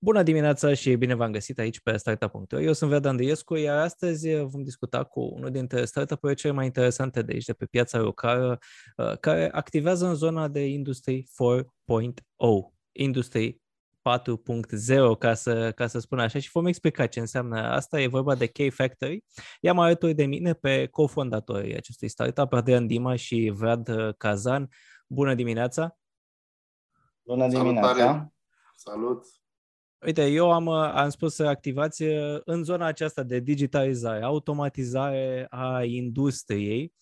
Bună 0.00 0.22
dimineața 0.22 0.74
și 0.74 0.94
bine 0.94 1.14
v-am 1.14 1.32
găsit 1.32 1.58
aici 1.58 1.80
pe 1.80 1.96
Startup.ro. 1.96 2.60
Eu 2.60 2.72
sunt 2.72 2.90
Vlad 2.90 3.04
Andriescu, 3.04 3.56
iar 3.56 3.78
astăzi 3.78 4.34
vom 4.34 4.62
discuta 4.62 5.04
cu 5.04 5.20
unul 5.20 5.50
dintre 5.50 5.84
startup-urile 5.84 6.38
cele 6.38 6.52
mai 6.52 6.64
interesante 6.64 7.22
de 7.22 7.32
aici, 7.32 7.44
de 7.44 7.52
pe 7.52 7.66
piața 7.66 7.98
locală, 7.98 8.58
uh, 8.96 9.18
care 9.18 9.50
activează 9.52 10.06
în 10.06 10.14
zona 10.14 10.48
de 10.48 10.66
Industry 10.66 11.22
4.0, 11.22 12.72
Industry 12.92 13.60
4.0, 14.02 15.18
ca 15.18 15.34
să, 15.34 15.72
ca 15.72 15.86
să 15.86 15.98
spun 15.98 16.18
așa, 16.18 16.38
și 16.38 16.50
vom 16.50 16.66
explica 16.66 17.06
ce 17.06 17.20
înseamnă 17.20 17.60
asta. 17.60 18.00
E 18.00 18.06
vorba 18.06 18.34
de 18.34 18.46
K-Factory. 18.46 19.24
I-am 19.60 19.78
alături 19.78 20.14
de 20.14 20.26
mine 20.26 20.52
pe 20.52 20.86
cofondatorii 20.86 21.76
acestui 21.76 22.08
startup, 22.08 22.52
Adrian 22.52 22.86
Dima 22.86 23.16
și 23.16 23.52
Vlad 23.54 24.14
Kazan. 24.16 24.68
Bună 25.06 25.34
dimineața! 25.34 25.98
Bună 27.22 27.48
dimineața! 27.48 27.88
Salutare. 27.88 28.32
Salut! 28.76 29.37
Uite, 30.06 30.26
eu 30.26 30.52
am, 30.52 30.68
am 30.68 31.08
spus 31.08 31.34
să 31.34 31.44
activați 31.44 32.02
în 32.44 32.64
zona 32.64 32.86
aceasta 32.86 33.22
de 33.22 33.40
digitalizare, 33.40 34.22
automatizare 34.22 35.46
a 35.50 35.84
industriei. 35.84 36.92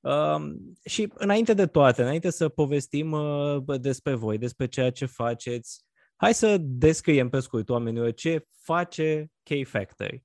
Uh, 0.00 0.54
și 0.84 1.12
înainte 1.14 1.54
de 1.54 1.66
toate, 1.66 2.02
înainte 2.02 2.30
să 2.30 2.48
povestim 2.48 3.12
uh, 3.12 3.80
despre 3.80 4.14
voi, 4.14 4.38
despre 4.38 4.66
ceea 4.66 4.90
ce 4.90 5.06
faceți, 5.06 5.84
hai 6.16 6.34
să 6.34 6.56
descriem 6.60 7.28
pe 7.28 7.40
scurt 7.40 7.68
oamenilor 7.68 8.12
ce 8.12 8.46
face 8.62 9.30
K-Factory. 9.42 10.24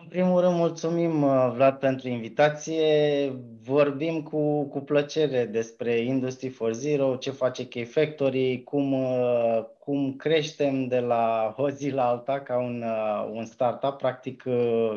În 0.00 0.08
primul 0.08 0.40
rând, 0.40 0.54
mulțumim, 0.54 1.22
uh, 1.22 1.50
Vlad, 1.54 1.78
pentru 1.78 2.08
invitație. 2.08 3.32
Vorbim 3.62 4.22
cu, 4.22 4.64
cu 4.64 4.80
plăcere 4.80 5.44
despre 5.44 5.98
Industry 5.98 6.48
4.0, 6.48 7.18
ce 7.18 7.30
face 7.30 7.68
K-Factory, 7.68 8.62
cum, 8.62 8.92
uh, 8.92 9.64
cum 9.78 10.16
creștem 10.16 10.86
de 10.86 10.98
la 10.98 11.54
o 11.56 11.70
zi 11.70 11.90
la 11.90 12.08
alta 12.08 12.40
ca 12.40 12.58
un, 12.58 12.82
uh, 12.82 13.30
un 13.32 13.44
startup. 13.44 13.96
Practic, 13.96 14.44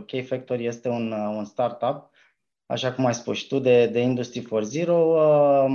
K-Factory 0.05 0.65
este 0.65 0.89
un, 0.89 1.11
un 1.11 1.45
startup, 1.45 2.09
așa 2.65 2.93
cum 2.93 3.05
ai 3.05 3.13
spus 3.13 3.41
tu, 3.41 3.59
de, 3.59 3.87
de 3.87 3.99
Industry 3.99 4.41
4.0. 4.41 5.67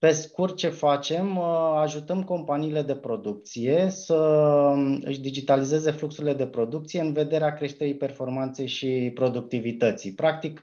Pe 0.00 0.10
scurt, 0.10 0.56
ce 0.56 0.68
facem? 0.68 1.36
Uh, 1.36 1.72
ajutăm 1.76 2.22
companiile 2.24 2.82
de 2.82 2.94
producție 2.94 3.88
să 3.90 4.14
um, 4.14 5.00
își 5.04 5.20
digitalizeze 5.20 5.90
fluxurile 5.90 6.34
de 6.34 6.46
producție 6.46 7.00
în 7.00 7.12
vederea 7.12 7.52
creșterii 7.52 7.96
performanței 7.96 8.66
și 8.66 9.10
productivității. 9.14 10.12
Practic, 10.12 10.62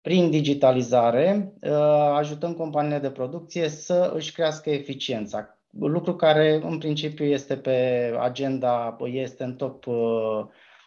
prin 0.00 0.30
digitalizare, 0.30 1.52
uh, 1.60 1.70
ajutăm 2.14 2.54
companiile 2.54 2.98
de 2.98 3.10
producție 3.10 3.68
să 3.68 4.12
își 4.14 4.32
crească 4.32 4.70
eficiența, 4.70 5.58
lucru 5.70 6.16
care 6.16 6.60
în 6.62 6.78
principiu 6.78 7.24
este 7.24 7.56
pe 7.56 8.12
agenda, 8.18 8.96
este 9.04 9.44
în 9.44 9.54
top, 9.54 9.86
uh, 9.86 10.44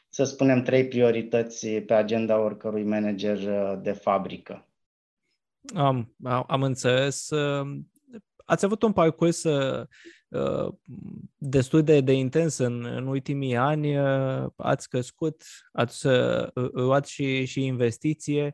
să 0.10 0.24
spunem, 0.24 0.62
trei 0.62 0.88
priorități 0.88 1.68
pe 1.70 1.94
agenda 1.94 2.40
oricărui 2.40 2.84
manager 2.84 3.38
de 3.82 3.92
fabrică. 3.92 4.69
Am, 5.76 6.16
am 6.48 6.64
înțeles. 6.64 7.30
Um, 7.30 7.90
ați 8.46 8.66
avut 8.66 8.82
un 8.82 8.92
parcurs 8.92 9.44
uh, 9.44 9.86
uh, 10.28 10.74
destul 11.38 11.84
de, 11.84 12.02
de 12.02 12.14
intens 12.14 12.58
în, 12.58 12.86
în 12.86 13.08
ultimii 13.08 13.56
ani, 13.56 13.98
uh, 13.98 14.46
ați 14.56 14.90
crescut, 14.90 15.44
ați 15.72 16.08
luat 16.72 17.06
și, 17.06 17.46
și 17.46 17.66
investiție. 17.66 18.54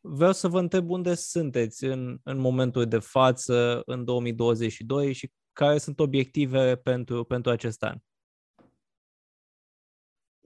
Vreau 0.00 0.32
să 0.32 0.48
vă 0.48 0.58
întreb 0.58 0.90
unde 0.90 1.14
sunteți 1.14 1.84
în, 1.84 2.18
în 2.22 2.38
momentul 2.38 2.84
de 2.86 2.98
față, 2.98 3.82
în 3.84 4.04
2022 4.04 5.12
și 5.12 5.30
care 5.52 5.78
sunt 5.78 6.00
obiective 6.00 6.76
pentru, 6.76 7.24
pentru 7.24 7.50
acest 7.50 7.82
an. 7.82 7.96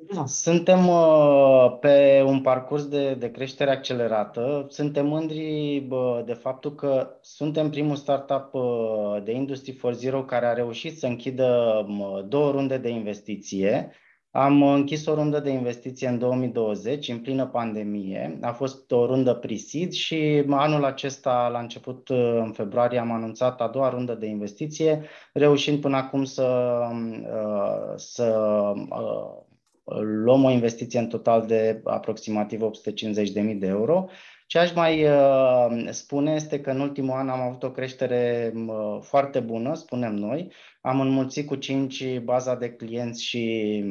Da, 0.09 0.27
suntem 0.27 0.88
uh, 0.88 1.77
pe 1.81 2.22
un 2.27 2.41
parcurs 2.41 2.87
de, 2.88 3.15
de 3.15 3.31
creștere 3.31 3.71
accelerată. 3.71 4.66
Suntem 4.69 5.06
mândri 5.06 5.77
uh, 5.91 6.21
de 6.25 6.33
faptul 6.33 6.75
că 6.75 7.19
suntem 7.21 7.71
primul 7.71 7.97
startup 7.97 8.55
uh, 8.55 9.22
de 9.25 9.33
Industry 9.33 9.72
4.0 9.72 10.25
care 10.27 10.47
a 10.47 10.53
reușit 10.53 10.99
să 10.99 11.06
închidă 11.06 11.84
uh, 11.89 12.25
două 12.28 12.50
runde 12.50 12.78
de 12.78 12.89
investiție. 12.89 13.91
Am 14.31 14.62
închis 14.62 15.06
o 15.06 15.15
rundă 15.15 15.41
de 15.41 15.50
investiție 15.50 16.09
în 16.09 16.19
2020, 16.19 17.09
în 17.09 17.19
plină 17.19 17.47
pandemie. 17.47 18.39
A 18.41 18.53
fost 18.53 18.91
o 18.91 19.06
rundă 19.06 19.34
pre-seed 19.34 19.93
și 19.93 20.44
anul 20.50 20.84
acesta, 20.84 21.49
la 21.53 21.59
început, 21.59 22.09
uh, 22.09 22.41
în 22.44 22.53
februarie, 22.53 22.99
am 22.99 23.12
anunțat 23.12 23.60
a 23.60 23.69
doua 23.69 23.89
rundă 23.89 24.15
de 24.15 24.27
investiție, 24.27 25.03
reușind 25.33 25.81
până 25.81 25.97
acum 25.97 26.25
să, 26.25 26.78
uh, 27.22 27.93
să 27.97 28.34
uh, 28.91 29.49
luăm 30.01 30.45
o 30.45 30.51
investiție 30.51 30.99
în 30.99 31.09
total 31.09 31.47
de 31.47 31.81
aproximativ 31.84 32.61
850.000 32.61 33.59
de 33.59 33.67
euro. 33.67 34.09
Ce 34.51 34.59
aș 34.59 34.73
mai 34.75 35.05
uh, 35.05 35.89
spune 35.91 36.33
este 36.33 36.61
că 36.61 36.71
în 36.71 36.81
ultimul 36.81 37.17
an 37.17 37.28
am 37.28 37.41
avut 37.41 37.62
o 37.62 37.71
creștere 37.71 38.53
uh, 38.55 38.99
foarte 39.01 39.41
bună, 39.41 39.75
spunem 39.75 40.15
noi. 40.15 40.53
Am 40.81 41.01
înmulțit 41.01 41.47
cu 41.47 41.55
5 41.55 42.19
baza 42.19 42.55
de 42.55 42.73
clienți 42.73 43.25
și 43.25 43.84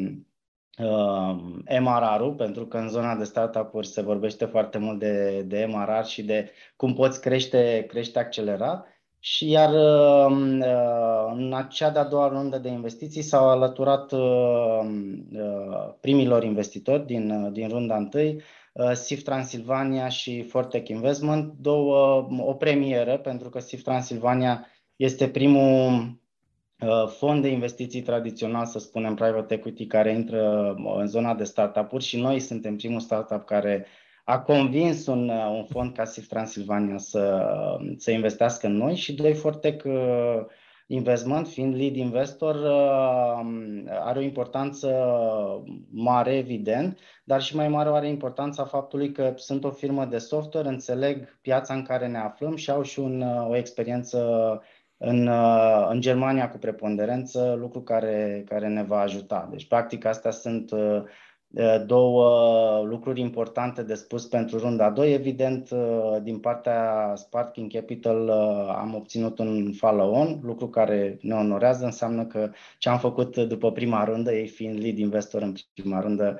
uh, 0.77 1.35
MRR-ul, 1.79 2.33
pentru 2.37 2.67
că 2.67 2.77
în 2.77 2.89
zona 2.89 3.15
de 3.15 3.23
startup-uri 3.23 3.87
se 3.87 4.01
vorbește 4.01 4.45
foarte 4.45 4.77
mult 4.77 4.99
de, 4.99 5.41
de 5.41 5.65
MRR 5.65 6.03
și 6.03 6.23
de 6.23 6.51
cum 6.75 6.93
poți 6.93 7.21
crește, 7.21 7.85
crește 7.87 8.19
accelerat. 8.19 8.87
Și 9.19 9.49
iar 9.49 9.73
um, 9.73 10.59
uh, 10.59 11.31
în 11.35 11.53
acea 11.53 11.89
de-a 11.89 12.03
doua 12.03 12.27
rundă 12.27 12.57
de 12.57 12.69
investiții 12.69 13.21
s-au 13.21 13.49
alăturat 13.49 14.11
uh, 14.11 14.79
uh, 15.31 15.93
primilor 15.99 16.43
investitori 16.43 17.05
din, 17.05 17.51
din 17.53 17.69
runda 17.69 17.95
întâi, 17.95 18.41
SIF 18.93 19.21
Transilvania 19.23 20.07
și 20.07 20.41
Fortec 20.41 20.87
Investment, 20.87 21.53
două, 21.61 22.27
o 22.37 22.53
premieră, 22.53 23.17
pentru 23.17 23.49
că 23.49 23.59
SIF 23.59 23.81
Transilvania 23.81 24.67
este 24.95 25.27
primul 25.27 26.17
fond 27.17 27.41
de 27.41 27.47
investiții 27.47 28.01
tradițional, 28.01 28.65
să 28.65 28.79
spunem 28.79 29.15
private 29.15 29.53
equity, 29.53 29.85
care 29.85 30.13
intră 30.13 30.73
în 30.97 31.07
zona 31.07 31.35
de 31.35 31.43
startup-uri 31.43 32.03
și 32.03 32.19
noi 32.19 32.39
suntem 32.39 32.75
primul 32.75 32.99
startup 32.99 33.45
care 33.45 33.85
a 34.29 34.39
convins 34.39 35.07
un, 35.07 35.29
uh, 35.29 35.49
un 35.55 35.63
fond 35.63 35.93
ca 35.93 36.05
SIF 36.05 36.27
Transilvania 36.27 36.97
să, 36.97 37.47
să 37.97 38.11
investească 38.11 38.67
în 38.67 38.75
noi 38.75 38.95
și 38.95 39.13
doi 39.13 39.33
Fortec 39.33 39.83
uh, 39.85 40.45
Investment, 40.87 41.47
fiind 41.47 41.75
lead 41.75 41.95
investor, 41.95 42.55
uh, 42.55 43.39
are 43.99 44.19
o 44.19 44.21
importanță 44.21 44.89
mare, 45.89 46.37
evident, 46.37 46.99
dar 47.23 47.41
și 47.41 47.55
mai 47.55 47.67
mare 47.67 47.89
are 47.89 48.07
importanța 48.07 48.63
faptului 48.63 49.11
că 49.11 49.33
sunt 49.35 49.63
o 49.63 49.71
firmă 49.71 50.05
de 50.05 50.17
software, 50.17 50.67
înțeleg 50.67 51.39
piața 51.41 51.73
în 51.73 51.83
care 51.83 52.07
ne 52.07 52.17
aflăm 52.17 52.55
și 52.55 52.69
au 52.69 52.81
și 52.81 52.99
un, 52.99 53.21
o 53.21 53.55
experiență 53.55 54.19
în, 54.97 55.27
în 55.89 56.01
Germania 56.01 56.49
cu 56.49 56.57
preponderență, 56.57 57.55
lucru 57.59 57.81
care, 57.81 58.43
care 58.47 58.67
ne 58.67 58.83
va 58.83 58.99
ajuta. 58.99 59.47
Deci, 59.51 59.67
practic, 59.67 60.05
astea 60.05 60.31
sunt 60.31 60.71
două 61.85 62.83
lucruri 62.85 63.19
importante 63.19 63.83
de 63.83 63.93
spus 63.93 64.25
pentru 64.25 64.57
runda 64.57 64.89
2. 64.89 65.13
Evident, 65.13 65.69
din 66.21 66.39
partea 66.39 67.13
Sparking 67.15 67.71
Capital 67.71 68.29
am 68.69 68.95
obținut 68.95 69.39
un 69.39 69.73
follow-on, 69.73 70.39
lucru 70.43 70.69
care 70.69 71.17
ne 71.21 71.33
onorează, 71.33 71.85
înseamnă 71.85 72.25
că 72.25 72.51
ce 72.77 72.89
am 72.89 72.99
făcut 72.99 73.37
după 73.37 73.71
prima 73.71 74.03
rundă, 74.03 74.33
ei 74.33 74.47
fiind 74.47 74.79
lead 74.79 74.97
investor 74.97 75.41
în 75.41 75.53
prima 75.73 75.99
rundă, 75.99 76.39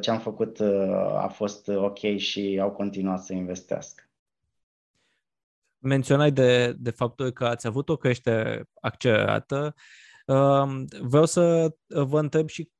ce 0.00 0.10
am 0.10 0.18
făcut 0.18 0.60
a 1.16 1.30
fost 1.34 1.68
ok 1.68 2.16
și 2.16 2.58
au 2.62 2.70
continuat 2.70 3.22
să 3.22 3.32
investească. 3.32 4.02
Menționai 5.78 6.32
de, 6.32 6.72
de 6.78 6.90
faptul 6.90 7.30
că 7.30 7.44
ați 7.44 7.66
avut 7.66 7.88
o 7.88 7.96
creștere 7.96 8.64
accelerată. 8.80 9.74
Vreau 11.00 11.24
să 11.24 11.74
vă 11.86 12.18
întreb 12.18 12.48
și 12.48 12.70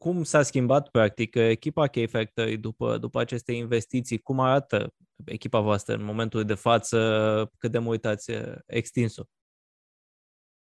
cum 0.00 0.22
s-a 0.22 0.42
schimbat 0.42 0.90
practic 0.90 1.34
echipa 1.34 1.86
K-Factory 1.86 2.56
după, 2.56 2.98
după 2.98 3.20
aceste 3.20 3.52
investiții? 3.52 4.18
Cum 4.18 4.40
arată 4.40 4.94
echipa 5.24 5.60
voastră 5.60 5.94
în 5.94 6.04
momentul 6.04 6.44
de 6.44 6.54
față? 6.54 7.50
Cât 7.58 7.70
de 7.70 7.78
mult 7.78 8.04
ați 8.04 8.32
extins-o? 8.66 9.22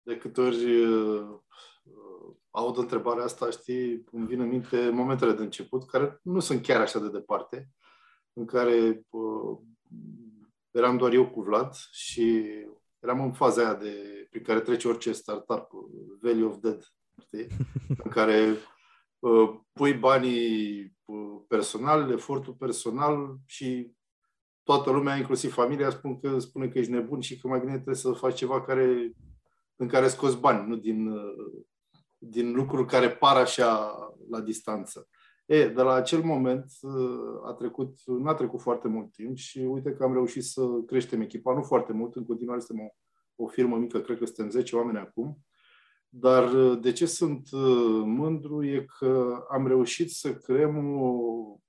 De 0.02 0.16
câte 0.16 0.40
ori 0.40 0.84
uh, 0.84 1.40
aud 2.50 2.78
întrebarea 2.78 3.24
asta, 3.24 3.50
știi, 3.50 4.04
îmi 4.12 4.26
vin 4.26 4.40
în 4.40 4.48
minte 4.48 4.88
momentele 4.88 5.32
de 5.32 5.42
început, 5.42 5.86
care 5.86 6.20
nu 6.22 6.40
sunt 6.40 6.62
chiar 6.62 6.80
așa 6.80 6.98
de 6.98 7.08
departe, 7.08 7.70
în 8.32 8.44
care 8.44 9.02
uh, 9.08 9.58
eram 10.70 10.96
doar 10.96 11.12
eu 11.12 11.30
cu 11.30 11.42
Vlad 11.42 11.74
și 11.90 12.44
eram 12.98 13.20
în 13.20 13.32
faza 13.32 13.62
aia 13.62 13.74
de, 13.74 14.26
prin 14.30 14.42
care 14.42 14.60
trece 14.60 14.88
orice 14.88 15.12
startup, 15.12 15.68
Value 16.20 16.44
of 16.44 16.56
Dead, 16.56 16.84
știi? 17.20 17.46
în 18.04 18.10
care 18.10 18.56
Uh, 18.56 18.75
pui 19.72 19.94
banii 19.94 20.80
uh, 21.04 21.40
personal, 21.48 22.10
efortul 22.10 22.52
personal 22.52 23.36
și 23.44 23.94
toată 24.62 24.90
lumea, 24.90 25.16
inclusiv 25.16 25.52
familia, 25.52 25.90
spun 25.90 26.20
că, 26.20 26.38
spune 26.38 26.68
că 26.68 26.78
ești 26.78 26.92
nebun 26.92 27.20
și 27.20 27.40
că 27.40 27.48
mai 27.48 27.58
bine 27.58 27.72
trebuie 27.72 27.94
să 27.94 28.12
faci 28.12 28.34
ceva 28.34 28.62
care, 28.62 29.12
în 29.76 29.88
care 29.88 30.08
scoți 30.08 30.38
bani, 30.38 30.68
nu 30.68 30.76
din, 30.76 31.08
uh, 31.08 31.62
din 32.18 32.52
lucruri 32.52 32.86
care 32.86 33.10
par 33.10 33.36
așa 33.36 33.98
la 34.30 34.40
distanță. 34.40 35.08
E, 35.46 35.68
de 35.68 35.82
la 35.82 35.92
acel 35.92 36.22
moment 36.22 36.64
a 37.44 37.52
trecut, 37.52 37.98
n-a 38.06 38.34
trecut 38.34 38.60
foarte 38.60 38.88
mult 38.88 39.12
timp 39.12 39.36
și 39.36 39.58
uite 39.58 39.92
că 39.92 40.04
am 40.04 40.12
reușit 40.12 40.44
să 40.44 40.62
creștem 40.86 41.20
echipa, 41.20 41.54
nu 41.54 41.62
foarte 41.62 41.92
mult, 41.92 42.16
în 42.16 42.24
continuare 42.24 42.60
suntem 42.60 42.84
o, 42.84 43.44
o 43.44 43.46
firmă 43.46 43.76
mică, 43.76 44.00
cred 44.00 44.18
că 44.18 44.24
suntem 44.24 44.50
10 44.50 44.76
oameni 44.76 44.98
acum, 44.98 45.38
dar 46.08 46.74
de 46.74 46.92
ce 46.92 47.06
sunt 47.06 47.48
mândru 48.04 48.64
e 48.64 48.86
că 48.98 49.44
am 49.50 49.66
reușit 49.66 50.10
să 50.10 50.34
creăm 50.34 51.00
o, 51.02 51.08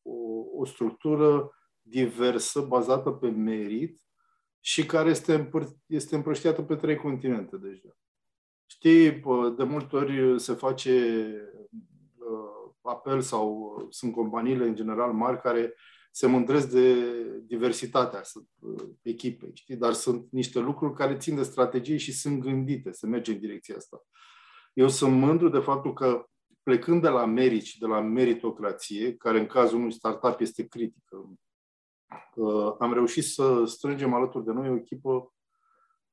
o, 0.02 0.16
o 0.56 0.66
structură 0.66 1.52
diversă, 1.82 2.62
bazată 2.62 3.12
pe 3.12 3.30
merit 3.30 4.02
și 4.60 4.86
care 4.86 5.10
este, 5.10 5.48
împăr- 5.48 5.78
este 5.86 6.16
împrăștiată 6.16 6.62
pe 6.62 6.76
trei 6.76 6.96
continente 6.96 7.58
deja. 7.58 7.98
Știi, 8.66 9.12
de 9.58 9.64
multe 9.64 9.96
ori 9.96 10.40
se 10.40 10.54
face 10.54 11.26
uh, 12.18 12.72
apel 12.82 13.22
sau 13.22 13.76
uh, 13.78 13.86
sunt 13.90 14.14
companiile 14.14 14.66
în 14.66 14.76
general 14.76 15.14
mari 15.14 15.42
care 15.42 15.74
se 16.18 16.28
mândresc 16.28 16.70
de 16.72 16.96
diversitatea 17.46 18.22
uh, 18.60 18.84
echipei, 19.02 19.52
știi? 19.54 19.76
dar 19.76 19.94
sunt 19.94 20.28
niște 20.32 20.60
lucruri 20.60 20.94
care 20.94 21.18
țin 21.18 21.36
de 21.36 21.44
strategie 21.44 21.98
și 21.98 22.12
sunt 22.12 22.40
gândite 22.40 22.92
să 22.92 23.08
merge 23.08 23.32
în 23.32 23.40
direcția 23.40 23.76
asta. 23.76 24.02
Eu 24.74 24.88
sunt 24.88 25.14
mândru 25.14 25.50
de 25.50 25.60
faptul 25.60 25.94
că 25.94 26.26
plecând 26.64 27.02
de 27.02 27.10
la 27.10 27.26
merit 27.26 27.64
și 27.64 27.80
de 27.80 27.86
la 27.86 28.02
meritocrație, 28.02 29.16
care 29.16 29.40
în 29.40 29.46
cazul 29.46 29.78
unui 29.78 29.92
startup 29.92 30.40
este 30.40 30.68
critică, 30.68 31.34
am 32.80 32.94
reușit 32.94 33.24
să 33.24 33.64
strângem 33.66 34.14
alături 34.14 34.46
de 34.46 34.52
noi 34.52 34.70
o 34.70 34.76
echipă 34.76 35.32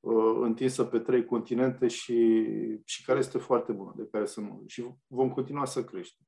Uh, 0.04 0.38
întinsă 0.40 0.84
pe 0.84 0.98
trei 0.98 1.24
continente 1.24 1.88
și, 1.88 2.46
și 2.84 3.04
care 3.04 3.18
este 3.18 3.38
foarte 3.38 3.72
bună, 3.72 3.92
de 3.96 4.08
care 4.10 4.24
sunt 4.24 4.46
mândru. 4.46 4.66
Și 4.66 4.86
vom 5.06 5.30
continua 5.30 5.64
să 5.64 5.84
creștem. 5.84 6.26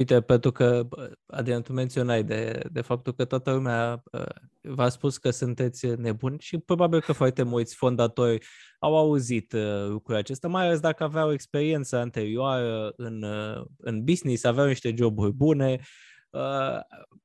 Uite, 0.00 0.20
pentru 0.20 0.52
că, 0.52 0.88
Adrian, 1.26 1.62
tu 1.62 1.72
menționai 1.72 2.24
de, 2.24 2.62
de 2.72 2.80
faptul 2.80 3.12
că 3.12 3.24
toată 3.24 3.52
lumea 3.52 4.02
uh, 4.12 4.24
v-a 4.60 4.88
spus 4.88 5.18
că 5.18 5.30
sunteți 5.30 5.86
nebuni 5.86 6.38
și 6.38 6.58
probabil 6.58 7.00
că 7.00 7.12
foarte 7.12 7.42
mulți 7.42 7.74
fondatori 7.74 8.46
au 8.78 8.96
auzit 8.96 9.52
uh, 9.52 9.86
lucrul 9.88 10.16
acesta, 10.16 10.48
mai 10.48 10.64
ales 10.66 10.80
dacă 10.80 11.04
aveau 11.04 11.32
experiență 11.32 11.96
anterioară 11.96 12.92
în, 12.96 13.24
în 13.76 14.04
business, 14.04 14.44
aveau 14.44 14.66
niște 14.66 14.94
joburi 14.96 15.32
bune. 15.32 15.80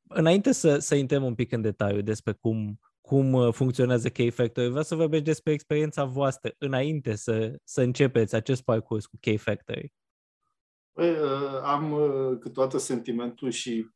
Înainte 0.08 0.52
să, 0.52 0.78
să 0.78 0.96
intrăm 0.96 1.24
un 1.24 1.36
pic 1.36 1.52
în 1.52 1.62
detaliu 1.62 2.02
despre 2.02 2.32
cum 2.32 2.80
cum 3.02 3.34
uh, 3.34 3.54
funcționează 3.54 4.10
K-Factory. 4.10 4.68
Vreau 4.68 4.84
să 4.84 4.96
vorbești 4.96 5.26
despre 5.26 5.54
experiența 5.54 6.04
voastră 6.04 6.54
înainte 6.58 7.16
să, 7.16 7.56
să 7.64 7.82
începeți 7.82 8.36
acest 8.36 8.64
parcurs 8.64 9.06
cu 9.06 9.18
K-Factory. 9.20 9.64
Păi, 9.66 9.94
uh, 11.04 11.62
am 11.64 11.92
uh, 11.92 12.38
câteodată 12.40 12.78
sentimentul 12.78 13.50
și 13.50 13.90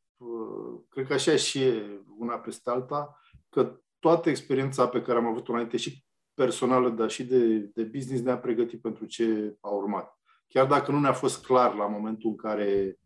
cred 0.90 1.08
că 1.08 1.14
așa 1.14 1.36
și 1.36 1.64
e 1.64 2.02
una 2.18 2.40
peste 2.40 2.70
alta, 2.70 3.20
că 3.50 3.80
toată 4.00 4.30
experiența 4.30 4.88
pe 4.88 5.02
care 5.02 5.18
am 5.18 5.26
avut-o 5.26 5.52
înainte 5.52 5.78
și 5.78 6.04
personală, 6.34 6.90
dar 6.90 7.10
și 7.10 7.24
de, 7.24 7.58
de 7.58 7.84
business 7.84 8.24
ne-a 8.24 8.38
pregătit 8.38 8.82
pentru 8.82 9.06
ce 9.06 9.58
a 9.60 9.70
urmat. 9.70 10.20
Chiar 10.48 10.68
dacă 10.68 10.92
nu 10.92 11.00
ne-a 11.00 11.14
fost 11.14 11.46
clar 11.46 11.76
la 11.76 11.88
momentul 11.88 12.30
în 12.30 12.36
care 12.36 13.00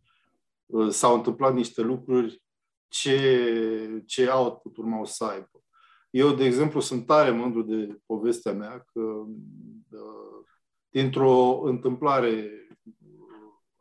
s-au 0.90 1.16
întâmplat 1.16 1.54
niște 1.54 1.82
lucruri, 1.82 2.44
ce, 2.88 4.04
ce 4.06 4.26
output 4.26 4.78
urmau 4.78 5.06
să 5.06 5.24
aibă. 5.24 5.64
Eu, 6.10 6.34
de 6.34 6.46
exemplu, 6.46 6.80
sunt 6.80 7.06
tare 7.06 7.32
mândru 7.32 7.62
de 7.62 7.98
povestea 8.06 8.54
mea 8.54 8.86
că 8.94 9.00
uh, 9.00 10.46
dintr-o 10.90 11.62
întâmplare 11.64 12.63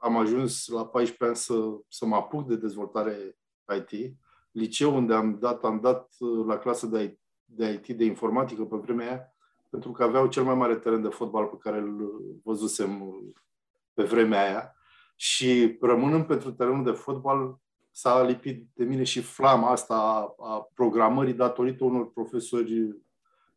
am 0.03 0.17
ajuns 0.17 0.67
la 0.67 0.87
14 0.87 1.25
ani 1.25 1.37
să, 1.37 1.81
să 1.89 2.07
mă 2.07 2.17
apuc 2.17 2.47
de 2.47 2.57
dezvoltare 2.57 3.39
IT. 3.77 4.17
Liceu 4.51 4.97
unde 4.97 5.15
am 5.15 5.39
dat, 5.39 5.65
am 5.65 5.81
dat 5.81 6.09
uh, 6.19 6.45
la 6.47 6.59
clasă 6.59 6.87
de, 6.87 7.19
de 7.45 7.73
IT, 7.73 7.97
de 7.97 8.05
informatică 8.05 8.65
pe 8.65 8.77
vremea 8.77 9.07
aia, 9.07 9.35
pentru 9.71 9.91
că 9.93 10.03
aveau 10.03 10.27
cel 10.27 10.43
mai 10.43 10.55
mare 10.55 10.77
teren 10.77 11.03
de 11.03 11.09
fotbal 11.09 11.47
pe 11.47 11.57
care 11.59 11.79
îl 11.79 12.23
văzusem 12.45 13.15
pe 13.95 14.03
vremea 14.03 14.43
aia. 14.43 14.77
Și 15.17 15.79
rămânând 15.81 16.25
pentru 16.25 16.53
terenul 16.53 16.85
de 16.85 16.91
fotbal, 16.91 17.59
s-a 17.91 18.23
lipit 18.23 18.67
de 18.75 18.85
mine 18.85 19.03
și 19.03 19.21
flama 19.21 19.71
asta 19.71 19.95
a, 19.95 20.35
a 20.49 20.71
programării 20.75 21.35
datorită 21.35 21.85
unor 21.85 22.13
profesori 22.13 22.97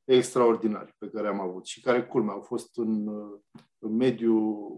extraordinari 0.03 0.95
pe 0.97 1.09
care 1.09 1.27
am 1.27 1.39
avut 1.39 1.65
și 1.65 1.81
care, 1.81 2.05
culme, 2.05 2.31
au 2.31 2.41
fost 2.41 2.77
în, 2.77 3.07
în 3.85 3.95
mediul 3.95 4.73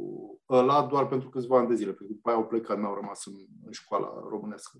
ăla 0.49 0.85
doar 0.85 1.07
pentru 1.07 1.29
câțiva 1.29 1.57
ani 1.57 1.67
de 1.67 1.75
zile, 1.75 1.93
pentru 1.93 2.07
că 2.07 2.13
după 2.13 2.29
aia 2.29 2.37
au 2.37 2.47
plecat, 2.47 2.79
n-au 2.79 2.95
rămas 2.95 3.25
în, 3.25 3.33
în 3.65 3.71
școala 3.71 4.25
românească. 4.29 4.79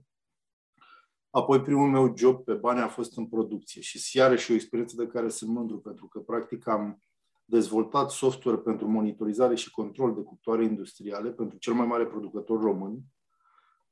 Apoi 1.30 1.62
primul 1.62 1.90
meu 1.90 2.18
job 2.18 2.44
pe 2.44 2.54
bani 2.54 2.80
a 2.80 2.88
fost 2.88 3.18
în 3.18 3.28
producție 3.28 3.82
și 3.82 4.18
iarăși 4.18 4.52
o 4.52 4.56
experiență 4.56 4.96
de 4.96 5.08
care 5.08 5.30
sunt 5.30 5.50
mândru, 5.50 5.80
pentru 5.80 6.08
că 6.08 6.20
practic 6.20 6.68
am 6.68 7.02
dezvoltat 7.46 8.12
software 8.12 8.58
pentru 8.58 8.88
monitorizare 8.88 9.56
și 9.56 9.72
control 9.72 10.14
de 10.14 10.22
cuptoare 10.22 10.64
industriale 10.64 11.32
pentru 11.32 11.58
cel 11.58 11.74
mai 11.74 11.86
mare 11.86 12.06
producător 12.06 12.62
român, 12.62 13.00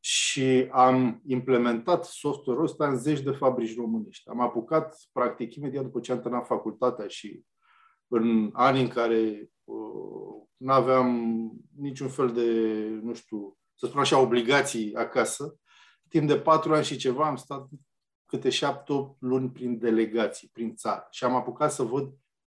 și 0.08 0.68
am 0.72 1.22
implementat 1.26 2.06
software-ul 2.06 2.66
ăsta 2.66 2.88
în 2.88 2.98
zeci 2.98 3.22
de 3.22 3.32
fabrici 3.32 3.76
românești. 3.76 4.30
Am 4.30 4.40
apucat, 4.40 4.98
practic, 5.12 5.56
imediat 5.56 5.84
după 5.84 6.00
ce 6.00 6.12
am 6.12 6.20
terminat 6.20 6.46
facultatea 6.46 7.08
și 7.08 7.44
în 8.08 8.50
anii 8.54 8.82
în 8.82 8.88
care 8.88 9.18
uh, 9.18 9.55
nu 10.58 10.72
aveam 10.72 11.50
niciun 11.78 12.10
fel 12.10 12.32
de, 12.32 12.50
nu 13.02 13.14
știu, 13.14 13.58
să 13.76 13.86
spun 13.86 14.00
așa, 14.00 14.20
obligații 14.20 14.96
acasă, 14.96 15.60
timp 16.08 16.28
de 16.28 16.40
patru 16.40 16.74
ani 16.74 16.86
și 16.86 16.98
ceva 16.98 17.28
am 17.28 17.36
stat 17.36 17.70
câte 18.26 18.50
șapte, 18.50 18.94
opt 18.94 19.22
luni 19.22 19.50
prin 19.50 19.78
delegații, 19.78 20.50
prin 20.54 20.76
țară. 20.76 21.08
Și 21.12 21.24
am 21.24 21.36
apucat 21.36 21.72
să 21.72 21.84
văd 21.84 22.14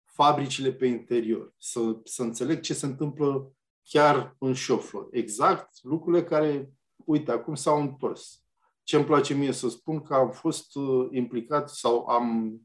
fabricile 0.04 0.72
pe 0.72 0.86
interior, 0.86 1.54
să, 1.58 1.80
să 2.04 2.22
înțeleg 2.22 2.60
ce 2.60 2.74
se 2.74 2.86
întâmplă 2.86 3.52
chiar 3.82 4.36
în 4.38 4.54
shop 4.54 4.82
floor. 4.82 5.08
Exact 5.10 5.78
lucrurile 5.82 6.24
care 6.24 6.72
uite, 6.96 7.30
acum 7.30 7.54
s-au 7.54 7.80
întors. 7.80 8.40
Ce 8.82 8.96
îmi 8.96 9.04
place 9.04 9.34
mie 9.34 9.52
să 9.52 9.68
spun 9.68 10.02
că 10.02 10.14
am 10.14 10.30
fost 10.30 10.76
uh, 10.76 11.08
implicat 11.10 11.70
sau 11.70 12.06
am, 12.06 12.56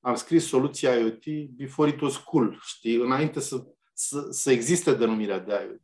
am 0.00 0.14
scris 0.14 0.46
soluția 0.46 0.98
IoT 0.98 1.50
before 1.56 1.90
it 1.90 2.00
was 2.00 2.16
cool, 2.16 2.58
știi, 2.62 2.94
înainte 2.94 3.40
să, 3.40 3.66
să, 4.08 4.26
să 4.30 4.50
existe 4.50 4.94
denumirea 4.94 5.38
de 5.38 5.52
IoT. 5.52 5.80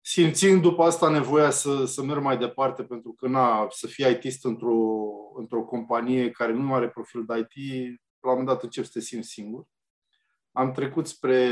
Simțind 0.00 0.62
după 0.62 0.82
asta 0.82 1.08
nevoia 1.08 1.50
să, 1.50 1.84
să 1.84 2.02
merg 2.02 2.22
mai 2.22 2.38
departe, 2.38 2.82
pentru 2.82 3.12
că 3.12 3.28
na, 3.28 3.66
să 3.70 3.86
fii 3.86 4.10
ITist 4.10 4.44
într-o, 4.44 5.10
într-o 5.36 5.64
companie 5.64 6.30
care 6.30 6.52
nu 6.52 6.74
are 6.74 6.88
profil 6.88 7.24
de 7.24 7.38
IT, 7.38 7.86
la 8.20 8.30
un 8.30 8.38
moment 8.38 8.46
dat 8.46 8.62
încep 8.62 8.84
să 8.84 8.90
te 8.92 9.00
simți 9.00 9.28
singur. 9.28 9.66
Am 10.52 10.72
trecut 10.72 11.06
spre 11.06 11.50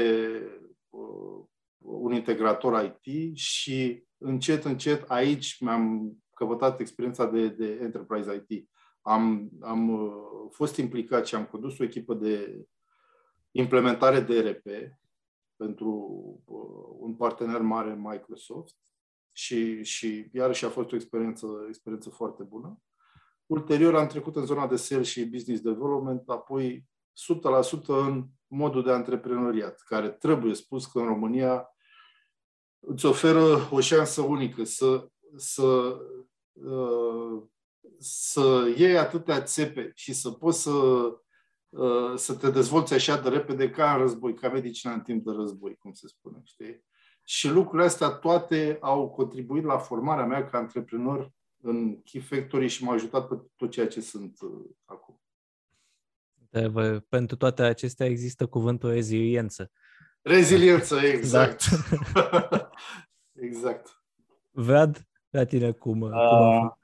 uh, 0.89 1.45
un 1.79 2.13
integrator 2.13 2.99
IT 3.05 3.37
și 3.37 4.05
încet, 4.19 4.65
încet, 4.65 5.11
aici 5.11 5.61
mi-am 5.61 6.13
căpătat 6.35 6.81
experiența 6.81 7.27
de, 7.27 7.49
de 7.49 7.79
Enterprise 7.83 8.45
IT. 8.49 8.69
Am, 9.03 9.51
am 9.61 9.89
uh, 9.89 10.13
fost 10.51 10.77
implicat 10.77 11.27
și 11.27 11.35
am 11.35 11.45
condus 11.45 11.79
o 11.79 11.85
echipă 11.85 12.15
de 12.15 12.67
implementare 13.51 14.21
de 14.21 14.35
ERP 14.35 14.67
pentru 15.61 15.91
uh, 16.45 16.97
un 16.99 17.15
partener 17.15 17.61
mare, 17.61 17.95
Microsoft, 18.03 18.77
și, 19.33 19.83
și 19.83 20.29
iarăși 20.33 20.65
a 20.65 20.69
fost 20.69 20.93
o 20.93 20.95
experiență, 20.95 21.47
experiență 21.69 22.11
foarte 22.11 22.43
bună. 22.43 22.81
Ulterior 23.47 23.95
am 23.95 24.07
trecut 24.07 24.37
în 24.37 24.45
zona 24.45 24.67
de 24.67 24.77
sales 24.77 25.07
și 25.07 25.25
business 25.25 25.63
development, 25.63 26.29
apoi 26.29 26.89
100% 27.83 27.87
în 27.87 28.27
modul 28.47 28.83
de 28.83 28.93
antreprenoriat, 28.93 29.81
care 29.81 30.11
trebuie 30.11 30.55
spus 30.55 30.87
că 30.87 30.99
în 30.99 31.07
România 31.07 31.69
îți 32.79 33.07
oferă 33.07 33.69
o 33.71 33.81
șansă 33.81 34.23
unică 34.23 34.65
să, 34.65 35.09
să, 35.37 35.99
uh, 36.53 37.43
să 37.99 38.75
iei 38.77 38.99
atâtea 38.99 39.43
țepe 39.43 39.93
și 39.95 40.13
să 40.13 40.31
poți 40.31 40.63
să, 40.63 40.71
uh, 40.71 41.19
să 42.15 42.35
te 42.41 42.51
dezvolți 42.51 42.95
așa 42.95 43.21
de 43.21 43.29
repede 43.29 43.71
ca 43.71 43.93
în 43.93 43.99
război, 43.99 44.35
ca 44.35 44.49
medicina 44.49 44.93
în 44.93 45.01
timp 45.01 45.25
de 45.25 45.31
război, 45.37 45.77
cum 45.77 45.93
se 45.93 46.09
spune, 46.09 46.41
știi? 46.45 46.85
Și 47.25 47.49
lucrurile 47.49 47.89
astea 47.89 48.09
toate 48.09 48.79
au 48.81 49.09
contribuit 49.09 49.65
la 49.65 49.79
formarea 49.79 50.25
mea 50.25 50.45
ca 50.45 50.59
antreprenor 50.59 51.33
în 51.63 52.03
Key 52.03 52.21
Factory 52.21 52.67
și 52.67 52.85
m-au 52.85 52.95
ajutat 52.95 53.29
pe 53.29 53.35
tot 53.57 53.71
ceea 53.71 53.87
ce 53.89 54.01
sunt 54.01 54.41
uh, 54.41 54.65
acum. 54.85 55.21
De, 56.51 56.71
pentru 57.09 57.37
toate 57.37 57.63
acestea 57.63 58.07
există 58.07 58.47
cuvântul 58.47 58.91
reziliență. 58.91 59.71
Reziliență, 60.23 61.01
exact. 61.15 61.63
exact. 63.49 64.03
Vlad, 64.51 65.09
la 65.29 65.45
tine 65.45 65.73
cum, 65.73 66.01
uh, 66.01 66.11
cum 66.11 66.19
a 66.19 66.61
fost? 66.61 66.80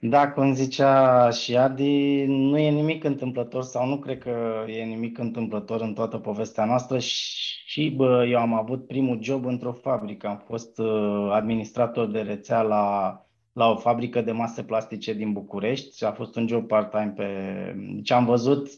Da, 0.00 0.30
cum 0.32 0.54
zicea 0.54 1.30
și 1.30 1.56
Adi, 1.56 2.24
nu 2.26 2.58
e 2.58 2.70
nimic 2.70 3.04
întâmplător 3.04 3.62
sau 3.62 3.88
nu 3.88 3.98
cred 3.98 4.18
că 4.18 4.64
e 4.66 4.82
nimic 4.82 5.18
întâmplător 5.18 5.80
în 5.80 5.94
toată 5.94 6.18
povestea 6.18 6.64
noastră 6.64 6.98
și 6.98 7.90
bă, 7.96 8.26
eu 8.28 8.38
am 8.38 8.54
avut 8.54 8.86
primul 8.86 9.22
job 9.22 9.44
într-o 9.44 9.72
fabrică. 9.72 10.26
Am 10.26 10.42
fost 10.46 10.78
uh, 10.78 11.30
administrator 11.32 12.10
de 12.10 12.20
rețea 12.20 12.62
la, 12.62 13.16
la 13.52 13.70
o 13.70 13.76
fabrică 13.76 14.20
de 14.20 14.32
mase 14.32 14.62
plastice 14.62 15.12
din 15.12 15.32
București 15.32 15.96
și 15.96 16.04
a 16.04 16.12
fost 16.12 16.36
un 16.36 16.46
job 16.46 16.66
part-time 16.66 17.12
pe... 17.16 17.26
Deci 17.94 18.10
am 18.10 18.24
văzut 18.24 18.68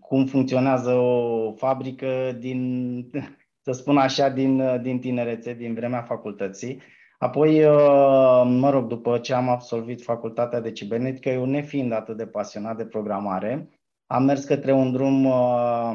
cum 0.00 0.26
funcționează 0.26 0.92
o 0.92 1.52
fabrică 1.52 2.36
din, 2.38 3.10
să 3.64 3.72
spun 3.72 3.96
așa, 3.96 4.28
din, 4.28 4.82
din 4.82 4.98
tinerețe, 4.98 5.54
din 5.54 5.74
vremea 5.74 6.02
facultății. 6.02 6.80
Apoi, 7.18 7.64
uh, 7.64 8.42
mă 8.44 8.70
rog, 8.70 8.86
după 8.86 9.18
ce 9.18 9.34
am 9.34 9.48
absolvit 9.48 10.02
facultatea 10.02 10.60
de 10.60 10.72
cibernetică, 10.72 11.28
eu 11.28 11.44
nefiind 11.44 11.92
atât 11.92 12.16
de 12.16 12.26
pasionat 12.26 12.76
de 12.76 12.86
programare, 12.86 13.68
am 14.06 14.24
mers 14.24 14.44
către 14.44 14.72
un 14.72 14.92
drum 14.92 15.24
uh, 15.24 15.92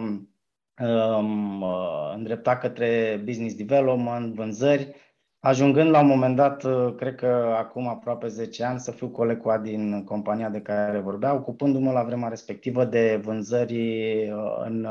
um, 0.79 1.61
uh, 1.61 2.13
îndreptat 2.15 2.59
către 2.59 3.21
business 3.25 3.55
development, 3.55 4.33
vânzări, 4.35 4.95
ajungând 5.39 5.89
la 5.89 5.99
un 5.99 6.07
moment 6.07 6.35
dat, 6.35 6.63
uh, 6.63 6.93
cred 6.97 7.15
că 7.15 7.55
acum 7.57 7.87
aproape 7.87 8.27
10 8.27 8.63
ani, 8.63 8.79
să 8.79 8.91
fiu 8.91 9.09
coleg 9.09 9.41
cu 9.41 9.59
din 9.61 10.03
compania 10.03 10.49
de 10.49 10.61
care 10.61 10.99
vorbea, 10.99 11.33
ocupându-mă 11.33 11.91
la 11.91 12.03
vremea 12.03 12.29
respectivă 12.29 12.85
de 12.85 13.19
vânzări 13.23 14.25
în, 14.65 14.87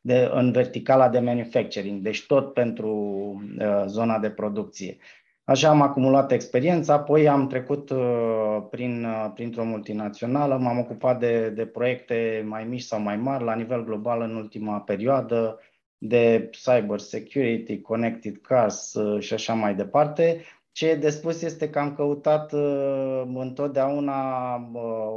de, 0.00 0.30
în 0.32 0.52
verticala 0.52 1.08
de 1.08 1.18
manufacturing, 1.18 2.02
deci 2.02 2.26
tot 2.26 2.52
pentru 2.52 2.90
uh, 3.58 3.84
zona 3.86 4.18
de 4.18 4.30
producție. 4.30 4.96
Așa 5.48 5.68
am 5.68 5.82
acumulat 5.82 6.32
experiență, 6.32 6.92
apoi 6.92 7.28
am 7.28 7.46
trecut 7.46 7.90
uh, 7.90 8.66
prin, 8.70 9.04
uh, 9.04 9.30
printr-o 9.34 9.64
multinațională, 9.64 10.56
m-am 10.56 10.78
ocupat 10.78 11.18
de, 11.18 11.50
de 11.50 11.66
proiecte 11.66 12.44
mai 12.46 12.64
mici 12.64 12.82
sau 12.82 13.00
mai 13.00 13.16
mari 13.16 13.44
la 13.44 13.54
nivel 13.54 13.84
global 13.84 14.20
în 14.20 14.34
ultima 14.34 14.80
perioadă, 14.80 15.60
de 15.98 16.50
cyber 16.50 16.98
security, 16.98 17.80
connected 17.80 18.36
cars 18.40 18.94
uh, 18.94 19.22
și 19.22 19.34
așa 19.34 19.54
mai 19.54 19.74
departe. 19.74 20.44
Ce 20.72 20.88
e 20.88 20.94
de 20.94 21.10
spus 21.10 21.42
este 21.42 21.70
că 21.70 21.78
am 21.78 21.94
căutat 21.94 22.52
întotdeauna 23.34 24.54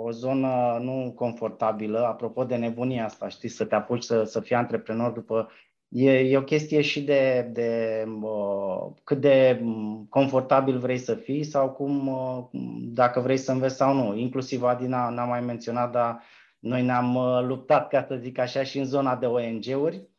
o 0.04 0.12
zonă 0.12 0.78
nu 0.82 1.14
confortabilă, 1.16 2.00
apropo 2.00 2.44
de 2.44 2.56
nebunia 2.56 3.06
asta, 3.06 3.28
știi, 3.28 3.50
să 3.50 3.66
te 3.66 3.76
apuci 3.76 4.04
să, 4.04 4.24
să 4.24 4.40
fii 4.40 4.56
antreprenor 4.56 5.12
după 5.12 5.50
E, 5.94 6.12
e 6.12 6.38
o 6.38 6.44
chestie 6.44 6.82
și 6.82 7.02
de, 7.02 7.50
de 7.54 8.04
uh, 8.22 8.92
cât 9.04 9.22
de 9.22 9.64
confortabil 10.10 10.78
vrei 10.78 10.98
să 10.98 11.16
fii 11.16 11.44
sau 11.44 11.72
cum, 11.72 12.08
uh, 12.08 12.48
dacă 12.94 13.20
vrei 13.20 13.38
să 13.38 13.52
înveți 13.52 13.76
sau 13.76 13.94
nu. 13.94 14.16
Inclusiv 14.16 14.64
Adina 14.64 15.10
n-a 15.10 15.26
mai 15.26 15.42
menționat, 15.42 15.92
dar 15.92 16.22
noi 16.60 16.84
ne-am 16.84 17.16
uh, 17.16 17.42
luptat, 17.42 17.88
ca 17.88 18.06
să 18.08 18.16
zic 18.16 18.38
așa, 18.38 18.64
și 18.64 18.78
în 18.78 18.86
zona 18.86 19.16
de 19.16 19.26
ONG-uri. 19.26 20.10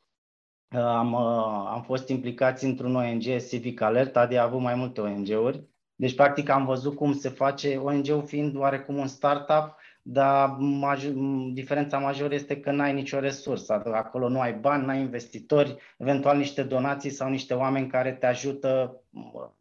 Uh, 0.75 0.81
am, 0.81 1.13
uh, 1.13 1.69
am 1.71 1.83
fost 1.83 2.09
implicați 2.09 2.65
într-un 2.65 2.95
ONG 2.95 3.23
Civic 3.49 3.81
Alert, 3.81 4.17
Adi 4.17 4.37
a 4.37 4.43
avut 4.43 4.61
mai 4.61 4.75
multe 4.75 5.01
ONG-uri. 5.01 5.65
Deci, 5.95 6.15
practic, 6.15 6.49
am 6.49 6.65
văzut 6.65 6.95
cum 6.95 7.13
se 7.13 7.29
face, 7.29 7.77
ONG-ul 7.77 8.23
fiind 8.27 8.57
oarecum 8.57 8.97
un 8.97 9.07
startup, 9.07 9.77
dar 10.03 10.57
maj- 10.59 11.13
diferența 11.53 11.99
majoră 11.99 12.35
este 12.35 12.61
că 12.61 12.71
n-ai 12.71 12.93
nicio 12.93 13.19
resursă. 13.19 13.83
Acolo 13.93 14.29
nu 14.29 14.41
ai 14.41 14.53
bani, 14.53 14.87
n-ai 14.87 15.01
investitori, 15.01 15.77
eventual 15.99 16.37
niște 16.37 16.63
donații 16.63 17.11
sau 17.11 17.31
niște 17.31 17.55
oameni 17.55 17.87
care 17.87 18.13
te 18.13 18.27
ajută 18.27 19.01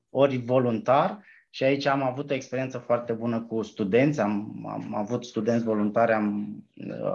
ori 0.10 0.38
voluntar. 0.38 1.24
Și 1.50 1.64
aici 1.64 1.86
am 1.86 2.04
avut 2.04 2.32
o 2.32 2.34
experiență 2.34 2.78
foarte 2.78 3.14
bună 3.14 3.42
cu 3.42 3.62
studenți, 3.62 4.20
am, 4.20 4.66
am 4.70 4.96
avut 4.96 5.26
studenți 5.26 5.66
voluntari, 5.66 6.12
am, 6.12 6.56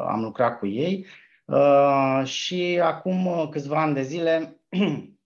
am 0.09 0.23
lucrat 0.23 0.59
cu 0.59 0.66
ei. 0.66 1.06
Uh, 1.45 2.23
și 2.25 2.80
acum 2.83 3.49
câțiva 3.50 3.83
ani 3.83 3.95
de 3.95 4.02
zile 4.02 4.61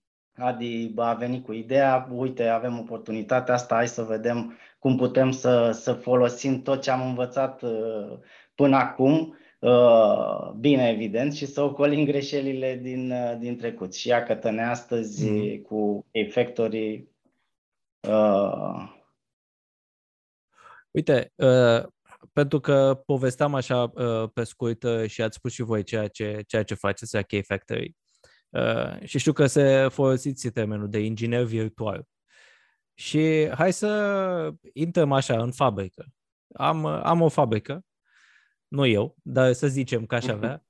Adi 0.41 0.93
a 0.95 1.13
venit 1.13 1.43
cu 1.43 1.51
ideea, 1.51 2.07
uite, 2.11 2.47
avem 2.47 2.79
oportunitatea 2.79 3.53
asta, 3.53 3.75
hai 3.75 3.87
să 3.87 4.03
vedem 4.03 4.57
cum 4.81 4.97
putem 4.97 5.31
să, 5.31 5.71
să 5.71 5.93
folosim 5.93 6.61
tot 6.61 6.81
ce 6.81 6.91
am 6.91 7.07
învățat 7.07 7.61
uh, 7.61 8.17
până 8.55 8.75
acum, 8.75 9.37
uh, 9.59 10.51
bine 10.59 10.89
evident, 10.89 11.33
și 11.33 11.45
să 11.45 11.61
ocolim 11.61 12.05
greșelile 12.05 12.79
din, 12.81 13.11
uh, 13.11 13.37
din 13.39 13.57
trecut. 13.57 13.93
Și 13.93 14.07
iată 14.07 14.49
ne 14.49 14.63
astăzi 14.63 15.29
mm. 15.29 15.61
cu 15.61 16.05
efectorii. 16.11 17.09
Uh... 18.07 18.99
Uite, 20.91 21.31
uh, 21.35 21.85
pentru 22.33 22.59
că 22.59 23.03
povesteam 23.05 23.55
așa 23.55 23.91
uh, 23.93 24.29
pe 24.33 24.43
scurt 24.43 24.83
uh, 24.83 25.09
și 25.09 25.21
ați 25.21 25.35
spus 25.35 25.51
și 25.51 25.61
voi 25.61 25.83
ceea 25.83 26.07
ce, 26.07 26.43
ceea 26.47 26.63
ce 26.63 26.73
faceți 26.73 27.15
la 27.15 27.21
K-Factory. 27.21 27.95
Uh, 28.49 29.03
și 29.03 29.19
știu 29.19 29.33
că 29.33 29.45
se 29.45 29.87
folosiți 29.87 30.49
termenul 30.49 30.89
de 30.89 30.99
inginer 30.99 31.43
virtual. 31.43 32.05
Și 33.01 33.49
hai 33.53 33.73
să 33.73 34.53
intrăm 34.73 35.11
așa 35.11 35.41
în 35.41 35.51
fabrică. 35.51 36.05
Am, 36.53 36.85
am 36.85 37.21
o 37.21 37.29
fabrică, 37.29 37.85
nu 38.67 38.85
eu, 38.85 39.15
dar 39.23 39.53
să 39.53 39.67
zicem 39.67 40.05
că 40.05 40.15
aș 40.15 40.25
mhm. 40.25 40.33
avea. 40.33 40.63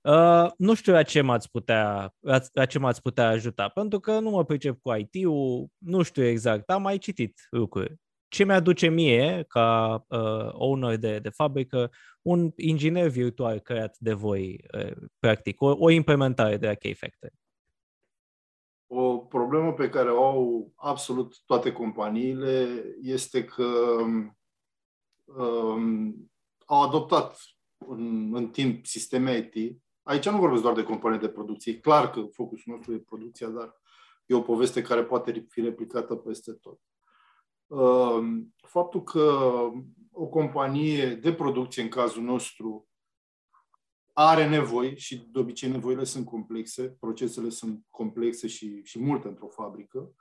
Uh, 0.00 0.50
nu 0.58 0.74
știu 0.74 0.92
la 0.92 1.02
ce 1.02 1.20
m-ați 1.20 1.50
putea, 1.50 2.14
la 2.52 2.64
ce 2.66 2.78
m-ați 2.78 3.02
putea 3.02 3.28
ajuta, 3.28 3.68
pentru 3.68 4.00
că 4.00 4.18
nu 4.18 4.30
mă 4.30 4.44
pricep 4.44 4.80
cu 4.80 4.92
IT-ul, 4.92 5.68
nu 5.78 6.02
știu 6.02 6.24
exact, 6.24 6.70
am 6.70 6.82
mai 6.82 6.98
citit 6.98 7.46
lucruri. 7.50 7.96
Ce 8.28 8.44
mi-aduce 8.44 8.88
mie, 8.88 9.44
ca 9.48 10.04
uh, 10.08 10.48
owner 10.52 10.96
de, 10.96 11.18
de 11.18 11.28
fabrică, 11.28 11.90
un 12.22 12.52
inginer 12.56 13.08
virtual 13.08 13.60
creat 13.60 13.96
de 13.98 14.12
voi, 14.12 14.64
uh, 14.78 14.96
practic, 15.18 15.60
o, 15.60 15.76
o 15.78 15.90
implementare 15.90 16.56
de 16.56 16.66
la 16.66 16.74
K-Factory? 16.74 17.41
O 18.94 19.18
problemă 19.18 19.72
pe 19.72 19.88
care 19.88 20.10
o 20.10 20.24
au 20.24 20.72
absolut 20.76 21.34
toate 21.46 21.72
companiile 21.72 22.84
este 23.00 23.44
că 23.44 23.96
um, 25.24 26.30
au 26.66 26.82
adoptat 26.82 27.38
în, 27.88 28.34
în 28.34 28.48
timp 28.48 28.86
sisteme 28.86 29.50
IT. 29.54 29.80
Aici 30.02 30.28
nu 30.28 30.38
vorbesc 30.38 30.62
doar 30.62 30.74
de 30.74 30.82
companii 30.82 31.18
de 31.18 31.28
producție. 31.28 31.72
E 31.72 31.76
clar 31.76 32.10
că 32.10 32.22
focusul 32.32 32.72
nostru 32.74 32.92
e 32.92 32.98
producția, 32.98 33.48
dar 33.48 33.80
e 34.26 34.34
o 34.34 34.40
poveste 34.40 34.82
care 34.82 35.04
poate 35.04 35.46
fi 35.48 35.60
replicată 35.60 36.14
peste 36.14 36.52
tot. 36.52 36.80
Um, 37.66 38.54
faptul 38.56 39.02
că 39.02 39.58
o 40.12 40.26
companie 40.26 41.14
de 41.14 41.32
producție, 41.32 41.82
în 41.82 41.88
cazul 41.88 42.22
nostru, 42.22 42.88
are 44.12 44.48
nevoi 44.48 44.98
și 44.98 45.28
de 45.32 45.38
obicei 45.38 45.70
nevoile 45.70 46.04
sunt 46.04 46.26
complexe, 46.26 46.96
procesele 47.00 47.48
sunt 47.48 47.84
complexe 47.90 48.46
și, 48.46 48.82
și 48.84 48.98
multe 48.98 49.28
într-o 49.28 49.48
fabrică, 49.48 50.14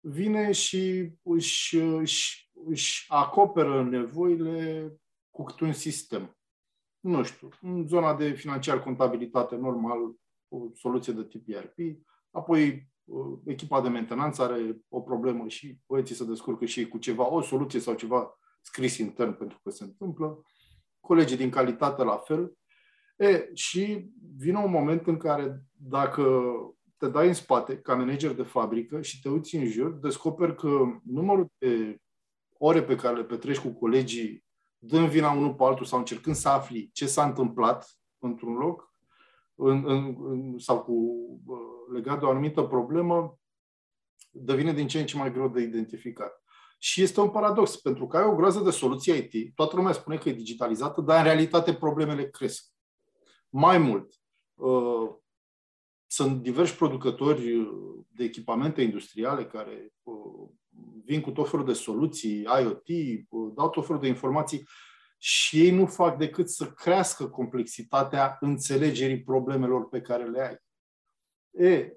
vine 0.00 0.52
și 0.52 1.12
își, 1.22 1.76
își, 1.76 2.50
își 2.66 3.04
acoperă 3.08 3.84
nevoile 3.84 4.92
cu 5.30 5.42
câte 5.42 5.64
un 5.64 5.72
sistem. 5.72 6.36
Nu 7.00 7.22
știu, 7.22 7.48
în 7.60 7.86
zona 7.86 8.14
de 8.14 8.32
financiar 8.32 8.82
contabilitate 8.82 9.56
normal, 9.56 9.98
o 10.48 10.58
soluție 10.74 11.12
de 11.12 11.24
tip 11.24 11.48
ERP, 11.48 11.76
apoi 12.30 12.88
uh, 13.04 13.38
echipa 13.44 13.80
de 13.80 13.88
mentenanță 13.88 14.42
are 14.42 14.80
o 14.88 15.00
problemă 15.00 15.48
și 15.48 15.78
băieții 15.86 16.14
se 16.14 16.24
descurcă 16.24 16.64
și 16.64 16.88
cu 16.88 16.98
ceva, 16.98 17.28
o 17.28 17.40
soluție 17.40 17.80
sau 17.80 17.94
ceva 17.94 18.38
scris 18.60 18.98
intern 18.98 19.36
pentru 19.36 19.60
că 19.62 19.70
se 19.70 19.84
întâmplă, 19.84 20.42
colegii 21.00 21.36
din 21.36 21.50
calitate 21.50 22.02
la 22.02 22.16
fel, 22.16 22.56
E, 23.16 23.50
și 23.54 24.10
vine 24.36 24.58
un 24.58 24.70
moment 24.70 25.06
în 25.06 25.16
care 25.16 25.62
dacă 25.72 26.42
te 26.96 27.08
dai 27.08 27.26
în 27.26 27.34
spate 27.34 27.78
ca 27.78 27.94
manager 27.94 28.32
de 28.32 28.42
fabrică 28.42 29.00
și 29.00 29.20
te 29.20 29.28
uiți 29.28 29.56
în 29.56 29.66
jur, 29.66 29.90
descoperi 29.90 30.56
că 30.56 30.84
numărul 31.04 31.52
de 31.58 32.00
ore 32.58 32.82
pe 32.82 32.96
care 32.96 33.16
le 33.16 33.24
petreci 33.24 33.58
cu 33.58 33.68
colegii 33.68 34.44
dând 34.78 35.08
vina 35.08 35.30
unul 35.30 35.54
pe 35.54 35.64
altul 35.64 35.86
sau 35.86 35.98
încercând 35.98 36.36
să 36.36 36.48
afli 36.48 36.90
ce 36.92 37.06
s-a 37.06 37.24
întâmplat 37.24 37.98
într-un 38.18 38.54
loc 38.54 38.94
în, 39.54 39.84
în, 39.86 40.16
în, 40.18 40.58
sau 40.58 40.82
cu 40.82 41.16
legat 41.92 42.18
de 42.18 42.24
o 42.24 42.30
anumită 42.30 42.62
problemă, 42.62 43.38
devine 44.30 44.72
din 44.72 44.88
ce 44.88 45.00
în 45.00 45.06
ce 45.06 45.16
mai 45.16 45.32
greu 45.32 45.48
de 45.48 45.60
identificat. 45.60 46.42
Și 46.78 47.02
este 47.02 47.20
un 47.20 47.30
paradox, 47.30 47.76
pentru 47.76 48.06
că 48.06 48.16
ai 48.16 48.24
o 48.24 48.34
groază 48.34 48.60
de 48.60 48.70
soluții 48.70 49.30
IT, 49.32 49.54
toată 49.54 49.76
lumea 49.76 49.92
spune 49.92 50.16
că 50.16 50.28
e 50.28 50.32
digitalizată, 50.32 51.00
dar 51.00 51.18
în 51.18 51.24
realitate 51.24 51.74
problemele 51.74 52.30
cresc. 52.30 52.71
Mai 53.54 53.78
mult, 53.78 54.20
uh, 54.54 55.14
sunt 56.06 56.42
diversi 56.42 56.76
producători 56.76 57.56
uh, 57.56 58.04
de 58.08 58.24
echipamente 58.24 58.82
industriale 58.82 59.46
care 59.46 59.92
uh, 60.02 60.48
vin 61.04 61.20
cu 61.20 61.30
tot 61.30 61.50
felul 61.50 61.66
de 61.66 61.72
soluții, 61.72 62.42
IoT, 62.42 62.86
dau 63.54 63.70
tot 63.70 63.86
felul 63.86 64.00
de 64.00 64.06
informații 64.08 64.66
și 65.18 65.60
ei 65.60 65.70
nu 65.70 65.86
fac 65.86 66.18
decât 66.18 66.48
să 66.48 66.72
crească 66.72 67.28
complexitatea 67.28 68.36
înțelegerii 68.40 69.22
problemelor 69.22 69.88
pe 69.88 70.00
care 70.00 70.24
le 70.24 70.40
ai. 70.40 70.56
E, 71.66 71.92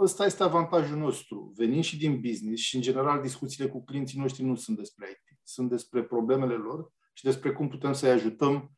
ăsta 0.00 0.24
este 0.24 0.42
avantajul 0.42 0.96
nostru. 0.96 1.52
Venim 1.56 1.80
și 1.80 1.98
din 1.98 2.20
business 2.20 2.62
și, 2.62 2.76
în 2.76 2.82
general, 2.82 3.20
discuțiile 3.20 3.70
cu 3.70 3.84
clienții 3.84 4.18
noștri 4.18 4.44
nu 4.44 4.54
sunt 4.54 4.76
despre 4.76 5.08
IT. 5.10 5.38
sunt 5.42 5.70
despre 5.70 6.04
problemele 6.04 6.54
lor 6.54 6.92
și 7.12 7.24
despre 7.24 7.52
cum 7.52 7.68
putem 7.68 7.92
să-i 7.92 8.10
ajutăm 8.10 8.70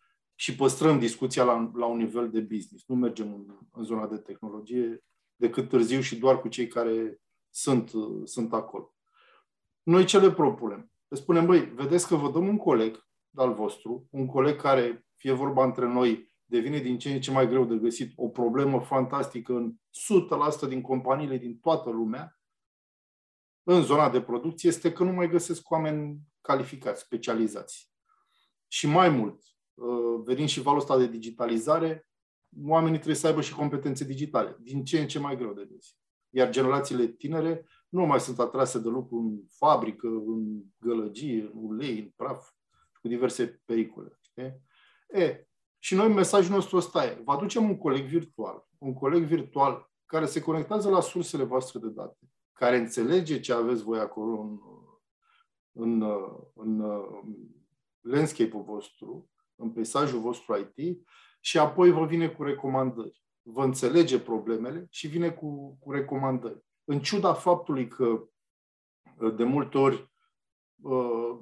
și 0.42 0.56
păstrăm 0.56 0.99
discuția 0.99 1.44
la, 1.44 1.70
la 1.75 1.87
un 1.87 1.96
nivel 1.96 2.30
de 2.30 2.40
business. 2.40 2.84
Nu 2.87 2.94
mergem 2.94 3.34
în, 3.34 3.58
în 3.72 3.84
zona 3.84 4.06
de 4.06 4.16
tehnologie 4.16 5.04
decât 5.34 5.68
târziu 5.68 6.00
și 6.00 6.16
doar 6.16 6.40
cu 6.40 6.49
cei 6.49 6.66
care 6.66 7.20
sunt, 7.50 7.90
sunt 8.25 8.52
acolo. 8.52 8.94
Noi 9.82 10.04
ce 10.04 10.18
le 10.18 10.32
propunem? 10.32 10.92
Le 11.08 11.16
spunem, 11.16 11.46
băi, 11.46 11.61
vedeți 11.61 12.06
că 12.06 12.14
vă 12.14 12.30
dăm 12.30 12.49
un 12.49 12.56
coleg 12.56 13.06
al 13.34 13.54
vostru, 13.54 14.06
un 14.11 14.26
coleg 14.26 14.61
care, 14.61 15.06
fie 15.16 15.32
vorba 15.32 15.64
între 15.64 15.87
noi, 15.87 16.34
devine 16.44 16.78
din 16.78 16.99
ce 16.99 17.12
în 17.12 17.20
ce 17.20 17.30
mai 17.30 17.49
greu 17.49 17.64
de 17.64 17.76
găsit, 17.76 18.12
o 18.16 18.28
problemă 18.28 18.80
fantastică 18.80 19.52
în 19.52 19.75
100% 20.66 20.68
din 20.68 20.80
companiile 20.80 21.37
din 21.37 21.58
toată 21.58 21.90
lumea, 21.90 22.40
în 23.62 23.82
zona 23.82 24.11
de 24.11 24.20
producție, 24.22 24.68
este 24.68 24.92
că 24.92 25.04
nu 25.04 25.12
mai 25.12 25.28
găsesc 25.28 25.70
oameni 25.70 26.18
calificați, 26.40 27.00
specializați. 27.00 27.90
Și 28.66 28.87
mai 28.87 29.08
mult, 29.08 29.34
uh, 29.34 29.51
venind 30.25 30.49
și 30.49 30.62
valul 30.62 30.81
ăsta 30.81 30.99
de 30.99 31.07
digitalizare, 31.07 32.07
oamenii 32.62 32.97
trebuie 32.97 33.17
să 33.17 33.26
aibă 33.26 33.41
și 33.41 33.55
competențe 33.55 34.05
digitale, 34.05 34.57
din 34.61 34.85
ce 34.85 35.00
în 35.00 35.07
ce 35.07 35.19
mai 35.19 35.37
greu 35.37 35.52
de 35.52 35.69
găsit. 35.73 35.97
Iar 36.31 36.50
generațiile 36.50 37.07
tinere 37.07 37.67
nu 37.88 38.07
mai 38.07 38.21
sunt 38.21 38.38
atrase 38.38 38.79
de 38.79 38.88
lucru 38.88 39.17
în 39.17 39.41
fabrică, 39.49 40.07
în 40.07 40.62
gălăgie, 40.79 41.50
în 41.55 41.64
ulei, 41.64 41.99
în 41.99 42.12
praf, 42.17 42.50
cu 43.00 43.09
diverse 43.09 43.62
pericole. 43.64 44.19
Știi? 44.21 44.61
E, 45.09 45.47
și 45.79 45.95
noi 45.95 46.09
mesajul 46.09 46.55
nostru 46.55 46.76
ăsta 46.76 47.05
e, 47.05 47.23
vă 47.25 47.33
aducem 47.33 47.69
un 47.69 47.79
coleg 47.79 48.05
virtual, 48.05 48.69
un 48.79 48.93
coleg 48.93 49.23
virtual 49.23 49.91
care 50.07 50.26
se 50.26 50.41
conectează 50.41 50.88
la 50.88 51.00
sursele 51.00 51.45
voastre 51.45 51.79
de 51.79 51.88
date, 51.88 52.19
care 52.52 52.76
înțelege 52.76 53.41
ce 53.41 53.52
aveți 53.52 53.83
voi 53.83 53.99
acolo 53.99 54.41
în, 54.41 54.59
în, 55.73 56.02
în, 56.55 56.81
în 57.23 57.35
landscape-ul 58.00 58.62
vostru, 58.62 59.31
în 59.62 59.71
peisajul 59.71 60.21
vostru 60.21 60.73
IT 60.76 61.07
și 61.40 61.59
apoi 61.59 61.90
vă 61.90 62.07
vine 62.07 62.28
cu 62.28 62.42
recomandări. 62.42 63.25
Vă 63.42 63.64
înțelege 63.64 64.21
problemele 64.21 64.87
și 64.90 65.07
vine 65.07 65.31
cu, 65.31 65.76
cu 65.81 65.92
recomandări. 65.92 66.64
În 66.85 67.00
ciuda 67.00 67.35
faptului 67.35 67.88
că 67.88 68.25
de 69.37 69.45
multe 69.45 69.78
ori 69.78 70.12
uh, 70.83 71.38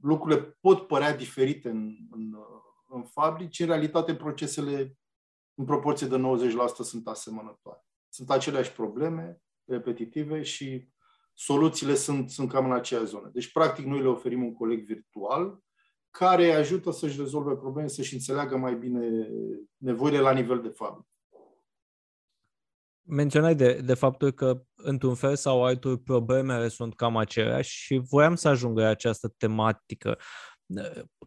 lucrurile 0.00 0.58
pot 0.60 0.86
părea 0.86 1.16
diferite 1.16 1.68
în, 1.68 1.96
în, 2.10 2.36
în 2.88 3.04
fabrici, 3.04 3.60
în 3.60 3.66
realitate 3.66 4.14
procesele 4.14 4.98
în 5.54 5.64
proporție 5.64 6.06
de 6.06 6.16
90% 6.16 6.66
sunt 6.82 7.06
asemănătoare. 7.06 7.84
Sunt 8.08 8.30
aceleași 8.30 8.72
probleme 8.72 9.42
repetitive 9.64 10.42
și 10.42 10.88
soluțiile 11.32 11.94
sunt, 11.94 12.30
sunt 12.30 12.50
cam 12.50 12.64
în 12.64 12.72
aceeași 12.72 13.06
zonă. 13.06 13.30
Deci, 13.32 13.52
practic, 13.52 13.84
noi 13.84 14.00
le 14.00 14.08
oferim 14.08 14.44
un 14.44 14.54
coleg 14.54 14.84
virtual 14.84 15.58
care 16.18 16.44
îi 16.44 16.54
ajută 16.54 16.90
să-și 16.90 17.18
rezolve 17.20 17.54
probleme, 17.54 17.88
să-și 17.88 18.14
înțeleagă 18.14 18.56
mai 18.56 18.74
bine 18.74 19.28
nevoile 19.76 20.18
la 20.18 20.32
nivel 20.32 20.60
de 20.60 20.68
fabrică. 20.68 21.08
Menționai 23.02 23.54
de, 23.54 23.80
de 23.84 23.94
faptul 23.94 24.30
că, 24.30 24.62
într-un 24.74 25.14
fel 25.14 25.36
sau 25.36 25.64
altul, 25.64 25.98
problemele 25.98 26.68
sunt 26.68 26.94
cam 26.94 27.16
aceleași 27.16 27.76
și 27.76 28.00
voiam 28.10 28.34
să 28.34 28.48
ajung 28.48 28.78
la 28.78 28.88
această 28.88 29.34
tematică. 29.36 30.18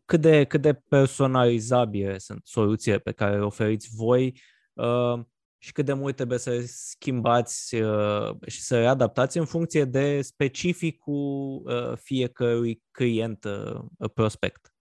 Cât 0.06 0.22
de, 0.22 0.44
cât 0.44 0.62
de 0.62 0.74
personalizabile 0.74 2.17
sunt 2.17 2.41
soluțiile 2.44 3.00
pe 3.00 3.12
care 3.12 3.38
le 3.38 3.44
oferiți 3.44 3.89
voi 3.96 4.41
uh, 4.74 5.20
și 5.58 5.72
cât 5.72 5.86
de 5.86 5.94
mult 5.94 6.15
trebuie 6.15 6.38
să 6.38 6.63
schimbați 6.65 7.75
uh, 7.75 8.36
și 8.46 8.62
să 8.62 8.79
le 8.79 8.88
adaptați 8.88 9.38
în 9.38 9.46
funcție 9.46 9.86
de 9.86 10.22
specificul 10.22 11.62
uh, 11.65 11.98
fiecărui 11.98 12.84
client 12.91 13.44
uh, 13.44 14.10
prospect. 14.13 14.72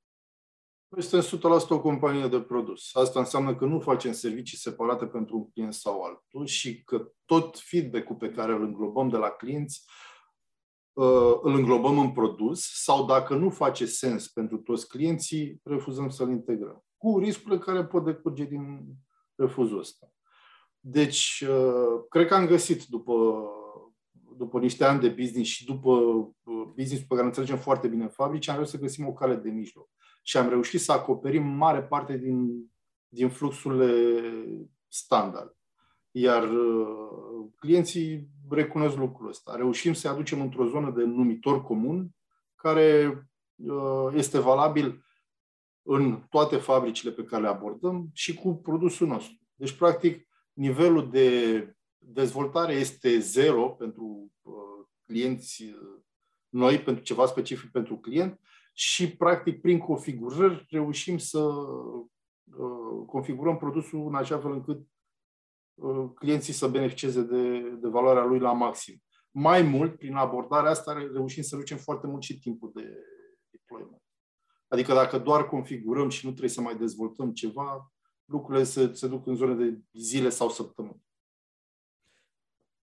Noi 0.88 1.02
suntem 1.02 1.61
100% 1.61 1.69
o 1.69 1.81
companie 1.81 2.28
de 2.28 2.40
produs. 2.40 2.95
Asta 2.95 3.19
înseamnă 3.19 3.57
că 3.57 3.64
nu 3.64 3.81
facem 3.81 4.12
servicii 4.12 4.59
separate 4.59 5.07
pentru 5.07 5.37
un 5.37 5.50
client 5.50 5.75
sau 5.75 6.02
altul 6.02 6.47
și 6.47 6.82
că 6.82 7.13
tot 7.25 7.58
feedback-ul 7.58 8.17
pe 8.17 8.30
care 8.30 8.52
îl 8.52 8.63
înglobăm 8.63 9.08
de 9.08 9.17
la 9.17 9.28
clienți 9.28 9.84
uh, 10.93 11.39
îl 11.43 11.54
înglobăm 11.54 11.99
în 11.99 12.13
produs 12.13 12.82
sau 12.82 13.06
dacă 13.06 13.34
nu 13.34 13.50
face 13.50 13.87
sens 13.87 14.28
pentru 14.28 14.56
toți 14.56 14.89
clienții, 14.89 15.60
refuzăm 15.65 16.08
să-l 16.08 16.30
integrăm. 16.30 16.84
Cu 16.97 17.19
riscurile 17.19 17.58
care 17.58 17.84
pot 17.84 18.04
decurge 18.04 18.45
din 18.45 18.84
refuzul 19.34 19.78
ăsta. 19.78 20.10
Deci, 20.80 21.45
uh, 21.49 22.04
cred 22.08 22.26
că 22.26 22.34
am 22.34 22.47
găsit 22.47 22.84
după, 22.84 23.45
după 24.37 24.58
niște 24.58 24.84
ani 24.84 25.00
de 25.00 25.08
business 25.08 25.50
și 25.50 25.65
după 25.65 25.91
uh, 25.91 26.67
business 26.75 27.06
pe 27.06 27.15
care 27.15 27.26
înțelegem 27.26 27.58
foarte 27.58 27.89
bine 27.89 28.02
în 28.02 28.08
fabrici, 28.08 28.49
am 28.49 28.54
reușit 28.54 28.75
să 28.75 28.80
găsim 28.80 29.06
o 29.06 29.13
cale 29.13 29.34
de 29.34 29.50
mijloc 29.50 29.89
și 30.26 30.36
am 30.36 30.49
reușit 30.49 30.80
să 30.80 30.93
acoperim 30.93 31.43
mare 31.43 31.82
parte 31.82 32.17
din, 32.17 32.71
din 33.08 33.28
fluxurile 33.28 34.23
standard. 34.89 35.56
Iar 36.10 36.50
uh, 36.50 37.47
clienții 37.56 38.28
recunosc 38.50 38.97
lucrul 38.97 39.28
ăsta. 39.28 39.56
Reușim 39.56 39.93
să 39.93 40.08
aducem 40.08 40.41
într-o 40.41 40.67
zonă 40.67 40.91
de 40.91 41.04
numitor 41.04 41.62
comun 41.62 42.10
care 42.54 43.21
uh, 43.56 44.12
este 44.15 44.39
valabil 44.39 45.04
în 45.82 46.23
toate 46.30 46.56
fabricile 46.56 47.10
pe 47.10 47.25
care 47.25 47.43
le 47.43 47.49
abordăm 47.49 48.10
și 48.12 48.34
cu 48.34 48.54
produsul 48.54 49.06
nostru. 49.06 49.34
Deci, 49.54 49.73
practic, 49.73 50.28
nivelul 50.52 51.10
de 51.10 51.60
dezvoltare 51.99 52.73
este 52.73 53.19
zero 53.19 53.69
pentru 53.69 54.32
uh, 54.43 54.86
clienți 55.04 55.62
uh, 55.62 56.00
noi, 56.49 56.78
pentru 56.78 57.02
ceva 57.02 57.26
specific 57.26 57.71
pentru 57.71 57.97
client 57.97 58.41
și, 58.78 59.17
practic, 59.17 59.60
prin 59.60 59.78
configurări 59.78 60.67
reușim 60.69 61.19
să 61.19 61.39
uh, 61.39 63.06
configurăm 63.06 63.56
produsul 63.56 64.06
în 64.06 64.15
așa 64.15 64.39
fel 64.39 64.52
încât 64.52 64.86
uh, 65.75 66.10
clienții 66.15 66.52
să 66.52 66.69
beneficieze 66.69 67.23
de, 67.23 67.60
de 67.60 67.89
valoarea 67.89 68.25
lui 68.25 68.39
la 68.39 68.52
maxim. 68.52 69.02
Mai 69.30 69.62
mult, 69.62 69.99
prin 69.99 70.15
abordarea 70.15 70.71
asta, 70.71 70.93
reușim 70.93 71.43
să 71.43 71.54
reducem 71.54 71.76
foarte 71.76 72.06
mult 72.06 72.23
și 72.23 72.39
timpul 72.39 72.71
de 72.75 72.99
deployment. 73.50 74.02
Adică 74.69 74.95
dacă 74.95 75.19
doar 75.19 75.47
configurăm 75.47 76.08
și 76.08 76.25
nu 76.25 76.30
trebuie 76.30 76.50
să 76.50 76.60
mai 76.60 76.76
dezvoltăm 76.76 77.32
ceva, 77.32 77.93
lucrurile 78.25 78.65
se, 78.65 78.93
se 78.93 79.08
duc 79.08 79.26
în 79.26 79.34
zone 79.34 79.54
de 79.54 79.78
zile 79.93 80.28
sau 80.28 80.50
săptămâni. 80.50 81.02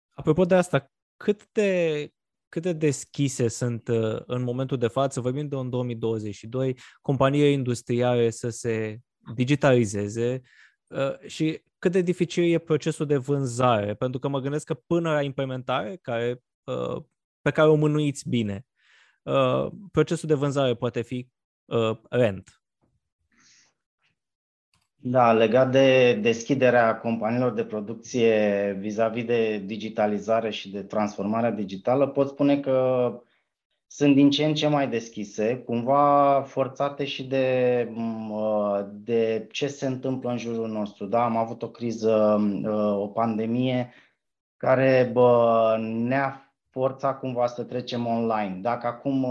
Apropo 0.10 0.46
de 0.46 0.56
asta, 0.56 0.92
cât 1.18 1.52
de 1.52 2.12
cât 2.54 2.62
de 2.62 2.74
deschise 2.74 3.48
sunt 3.48 3.88
uh, 3.88 4.22
în 4.26 4.44
momentul 4.44 4.78
de 4.78 4.88
față, 4.88 5.22
vorbim 5.22 5.48
de 5.48 5.56
în 5.56 5.70
2022, 5.70 6.78
companiile 7.02 7.50
industriale 7.50 8.30
să 8.30 8.50
se 8.50 9.00
digitalizeze 9.36 10.42
uh, 10.88 11.20
și 11.28 11.64
cât 11.80 11.92
de 11.92 12.02
dificil 12.02 12.54
e 12.54 12.58
procesul 12.58 13.06
de 13.06 13.18
vânzare, 13.18 13.94
pentru 13.94 14.20
că 14.20 14.28
mă 14.28 14.40
gândesc 14.40 14.66
că 14.66 14.74
până 14.74 15.12
la 15.12 15.22
implementare, 15.22 16.00
care, 16.02 16.44
uh, 16.64 17.04
pe 17.42 17.52
care 17.52 17.70
o 17.70 17.76
mânuiți 17.76 18.30
bine, 18.30 18.66
procesul 19.92 20.28
de 20.28 20.34
vânzare 20.34 20.76
poate 20.76 21.02
fi 21.02 21.30
lent. 22.10 22.63
Da, 25.06 25.32
legat 25.34 25.72
de 25.72 26.14
deschiderea 26.22 26.98
companiilor 27.00 27.54
de 27.54 27.66
producție 27.66 28.76
vis-a-vis 28.80 29.26
de 29.26 29.58
digitalizare 29.66 30.50
și 30.50 30.72
de 30.72 30.84
transformarea 30.84 31.52
digitală, 31.52 32.08
pot 32.08 32.28
spune 32.28 32.60
că 32.60 33.10
sunt 33.88 34.16
din 34.16 34.30
ce 34.30 34.46
în 34.46 34.54
ce 34.54 34.68
mai 34.68 34.90
deschise, 34.90 35.58
cumva 35.58 36.42
forțate 36.48 37.06
și 37.06 37.24
de, 37.24 37.88
de 38.92 39.48
ce 39.52 39.68
se 39.68 39.88
întâmplă 39.88 40.30
în 40.30 40.38
jurul 40.38 40.68
nostru. 40.68 41.06
Da, 41.06 41.24
am 41.24 41.38
avut 41.38 41.62
o 41.64 41.70
criză, 41.70 42.42
o 43.00 43.08
pandemie 43.08 43.94
care 44.58 45.10
bă, 45.14 45.78
ne-a 45.80 46.54
forțat 46.70 47.20
cumva 47.20 47.48
să 47.48 47.64
trecem 47.64 48.06
online. 48.06 48.60
Dacă 48.62 48.88
acum, 48.88 49.26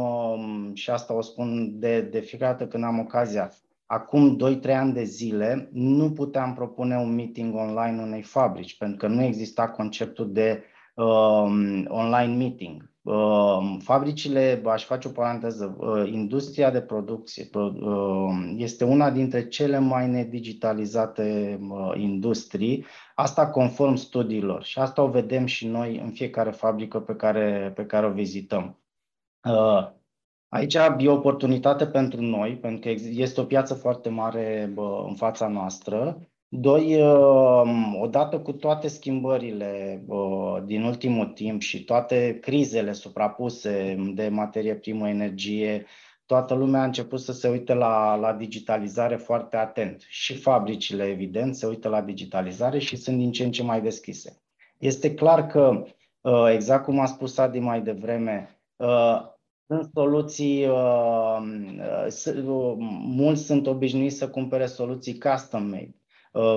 și 0.75 0.91
asta 0.91 1.15
o 1.15 1.21
spun 1.21 1.79
de, 1.79 2.01
de 2.01 2.21
fiecare 2.21 2.53
dată 2.53 2.67
când 2.67 2.85
am 2.85 2.99
ocazia, 2.99 3.53
acum 3.87 4.39
2-3 4.61 4.75
ani 4.75 4.93
de 4.93 5.03
zile 5.03 5.69
nu 5.73 6.13
puteam 6.13 6.55
propune 6.55 6.97
un 6.97 7.15
meeting 7.15 7.55
online 7.55 8.03
unei 8.03 8.23
fabrici, 8.23 8.77
pentru 8.77 8.97
că 8.97 9.07
nu 9.07 9.23
exista 9.23 9.69
conceptul 9.69 10.33
de 10.33 10.63
um, 10.95 11.87
online 11.89 12.37
meeting. 12.37 12.91
Um, 13.03 13.79
fabricile, 13.79 14.63
aș 14.67 14.85
face 14.85 15.09
o 15.09 15.11
paranteză, 15.11 15.77
uh, 15.79 16.13
industria 16.13 16.71
de 16.71 16.81
producție 16.81 17.49
uh, 17.55 18.53
este 18.57 18.85
una 18.85 19.11
dintre 19.11 19.49
cele 19.49 19.79
mai 19.79 20.09
nedigitalizate 20.09 21.59
uh, 21.71 21.93
industrii, 21.97 22.85
asta 23.15 23.49
conform 23.49 23.95
studiilor 23.95 24.63
și 24.63 24.79
asta 24.79 25.03
o 25.03 25.09
vedem 25.09 25.47
și 25.47 25.67
noi 25.67 25.99
în 25.99 26.11
fiecare 26.11 26.51
fabrică 26.51 27.01
pe 27.01 27.15
care, 27.15 27.73
pe 27.75 27.87
care 27.87 28.07
o 28.07 28.13
vizităm. 28.13 28.81
Uh, 30.53 30.59
Aici 30.59 30.75
e 30.75 31.09
o 31.09 31.13
oportunitate 31.13 31.87
pentru 31.87 32.21
noi, 32.21 32.57
pentru 32.57 32.81
că 32.81 32.97
este 33.11 33.41
o 33.41 33.45
piață 33.45 33.75
foarte 33.75 34.09
mare 34.09 34.71
bă, 34.75 35.05
în 35.09 35.15
fața 35.15 35.49
noastră. 35.49 36.29
Doi, 36.49 37.03
um, 37.03 38.01
odată 38.01 38.41
cu 38.41 38.53
toate 38.53 38.89
schimbările 38.89 40.03
bă, 40.07 40.63
din 40.67 40.83
ultimul 40.83 41.27
timp 41.27 41.61
și 41.61 41.85
toate 41.85 42.39
crizele 42.41 42.93
suprapuse 42.93 43.97
de 44.15 44.29
materie 44.29 44.75
primă, 44.75 45.09
energie, 45.09 45.87
toată 46.27 46.55
lumea 46.55 46.81
a 46.81 46.85
început 46.85 47.21
să 47.21 47.33
se 47.33 47.49
uite 47.49 47.75
la, 47.75 48.15
la 48.15 48.33
digitalizare 48.33 49.17
foarte 49.17 49.57
atent. 49.57 50.05
Și 50.09 50.35
fabricile, 50.35 51.05
evident, 51.05 51.55
se 51.55 51.67
uită 51.67 51.89
la 51.89 52.03
digitalizare 52.03 52.79
și 52.79 52.97
sunt 52.97 53.19
din 53.19 53.33
ce 53.33 53.45
în 53.45 53.51
ce 53.51 53.63
mai 53.63 53.81
deschise. 53.81 54.43
Este 54.79 55.15
clar 55.15 55.47
că, 55.47 55.85
uh, 56.21 56.51
exact 56.53 56.85
cum 56.85 57.01
a 57.01 57.07
spus 57.07 57.39
Adi 57.39 57.59
mai 57.59 57.81
devreme, 57.81 58.61
uh, 58.77 59.32
sunt 59.75 59.91
soluții, 59.95 60.67
uh, 60.67 61.39
mulți 63.07 63.43
sunt 63.43 63.67
obișnuiți 63.67 64.17
să 64.17 64.29
cumpere 64.29 64.67
soluții 64.67 65.19
custom 65.19 65.63
made. 65.63 65.97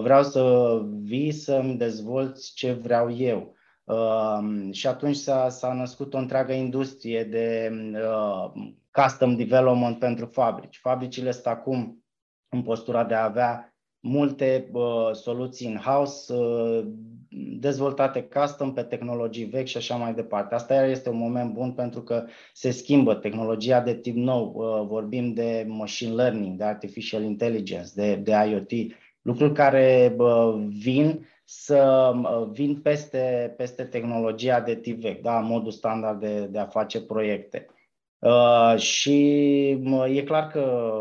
Vreau 0.02 0.24
să 0.24 0.82
vii 1.02 1.32
să-mi 1.32 1.78
dezvolți 1.78 2.54
ce 2.54 2.72
vreau 2.72 3.16
eu. 3.16 3.56
Uh, 3.84 4.68
și 4.72 4.88
atunci 4.88 5.16
s-a, 5.16 5.50
s-a 5.50 5.74
născut 5.74 6.14
o 6.14 6.18
întreagă 6.18 6.54
industrie 6.54 7.24
de 7.24 7.72
uh, 7.94 8.52
custom 8.92 9.36
development 9.36 10.00
pentru 10.00 10.26
fabrici. 10.26 10.80
Fabricile 10.80 11.32
sunt 11.32 11.46
acum 11.46 12.04
în 12.50 12.62
postura 12.62 13.04
de 13.04 13.14
a 13.14 13.24
avea 13.24 13.76
multe 14.00 14.70
uh, 14.74 15.12
soluții 15.12 15.68
in-house, 15.68 16.34
uh, 16.34 16.88
dezvoltate 17.60 18.22
custom 18.22 18.74
pe 18.74 18.82
tehnologii 18.82 19.46
vechi 19.46 19.68
și 19.68 19.78
așa 19.78 19.96
mai 19.96 20.14
departe. 20.14 20.56
Asta 20.56 20.74
iar 20.74 20.90
este 20.90 21.10
un 21.10 21.18
moment 21.18 21.54
bun 21.54 21.72
pentru 21.72 22.02
că 22.02 22.26
se 22.54 22.72
schimbă 22.72 23.16
tehnologia 23.16 23.82
de 23.82 23.96
tip 23.96 24.16
nou. 24.16 24.54
Uh, 24.56 24.88
vorbim 24.88 25.34
de 25.34 25.66
machine 25.68 26.14
learning, 26.14 26.58
de 26.58 26.64
artificial 26.64 27.24
intelligence, 27.24 27.90
de, 27.96 28.16
de 28.16 28.32
IoT, 28.32 28.92
lucruri 29.22 29.54
care 29.54 30.16
uh, 30.18 30.66
vin 30.68 31.28
să 31.44 32.12
vin 32.52 32.82
peste, 32.82 33.54
peste 33.58 33.84
tehnologia 33.84 34.62
de 34.62 34.76
tip 34.76 35.02
vechi, 35.02 35.22
da, 35.22 35.40
modul 35.40 35.72
standard 35.72 36.20
de, 36.20 36.48
de 36.52 36.60
a 36.60 36.66
face 36.66 37.02
proiecte. 37.02 37.66
Uh, 38.20 38.78
și 38.78 39.30
e 40.14 40.24
clar 40.24 40.48
că, 40.48 40.92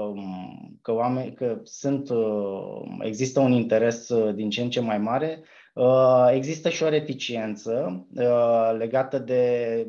că, 0.82 0.92
oameni, 0.92 1.34
că 1.34 1.60
sunt, 1.62 2.10
uh, 2.10 2.82
există 3.00 3.40
un 3.40 3.52
interes 3.52 4.08
uh, 4.08 4.34
din 4.34 4.50
ce 4.50 4.62
în 4.62 4.70
ce 4.70 4.80
mai 4.80 4.98
mare. 4.98 5.42
Uh, 5.74 6.28
există 6.30 6.68
și 6.68 6.82
o 6.82 6.88
reticiență 6.88 8.06
uh, 8.16 8.74
legată 8.78 9.18
de 9.18 9.86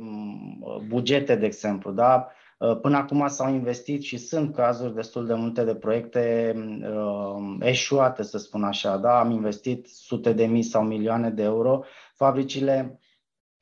bugete, 0.87 1.35
de 1.35 1.45
exemplu. 1.45 1.91
Da? 1.91 2.27
Uh, 2.57 2.79
până 2.81 2.97
acum 2.97 3.27
s-au 3.27 3.53
investit 3.53 4.01
și 4.01 4.17
sunt 4.17 4.55
cazuri 4.55 4.93
destul 4.93 5.25
de 5.25 5.33
multe 5.33 5.63
de 5.63 5.75
proiecte 5.75 6.53
uh, 6.81 7.55
eșuate, 7.59 8.23
să 8.23 8.37
spun 8.37 8.63
așa. 8.63 8.97
Da? 8.97 9.19
Am 9.19 9.31
investit 9.31 9.87
sute 9.87 10.33
de 10.33 10.45
mii 10.45 10.63
sau 10.63 10.83
milioane 10.83 11.29
de 11.29 11.43
euro. 11.43 11.83
Fabricile 12.15 12.99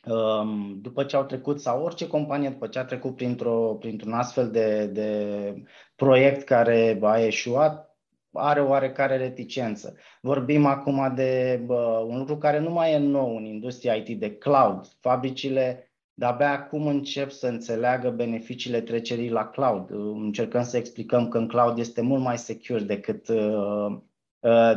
um, 0.06 0.80
după 0.82 1.04
ce 1.04 1.16
au 1.16 1.24
trecut, 1.24 1.62
sau 1.62 1.84
orice 1.84 2.08
companie, 2.08 2.50
după 2.50 2.68
ce 2.68 2.80
a 2.80 2.86
trecut 2.86 3.16
printr-o, 3.16 3.76
printr-un 3.80 4.14
astfel 4.14 4.52
de, 4.52 4.86
de 4.86 5.54
proiect 5.96 6.44
care 6.44 7.00
a 7.02 7.20
eșuat, 7.20 7.93
are 8.34 8.62
oarecare 8.62 9.18
reticență. 9.18 9.96
Vorbim 10.22 10.66
acum 10.66 11.14
de 11.16 11.62
bă, 11.66 12.06
un 12.08 12.18
lucru 12.18 12.38
care 12.38 12.60
nu 12.60 12.72
mai 12.72 12.94
e 12.94 12.98
nou 12.98 13.36
în 13.36 13.46
industria 13.46 13.94
IT, 13.94 14.20
de 14.20 14.36
cloud. 14.36 14.88
Fabricile 15.00 15.88
de-abia 16.14 16.52
acum 16.52 16.88
încep 16.88 17.32
să 17.32 17.48
înțeleagă 17.48 18.10
beneficiile 18.10 18.82
trecerii 18.82 19.30
la 19.30 19.50
cloud. 19.50 19.90
Încercăm 20.14 20.64
să 20.64 20.78
explicăm 20.78 21.28
că 21.28 21.38
în 21.38 21.48
cloud 21.48 21.78
este 21.78 22.02
mult 22.02 22.22
mai 22.22 22.38
secure 22.38 22.80
decât, 22.80 23.28
uh, 23.28 23.38
uh, 23.38 23.98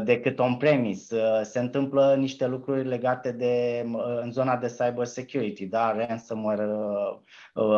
decât 0.05 0.39
on-premise. 0.39 1.17
Uh, 1.17 1.41
se 1.43 1.59
întâmplă 1.59 2.15
niște 2.19 2.47
lucruri 2.47 2.89
legate 2.89 3.33
de, 3.33 3.85
în 4.23 4.33
zona 4.33 4.57
de 4.57 4.67
cyber 4.67 5.05
security, 5.05 5.67
da? 5.67 5.93
ransomware. 5.93 6.69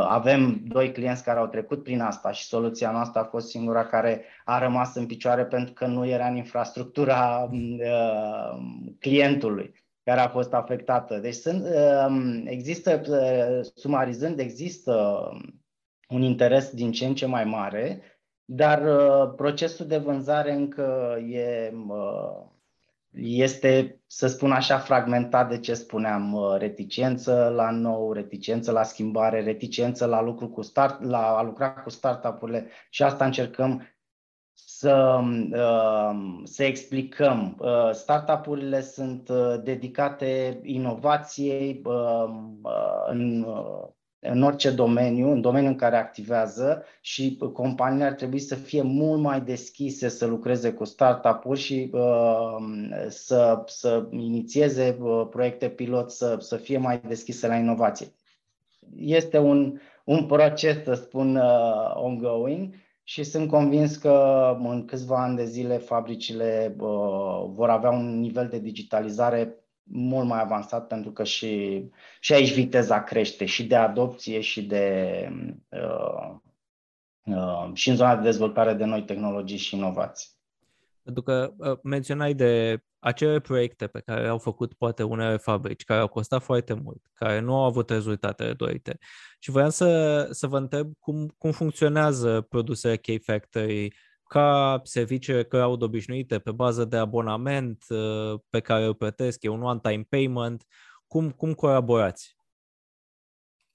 Avem 0.08 0.60
doi 0.64 0.92
clienți 0.92 1.24
care 1.24 1.38
au 1.38 1.46
trecut 1.46 1.82
prin 1.82 2.00
asta 2.00 2.32
și 2.32 2.44
soluția 2.44 2.90
noastră 2.90 3.20
a 3.20 3.24
fost 3.24 3.48
singura 3.48 3.86
care 3.86 4.24
a 4.44 4.58
rămas 4.58 4.94
în 4.94 5.06
picioare 5.06 5.44
pentru 5.44 5.72
că 5.72 5.86
nu 5.86 6.06
era 6.06 6.26
în 6.26 6.36
infrastructura 6.36 7.50
clientului 8.98 9.72
care 10.04 10.20
a 10.20 10.28
fost 10.28 10.52
afectată. 10.52 11.18
Deci 11.18 11.34
sunt, 11.34 11.64
um, 12.08 12.46
există, 12.46 13.02
uh, 13.08 13.66
sumarizând, 13.74 14.38
există 14.38 15.28
un 16.08 16.22
interes 16.22 16.70
din 16.70 16.92
ce 16.92 17.06
în 17.06 17.14
ce 17.14 17.26
mai 17.26 17.44
mare, 17.44 18.02
dar 18.50 18.82
uh, 18.82 19.32
procesul 19.36 19.86
de 19.86 19.96
vânzare 19.96 20.52
încă 20.52 21.18
e, 21.28 21.72
uh, 21.88 22.46
este, 23.12 24.00
să 24.06 24.26
spun 24.26 24.52
așa, 24.52 24.78
fragmentat 24.78 25.48
de 25.48 25.58
ce 25.58 25.74
spuneam, 25.74 26.56
reticență 26.58 27.52
la 27.54 27.70
nou, 27.70 28.12
reticență 28.12 28.72
la 28.72 28.82
schimbare, 28.82 29.42
reticență 29.42 30.06
la 30.06 30.22
lucru 30.22 30.48
cu 30.48 30.62
start, 30.62 31.02
la 31.02 31.36
a 31.36 31.42
lucra 31.42 31.70
cu 31.70 31.90
startup-urile 31.90 32.68
și 32.90 33.02
asta 33.02 33.24
încercăm 33.24 33.82
să, 34.66 35.20
uh, 35.52 36.40
să 36.44 36.64
explicăm. 36.64 37.56
Uh, 37.58 37.90
startup-urile 37.92 38.80
sunt 38.80 39.28
uh, 39.28 39.54
dedicate 39.62 40.60
inovației 40.62 41.82
în, 43.08 43.46
în 44.20 44.42
orice 44.42 44.70
domeniu, 44.70 45.30
în 45.30 45.40
domeniul 45.40 45.70
în 45.70 45.78
care 45.78 45.96
activează 45.96 46.84
și 47.00 47.38
companiile 47.52 48.04
ar 48.04 48.12
trebui 48.12 48.38
să 48.38 48.54
fie 48.54 48.82
mult 48.82 49.20
mai 49.20 49.40
deschise 49.40 50.08
să 50.08 50.26
lucreze 50.26 50.72
cu 50.72 50.84
startup-uri 50.84 51.60
și 51.60 51.90
să, 53.08 53.62
să 53.66 54.06
inițieze 54.10 54.98
proiecte 55.30 55.68
pilot, 55.68 56.10
să, 56.10 56.36
să 56.40 56.56
fie 56.56 56.78
mai 56.78 57.00
deschise 57.06 57.46
la 57.46 57.56
inovație. 57.56 58.06
Este 58.96 59.38
un, 59.38 59.80
un 60.04 60.26
proces, 60.26 60.84
să 60.84 60.94
spun, 60.94 61.40
ongoing 61.94 62.74
și 63.08 63.22
sunt 63.22 63.48
convins 63.48 63.96
că 63.96 64.56
în 64.62 64.84
câțiva 64.84 65.22
ani 65.22 65.36
de 65.36 65.44
zile 65.44 65.76
fabricile 65.76 66.76
uh, 66.78 67.44
vor 67.46 67.70
avea 67.70 67.90
un 67.90 68.18
nivel 68.18 68.48
de 68.48 68.58
digitalizare 68.58 69.56
mult 69.90 70.26
mai 70.26 70.40
avansat 70.40 70.86
pentru 70.86 71.10
că 71.10 71.24
și, 71.24 71.84
și 72.20 72.32
aici 72.32 72.54
viteza 72.54 73.02
crește 73.02 73.44
și 73.44 73.66
de 73.66 73.76
adopție 73.76 74.40
și 74.40 74.62
de 74.62 75.28
uh, 75.68 76.34
uh, 77.22 77.70
și 77.74 77.88
în 77.88 77.96
zona 77.96 78.16
de 78.16 78.22
dezvoltare 78.22 78.72
de 78.72 78.84
noi 78.84 79.04
tehnologii 79.04 79.56
și 79.56 79.76
inovații. 79.76 80.28
Pentru 81.02 81.22
că 81.22 81.52
uh, 81.56 81.78
menționai 81.82 82.34
de 82.34 82.82
acele 82.98 83.40
proiecte 83.40 83.86
pe 83.86 84.00
care 84.00 84.28
au 84.28 84.38
făcut 84.38 84.72
poate 84.72 85.02
unele 85.02 85.36
fabrici, 85.36 85.84
care 85.84 86.00
au 86.00 86.08
costat 86.08 86.42
foarte 86.42 86.72
mult, 86.72 87.02
care 87.14 87.40
nu 87.40 87.54
au 87.54 87.64
avut 87.64 87.90
rezultatele 87.90 88.52
dorite. 88.52 88.98
Și 89.38 89.50
vreau 89.50 89.70
să, 89.70 90.28
să 90.30 90.46
vă 90.46 90.56
întreb 90.56 90.92
cum, 90.98 91.34
cum 91.38 91.50
funcționează 91.50 92.40
produsele 92.40 92.96
K-Factory 92.96 93.94
ca 94.28 94.80
serviciile 94.82 95.44
cloud 95.44 95.82
obișnuite 95.82 96.38
pe 96.38 96.50
bază 96.50 96.84
de 96.84 96.96
abonament 96.96 97.84
uh, 97.88 98.40
pe 98.50 98.60
care 98.60 98.84
îl 98.84 98.94
plătesc, 98.94 99.42
e 99.42 99.48
un 99.48 99.62
one-time 99.62 100.06
payment, 100.08 100.64
cum, 101.06 101.30
cum 101.30 101.54
colaborați? 101.54 102.36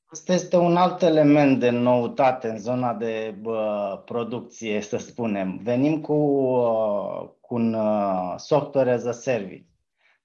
Asta 0.05 0.33
este 0.33 0.57
un 0.57 0.75
alt 0.75 1.01
element 1.01 1.59
de 1.59 1.69
noutate 1.69 2.47
în 2.47 2.57
zona 2.57 2.93
de 2.93 3.35
bă, 3.41 4.01
producție, 4.05 4.81
să 4.81 4.97
spunem. 4.97 5.59
Venim 5.63 6.01
cu, 6.01 6.13
uh, 6.13 7.29
cu 7.41 7.55
un 7.55 7.73
uh, 7.73 8.33
software 8.37 8.91
as 8.91 9.05
a 9.05 9.11
service. 9.11 9.65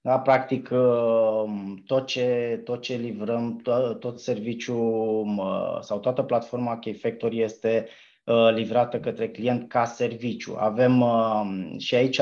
Da? 0.01 0.19
Practic, 0.19 0.69
uh, 0.71 1.43
tot 1.85 2.05
ce, 2.05 2.61
tot 2.63 2.81
ce 2.81 2.95
livrăm, 2.95 3.55
tot, 3.55 3.99
tot 3.99 4.19
serviciul 4.19 5.35
uh, 5.37 5.81
sau 5.81 5.99
toată 5.99 6.21
platforma 6.21 6.79
K-Factory 6.79 7.41
este 7.41 7.85
uh, 7.85 8.08
livrată 8.53 8.99
către 8.99 9.29
client 9.29 9.69
ca 9.69 9.85
serviciu. 9.85 10.55
Avem 10.57 11.01
uh, 11.01 11.75
și 11.77 11.95
aici 11.95 12.21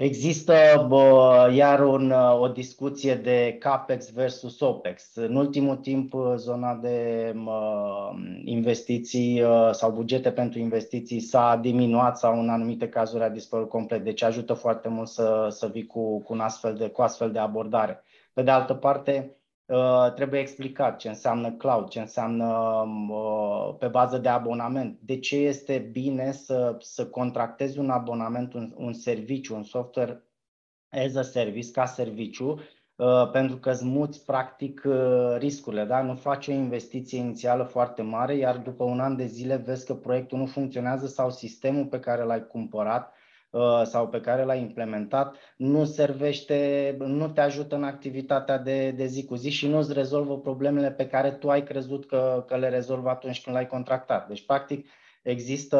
Există 0.00 0.84
bă, 0.88 1.50
iar 1.54 1.80
un, 1.86 2.10
o 2.40 2.48
discuție 2.48 3.14
de 3.14 3.56
CAPEX 3.58 4.12
versus 4.12 4.60
OPEX. 4.60 5.14
În 5.14 5.36
ultimul 5.36 5.76
timp, 5.76 6.14
zona 6.36 6.74
de 6.74 7.32
bă, 7.44 8.10
investiții 8.44 9.42
sau 9.70 9.90
bugete 9.90 10.32
pentru 10.32 10.58
investiții 10.58 11.20
s-a 11.20 11.58
diminuat 11.62 12.18
sau 12.18 12.40
în 12.40 12.48
anumite 12.48 12.88
cazuri 12.88 13.24
a 13.24 13.28
dispărut 13.28 13.68
complet. 13.68 14.04
Deci 14.04 14.22
ajută 14.22 14.52
foarte 14.54 14.88
mult 14.88 15.08
să, 15.08 15.46
să 15.50 15.66
vii 15.66 15.86
cu, 15.86 16.22
cu, 16.22 16.32
un 16.32 16.40
astfel 16.40 16.74
de, 16.74 16.88
cu 16.88 17.02
astfel 17.02 17.32
de 17.32 17.38
abordare. 17.38 18.02
Pe 18.32 18.42
de 18.42 18.50
altă 18.50 18.74
parte, 18.74 19.34
Uh, 19.34 19.39
trebuie 20.14 20.40
explicat 20.40 20.96
ce 20.96 21.08
înseamnă 21.08 21.50
cloud, 21.52 21.88
ce 21.88 22.00
înseamnă 22.00 22.46
uh, 23.10 23.74
pe 23.78 23.86
bază 23.86 24.18
de 24.18 24.28
abonament. 24.28 24.98
De 25.02 25.18
ce 25.18 25.36
este 25.36 25.78
bine 25.92 26.32
să, 26.32 26.76
să 26.80 27.06
contractezi 27.06 27.78
un 27.78 27.90
abonament, 27.90 28.54
un, 28.54 28.72
un 28.76 28.92
serviciu, 28.92 29.54
un 29.54 29.62
software 29.62 30.24
as 30.88 31.14
a 31.14 31.22
service, 31.22 31.70
ca 31.70 31.84
serviciu, 31.84 32.60
uh, 32.96 33.30
pentru 33.30 33.56
că 33.56 33.70
îți 33.70 33.84
muți 33.84 34.24
practic 34.24 34.82
uh, 34.86 35.36
riscurile. 35.38 35.84
Da? 35.84 36.02
Nu 36.02 36.14
faci 36.14 36.48
o 36.48 36.52
investiție 36.52 37.18
inițială 37.18 37.62
foarte 37.62 38.02
mare, 38.02 38.34
iar 38.36 38.56
după 38.56 38.84
un 38.84 39.00
an 39.00 39.16
de 39.16 39.26
zile 39.26 39.56
vezi 39.56 39.86
că 39.86 39.94
proiectul 39.94 40.38
nu 40.38 40.46
funcționează 40.46 41.06
sau 41.06 41.30
sistemul 41.30 41.86
pe 41.86 42.00
care 42.00 42.22
l-ai 42.22 42.46
cumpărat 42.46 43.08
uh, 43.08 43.19
sau 43.84 44.08
pe 44.08 44.20
care 44.20 44.44
l-ai 44.44 44.60
implementat 44.60 45.36
nu 45.56 45.84
servește, 45.84 46.96
nu 46.98 47.28
te 47.28 47.40
ajută 47.40 47.74
în 47.74 47.84
activitatea 47.84 48.58
de, 48.58 48.90
de 48.90 49.06
zi 49.06 49.24
cu 49.24 49.34
zi 49.34 49.50
și 49.50 49.68
nu 49.68 49.78
îți 49.78 49.92
rezolvă 49.92 50.38
problemele 50.38 50.90
pe 50.90 51.06
care 51.06 51.30
tu 51.30 51.50
ai 51.50 51.62
crezut 51.62 52.06
că, 52.06 52.44
că 52.46 52.56
le 52.56 52.68
rezolvă 52.68 53.08
atunci 53.08 53.42
când 53.42 53.56
l-ai 53.56 53.66
contractat. 53.66 54.28
Deci, 54.28 54.46
practic, 54.46 54.86
există 55.22 55.76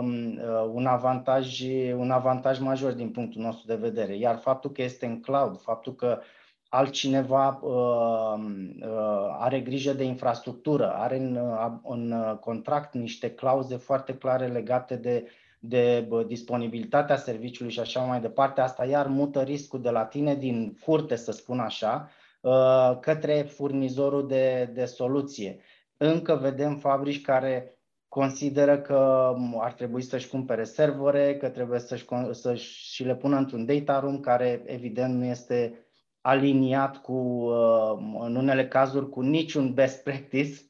um, 0.00 0.40
un 0.72 0.86
avantaj, 0.86 1.60
un 1.96 2.10
avantaj 2.10 2.58
major 2.58 2.92
din 2.92 3.10
punctul 3.10 3.42
nostru 3.42 3.66
de 3.66 3.88
vedere. 3.88 4.16
Iar 4.16 4.36
faptul 4.36 4.70
că 4.70 4.82
este 4.82 5.06
în 5.06 5.20
cloud, 5.20 5.60
faptul 5.60 5.94
că 5.94 6.20
altcineva 6.68 7.58
uh, 7.62 8.40
uh, 8.80 9.36
are 9.38 9.60
grijă 9.60 9.92
de 9.92 10.04
infrastructură, 10.04 10.92
are 10.92 11.16
în, 11.16 11.36
uh, 11.36 11.72
în 11.82 12.14
contract 12.40 12.94
niște 12.94 13.30
clauze 13.30 13.76
foarte 13.76 14.14
clare 14.14 14.46
legate 14.46 14.96
de, 14.96 15.28
de 15.58 16.08
disponibilitatea 16.26 17.16
serviciului 17.16 17.72
și 17.72 17.80
așa 17.80 18.00
mai 18.00 18.20
departe, 18.20 18.60
asta 18.60 18.84
iar 18.84 19.06
mută 19.06 19.42
riscul 19.42 19.80
de 19.80 19.90
la 19.90 20.04
tine 20.04 20.34
din 20.34 20.78
curte, 20.84 21.16
să 21.16 21.32
spun 21.32 21.58
așa, 21.58 22.10
uh, 22.40 22.98
către 23.00 23.42
furnizorul 23.42 24.26
de, 24.26 24.70
de 24.74 24.84
soluție. 24.84 25.60
Încă 25.96 26.34
vedem 26.34 26.76
fabrici 26.76 27.20
care 27.20 27.78
consideră 28.08 28.78
că 28.78 29.34
ar 29.58 29.72
trebui 29.72 30.02
să-și 30.02 30.28
cumpere 30.28 30.64
servere, 30.64 31.36
că 31.36 31.48
trebuie 31.48 31.78
să-și, 31.78 32.06
să-și 32.30 32.92
și 32.94 33.04
le 33.04 33.16
pună 33.16 33.36
într-un 33.36 33.66
data 33.66 34.00
room 34.00 34.20
care 34.20 34.62
evident 34.66 35.14
nu 35.14 35.24
este 35.24 35.86
aliniat 36.20 36.96
cu, 36.96 37.12
uh, 37.12 37.98
în 38.20 38.36
unele 38.36 38.68
cazuri, 38.68 39.08
cu 39.08 39.20
niciun 39.20 39.74
best 39.74 40.02
practice. 40.02 40.60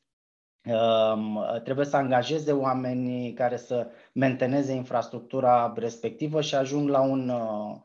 Um, 0.64 1.40
trebuie 1.64 1.86
să 1.86 1.96
angajeze 1.96 2.52
oameni 2.52 3.32
care 3.32 3.56
să 3.56 3.86
menteneze 4.18 4.72
infrastructura 4.72 5.72
respectivă 5.76 6.40
și 6.40 6.54
ajung 6.54 6.88
la 6.88 7.00
un, 7.00 7.28
uh, 7.28 7.76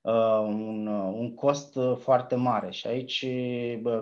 uh, 0.00 0.38
un, 0.40 0.86
un 0.86 1.34
cost 1.34 1.78
foarte 1.98 2.34
mare. 2.34 2.70
Și 2.70 2.86
aici 2.86 3.26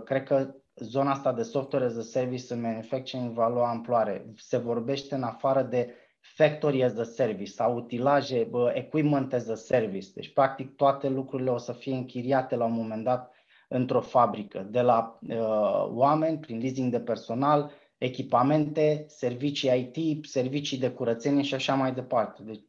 cred 0.05 0.23
că 0.23 0.55
zona 0.75 1.11
asta 1.11 1.33
de 1.33 1.43
software 1.43 1.85
as 1.85 1.97
a 1.97 2.03
service 2.03 2.55
în 2.55 2.61
manufacturing 2.61 3.33
va 3.33 3.49
lua 3.49 3.69
amploare. 3.69 4.33
Se 4.37 4.57
vorbește 4.57 5.15
în 5.15 5.23
afară 5.23 5.63
de 5.63 5.95
factory 6.21 6.85
as 6.85 6.97
a 6.97 7.05
service 7.05 7.51
sau 7.51 7.77
utilaje, 7.77 8.51
equipment 8.73 9.33
as 9.33 9.49
a 9.49 9.55
service. 9.55 10.09
Deci, 10.15 10.33
practic, 10.33 10.77
toate 10.77 11.09
lucrurile 11.09 11.51
o 11.51 11.59
să 11.59 11.73
fie 11.73 11.95
închiriate 11.95 12.57
la 12.57 12.65
un 12.65 12.73
moment 12.73 13.05
dat 13.05 13.33
într-o 13.69 14.01
fabrică, 14.01 14.67
de 14.71 14.81
la 14.81 15.19
uh, 15.29 15.87
oameni, 15.87 16.39
prin 16.39 16.59
leasing 16.59 16.93
de 16.93 17.01
personal, 17.01 17.71
echipamente, 17.99 19.05
servicii 19.09 19.93
IT, 19.95 20.25
servicii 20.25 20.79
de 20.79 20.91
curățenie 20.91 21.43
și 21.43 21.55
așa 21.55 21.75
mai 21.75 21.95
departe. 21.95 22.43
Deci, 22.43 22.65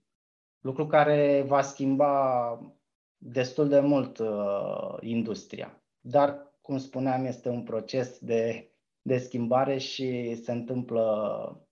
lucru 0.60 0.88
care 0.88 1.44
va 1.48 1.62
schimba 1.62 2.74
destul 3.18 3.68
de 3.68 3.80
mult 3.80 4.18
uh, 4.18 4.98
industria. 5.00 5.84
Dar 6.00 6.48
cum 6.62 6.78
spuneam, 6.78 7.26
este 7.26 7.50
un 7.50 7.63
proces 7.63 8.20
de, 8.20 8.72
de 9.02 9.18
schimbare 9.18 9.78
și 9.78 10.36
se 10.36 10.52
întâmplă 10.52 11.68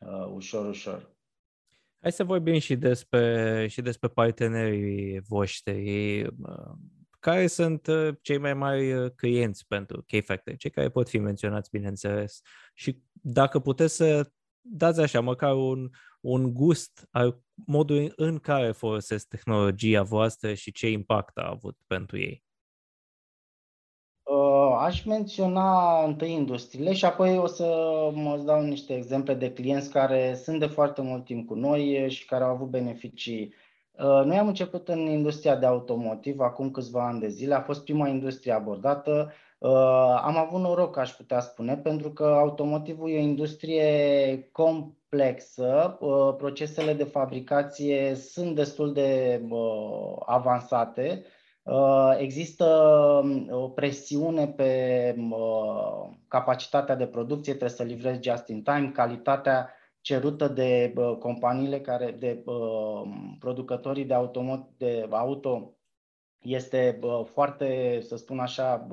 uh, 0.00 0.26
ușor, 0.34 0.68
ușor. 0.68 1.10
Hai 2.00 2.12
să 2.12 2.24
vorbim 2.24 2.58
și 2.58 2.76
despre, 2.76 3.66
și 3.68 3.82
despre 3.82 4.08
partenerii 4.08 5.20
voștri. 5.20 6.22
Uh, 6.22 6.72
care 7.20 7.46
sunt 7.46 7.86
uh, 7.86 8.14
cei 8.20 8.38
mai 8.38 8.54
mari 8.54 8.92
uh, 8.92 9.10
clienți 9.16 9.66
pentru 9.66 10.04
K-Factor? 10.06 10.56
Cei 10.56 10.70
care 10.70 10.88
pot 10.88 11.08
fi 11.08 11.18
menționați, 11.18 11.70
bineînțeles. 11.70 12.40
Și 12.74 13.02
dacă 13.12 13.58
puteți 13.58 13.96
să 13.96 14.30
dați 14.60 15.00
așa, 15.00 15.20
măcar 15.20 15.54
un, 15.54 15.90
un 16.20 16.54
gust 16.54 17.06
al 17.10 17.40
modului 17.66 18.12
în 18.16 18.38
care 18.38 18.72
folosesc 18.72 19.28
tehnologia 19.28 20.02
voastră 20.02 20.54
și 20.54 20.72
ce 20.72 20.90
impact 20.90 21.36
a 21.36 21.48
avut 21.48 21.76
pentru 21.86 22.18
ei. 22.18 22.44
Uh, 24.22 24.76
aș 24.78 25.04
menționa 25.04 26.04
întâi 26.04 26.32
industriile 26.32 26.92
și 26.92 27.04
apoi 27.04 27.38
o 27.38 27.46
să 27.46 27.64
mă 28.14 28.42
dau 28.46 28.62
niște 28.62 28.96
exemple 28.96 29.34
de 29.34 29.52
clienți 29.52 29.90
care 29.90 30.34
sunt 30.34 30.58
de 30.58 30.66
foarte 30.66 31.02
mult 31.02 31.24
timp 31.24 31.46
cu 31.46 31.54
noi 31.54 32.10
și 32.10 32.24
care 32.26 32.44
au 32.44 32.50
avut 32.50 32.68
beneficii. 32.68 33.54
Uh, 34.02 34.24
noi 34.24 34.38
am 34.38 34.46
început 34.46 34.88
în 34.88 34.98
industria 34.98 35.56
de 35.56 35.66
automotiv 35.66 36.40
acum 36.40 36.70
câțiva 36.70 37.06
ani 37.06 37.20
de 37.20 37.28
zile, 37.28 37.54
a 37.54 37.60
fost 37.60 37.84
prima 37.84 38.08
industrie 38.08 38.52
abordată. 38.52 39.32
Uh, 39.58 39.70
am 40.22 40.36
avut 40.36 40.60
noroc, 40.60 40.96
aș 40.96 41.10
putea 41.10 41.40
spune, 41.40 41.76
pentru 41.76 42.10
că 42.10 42.24
automotivul 42.24 43.10
e 43.10 43.16
o 43.16 43.20
industrie 43.20 44.48
complexă, 44.52 45.98
procesele 46.38 46.92
de 46.92 47.04
fabricație 47.04 48.14
sunt 48.14 48.54
destul 48.54 48.92
de 48.92 49.40
avansate, 50.26 51.24
Uh, 51.62 52.14
există 52.18 52.64
um, 53.22 53.48
o 53.50 53.68
presiune 53.68 54.46
pe 54.46 55.14
uh, 55.30 56.08
capacitatea 56.28 56.94
de 56.94 57.06
producție, 57.06 57.54
trebuie 57.54 57.76
să 57.76 57.82
livrezi 57.82 58.30
just 58.30 58.48
in 58.48 58.62
time, 58.62 58.90
calitatea 58.94 59.74
cerută 60.00 60.48
de 60.48 60.92
uh, 60.96 61.16
companiile 61.18 61.80
care, 61.80 62.10
de 62.18 62.44
producătorii 63.38 64.04
de, 64.04 64.14
auto, 64.14 64.68
de 64.76 65.06
auto 65.10 65.74
este 66.38 66.98
foarte, 67.32 67.98
să 68.02 68.16
spun 68.16 68.38
așa, 68.38 68.86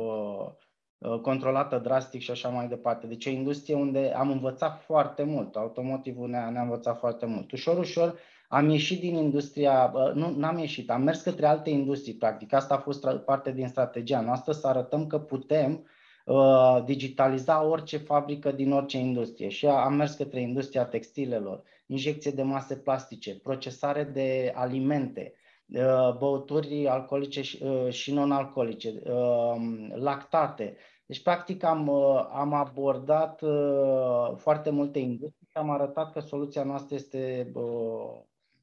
controlată 1.22 1.78
drastic 1.78 2.22
și 2.22 2.32
așa 2.32 2.50
mai 2.50 2.68
departe. 2.68 3.08
Deci 3.08 3.26
e 3.26 3.30
o 3.30 3.34
industrie 3.34 3.76
unde 3.76 4.14
am 4.16 4.30
învățat 4.30 4.82
foarte 4.82 5.24
mult, 5.24 5.56
automotivul 5.56 6.30
ne-a, 6.30 6.50
ne-a 6.50 6.62
învățat 6.62 6.98
foarte 6.98 7.26
mult. 7.26 7.52
Ușor, 7.52 7.78
ușor 7.78 8.20
am 8.48 8.70
ieșit 8.70 9.00
din 9.00 9.16
industria, 9.16 9.94
nu 10.14 10.46
am 10.46 10.58
ieșit, 10.58 10.90
am 10.90 11.02
mers 11.02 11.22
către 11.22 11.46
alte 11.46 11.70
industrii, 11.70 12.16
practic. 12.16 12.54
Asta 12.54 12.74
a 12.74 12.78
fost 12.78 13.08
parte 13.26 13.52
din 13.52 13.68
strategia 13.68 14.22
noastră, 14.22 14.52
să 14.52 14.68
arătăm 14.68 15.08
că 15.08 15.20
putem 15.20 15.88
uh, 16.28 16.84
digitaliza 16.86 17.64
orice 17.64 17.98
fabrică 17.98 18.52
din 18.52 18.72
orice 18.72 18.98
industrie. 18.98 19.50
Și 19.50 19.66
am 19.66 19.94
mers 19.94 20.14
către 20.14 20.42
industria 20.42 20.86
textilelor, 20.86 21.64
injecție 21.86 22.32
de 22.32 22.42
mase 22.42 22.76
plastice, 22.76 23.40
procesare 23.40 24.04
de 24.04 24.52
alimente, 24.56 25.34
uh, 25.74 26.18
băuturi 26.18 26.88
alcoolice 26.88 27.42
și, 27.42 27.64
uh, 27.64 27.92
și 27.92 28.14
non-alcoolice, 28.14 29.02
uh, 29.06 29.56
lactate. 29.96 30.76
Deci, 31.06 31.24
practic, 31.24 31.64
am, 31.64 31.88
uh, 31.88 32.28
am 32.32 32.54
abordat 32.54 33.42
uh, 33.42 34.36
foarte 34.36 34.70
multe 34.70 35.00
industrie 35.00 35.48
și 35.50 35.58
am 35.58 35.70
arătat 35.70 36.12
că 36.12 36.20
soluția 36.20 36.64
noastră 36.64 36.96
este 36.96 37.52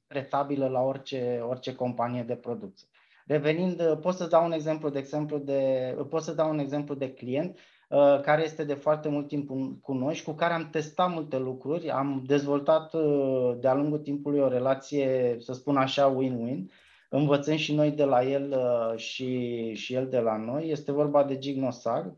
retabilă 0.06 0.68
la 0.68 0.80
orice, 0.80 1.40
orice 1.48 1.74
companie 1.74 2.22
de 2.22 2.36
producție. 2.36 2.88
Revenind, 3.26 3.98
pot 4.00 4.14
să 4.14 4.26
dau 4.26 4.44
un 4.44 4.52
exemplu 4.52 4.88
de 4.88 4.98
exemplu 4.98 5.38
de, 5.38 5.94
pot 6.08 6.22
să 6.22 6.32
dau 6.32 6.50
un 6.50 6.58
exemplu 6.58 6.94
de 6.94 7.12
client 7.12 7.58
uh, 7.88 8.20
care 8.20 8.44
este 8.44 8.64
de 8.64 8.74
foarte 8.74 9.08
mult 9.08 9.28
timp 9.28 9.50
cu 9.80 9.92
noi 9.92 10.14
și 10.14 10.24
cu 10.24 10.32
care 10.32 10.52
am 10.52 10.68
testat 10.70 11.10
multe 11.10 11.38
lucruri, 11.38 11.90
am 11.90 12.22
dezvoltat 12.26 12.94
uh, 12.94 13.56
de-a 13.60 13.74
lungul 13.74 13.98
timpului 13.98 14.40
o 14.40 14.48
relație, 14.48 15.36
să 15.38 15.52
spun 15.52 15.76
așa, 15.76 16.16
win-win, 16.16 16.70
învățând 17.10 17.58
și 17.58 17.74
noi 17.74 17.90
de 17.90 18.04
la 18.04 18.22
el 18.24 18.50
uh, 18.50 18.98
și, 18.98 19.72
și 19.74 19.94
el 19.94 20.08
de 20.08 20.18
la 20.18 20.36
noi. 20.36 20.68
Este 20.68 20.92
vorba 20.92 21.24
de 21.24 21.38
Gignosag, 21.38 22.16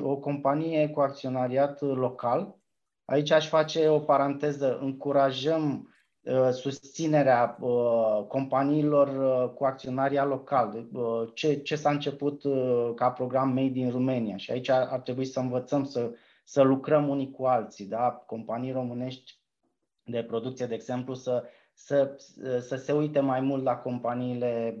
o 0.00 0.16
companie 0.16 0.88
cu 0.88 1.00
acționariat 1.00 1.80
local. 1.80 2.56
Aici 3.04 3.30
aș 3.30 3.48
face 3.48 3.88
o 3.88 3.98
paranteză, 3.98 4.78
încurajăm 4.80 5.86
Uh, 5.86 5.91
susținerea 6.50 7.56
uh, 7.60 8.24
companiilor 8.28 9.08
uh, 9.08 9.54
cu 9.54 9.64
acționaria 9.64 10.24
local, 10.24 10.88
ce, 11.34 11.54
ce 11.54 11.76
s-a 11.76 11.90
început 11.90 12.42
ca 12.94 13.10
program 13.10 13.48
Made 13.48 13.78
in 13.78 13.90
Romania 13.90 14.36
și 14.36 14.50
aici 14.50 14.68
ar, 14.68 14.88
ar 14.90 15.00
trebui 15.00 15.24
să 15.24 15.40
învățăm 15.40 15.84
să, 15.84 16.10
să 16.44 16.62
lucrăm 16.62 17.08
unii 17.08 17.30
cu 17.30 17.44
alții, 17.44 17.86
da? 17.86 18.10
companii 18.26 18.72
românești 18.72 19.40
de 20.04 20.22
producție, 20.22 20.66
de 20.66 20.74
exemplu, 20.74 21.14
să, 21.14 21.44
să, 21.72 22.14
să 22.60 22.76
se 22.76 22.92
uite 22.92 23.20
mai 23.20 23.40
mult 23.40 23.62
la 23.62 23.76
companiile 23.76 24.78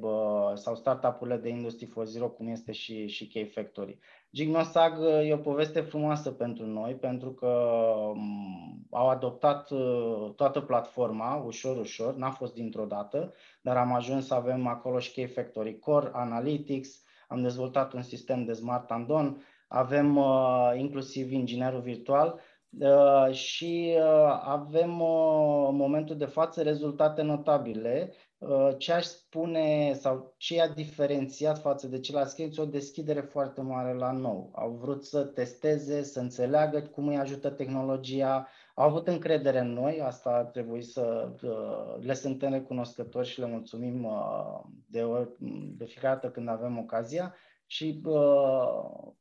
sau 0.54 0.74
startup-urile 0.74 1.36
de 1.36 1.48
Industry 1.48 1.86
4.0, 1.86 1.92
cum 2.36 2.48
este 2.48 2.72
și, 2.72 3.06
și 3.06 3.26
K-Factory. 3.26 3.98
Gignosag 4.34 4.98
e 5.24 5.32
o 5.32 5.36
poveste 5.36 5.80
frumoasă 5.80 6.30
pentru 6.30 6.66
noi, 6.66 6.94
pentru 6.94 7.32
că 7.32 7.82
mm, 8.14 8.86
au 8.90 9.08
adoptat 9.08 9.70
uh, 9.70 10.32
toată 10.36 10.60
platforma, 10.60 11.34
ușor, 11.34 11.78
ușor, 11.78 12.14
n-a 12.14 12.30
fost 12.30 12.54
dintr-o 12.54 12.84
dată, 12.84 13.34
dar 13.60 13.76
am 13.76 13.92
ajuns 13.94 14.26
să 14.26 14.34
avem 14.34 14.66
acolo 14.66 14.98
și 14.98 15.20
K-Factory 15.20 15.78
Core, 15.78 16.10
Analytics, 16.12 17.02
am 17.28 17.42
dezvoltat 17.42 17.92
un 17.92 18.02
sistem 18.02 18.44
de 18.44 18.52
Smart 18.52 18.90
Andon, 18.90 19.42
avem 19.68 20.16
uh, 20.16 20.72
inclusiv 20.76 21.32
inginerul 21.32 21.80
virtual 21.80 22.40
uh, 22.78 23.32
și 23.32 23.94
uh, 23.96 24.40
avem 24.44 25.00
uh, 25.00 25.66
în 25.68 25.76
momentul 25.76 26.16
de 26.16 26.24
față 26.24 26.62
rezultate 26.62 27.22
notabile 27.22 28.12
Uh, 28.12 28.31
ce 28.78 28.92
aș 28.92 29.04
spune 29.04 29.92
sau 29.94 30.34
ce 30.36 30.60
a 30.60 30.68
diferențiat 30.68 31.60
față 31.60 31.88
de 31.88 32.00
ceilalți 32.00 32.34
clienți 32.34 32.60
o 32.60 32.64
deschidere 32.64 33.20
foarte 33.20 33.60
mare 33.60 33.94
la 33.94 34.12
nou. 34.12 34.50
Au 34.54 34.70
vrut 34.70 35.04
să 35.04 35.24
testeze, 35.24 36.02
să 36.02 36.20
înțeleagă 36.20 36.80
cum 36.80 37.08
îi 37.08 37.16
ajută 37.16 37.50
tehnologia, 37.50 38.48
au 38.74 38.88
avut 38.88 39.08
încredere 39.08 39.58
în 39.58 39.72
noi, 39.72 40.00
asta 40.00 40.30
ar 40.30 40.44
trebui 40.44 40.82
să 40.82 41.32
uh, 41.42 42.04
le 42.04 42.14
suntem 42.14 42.52
recunoscători 42.52 43.28
și 43.28 43.40
le 43.40 43.46
mulțumim 43.46 44.04
uh, 44.04 44.60
de, 44.86 45.28
de 45.76 45.84
fiecare 45.84 46.14
dată 46.14 46.30
când 46.30 46.48
avem 46.48 46.78
ocazia 46.78 47.34
și 47.66 48.00
uh, 48.04 49.12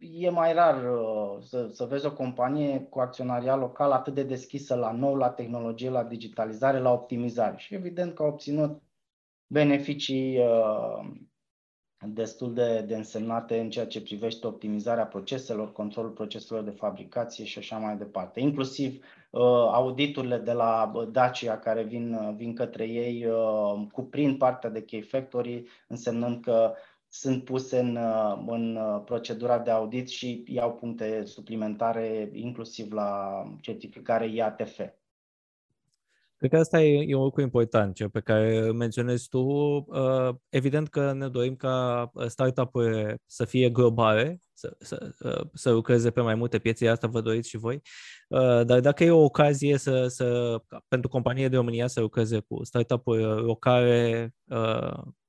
e 0.00 0.30
mai 0.30 0.52
rar 0.52 0.82
să, 1.40 1.68
să 1.72 1.84
vezi 1.84 2.06
o 2.06 2.12
companie 2.12 2.80
cu 2.80 3.00
acționariat 3.00 3.58
local 3.58 3.92
atât 3.92 4.14
de 4.14 4.22
deschisă 4.22 4.74
la 4.74 4.92
nou, 4.92 5.14
la 5.14 5.30
tehnologie, 5.30 5.90
la 5.90 6.04
digitalizare, 6.04 6.78
la 6.78 6.92
optimizare. 6.92 7.54
Și 7.58 7.74
evident 7.74 8.14
că 8.14 8.22
au 8.22 8.28
obținut 8.28 8.82
beneficii 9.46 10.40
destul 12.06 12.54
de, 12.54 12.84
de 12.86 12.96
însemnate 12.96 13.60
în 13.60 13.70
ceea 13.70 13.86
ce 13.86 14.02
privește 14.02 14.46
optimizarea 14.46 15.06
proceselor, 15.06 15.72
controlul 15.72 16.10
proceselor 16.10 16.62
de 16.62 16.70
fabricație 16.70 17.44
și 17.44 17.58
așa 17.58 17.76
mai 17.76 17.96
departe. 17.96 18.40
Inclusiv 18.40 19.04
uh, 19.30 19.40
auditurile 19.72 20.38
de 20.38 20.52
la 20.52 20.92
Dacia 21.10 21.58
care 21.58 21.82
vin, 21.82 22.14
uh, 22.14 22.34
vin 22.36 22.54
către 22.54 22.84
ei 22.84 23.26
uh, 23.26 23.86
cuprind 23.92 24.38
partea 24.38 24.70
de 24.70 24.82
key 24.82 25.02
factory, 25.02 25.66
însemnând 25.88 26.42
că 26.42 26.74
sunt 27.12 27.44
puse 27.44 27.78
în, 27.78 27.96
uh, 27.96 28.44
în 28.46 28.76
uh, 28.76 29.02
procedura 29.04 29.58
de 29.58 29.70
audit 29.70 30.08
și 30.08 30.44
iau 30.46 30.72
puncte 30.72 31.24
suplimentare 31.24 32.30
inclusiv 32.32 32.92
la 32.92 33.42
certificare 33.60 34.28
IATF. 34.28 34.80
Cred 36.40 36.50
că 36.50 36.58
asta 36.58 36.82
e, 36.82 37.04
e 37.08 37.14
un 37.14 37.22
lucru 37.22 37.40
important, 37.40 37.94
cel 37.94 38.10
pe 38.10 38.20
care 38.20 38.70
menționezi 38.70 39.28
tu. 39.28 39.38
Uh, 39.38 40.34
evident 40.48 40.88
că 40.88 41.12
ne 41.12 41.28
dorim 41.28 41.56
ca 41.56 42.10
uh, 42.14 42.26
startup-urile 42.26 43.22
să 43.26 43.44
fie 43.44 43.70
globale, 43.70 44.40
să, 44.52 44.76
să, 44.78 45.14
uh, 45.20 45.46
să 45.52 45.70
lucreze 45.70 46.10
pe 46.10 46.20
mai 46.20 46.34
multe 46.34 46.58
piețe, 46.58 46.88
asta 46.88 47.06
vă 47.06 47.20
doriți 47.20 47.48
și 47.48 47.56
voi. 47.56 47.80
Dar 48.64 48.80
dacă 48.80 49.04
e 49.04 49.10
o 49.10 49.24
ocazie 49.24 49.76
să, 49.76 50.06
să, 50.06 50.56
pentru 50.88 51.08
companie 51.08 51.48
de 51.48 51.56
România 51.56 51.86
să 51.86 52.00
lucreze 52.00 52.38
cu 52.38 52.64
startup-uri 52.64 53.22
locale, 53.22 54.34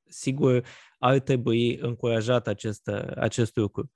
sigur 0.07 0.63
ar 1.01 1.19
trebui 1.19 1.77
încurajat 1.77 2.47
acest, 2.47 2.87
acest 3.15 3.55
lucru. 3.55 3.91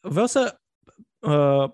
Vreau 0.00 0.26
să, 0.26 0.60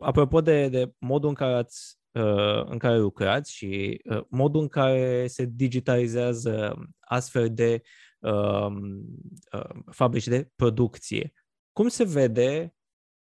apropo 0.00 0.40
de, 0.40 0.68
de 0.68 0.92
modul 0.98 1.28
în 1.28 1.35
care 1.35 1.55
ați 1.55 2.02
Uh, 2.12 2.64
în 2.64 2.78
care 2.78 2.98
lucrați 2.98 3.52
și 3.52 4.00
uh, 4.05 4.24
modul 4.28 4.61
în 4.61 4.68
care 4.68 5.26
se 5.26 5.44
digitalizează 5.44 6.78
astfel 7.00 7.55
de 7.55 7.83
um, 8.18 9.05
uh, 9.52 9.83
fabrici 9.90 10.26
de 10.26 10.50
producție. 10.57 11.33
Cum 11.72 11.88
se 11.88 12.05
vede 12.05 12.74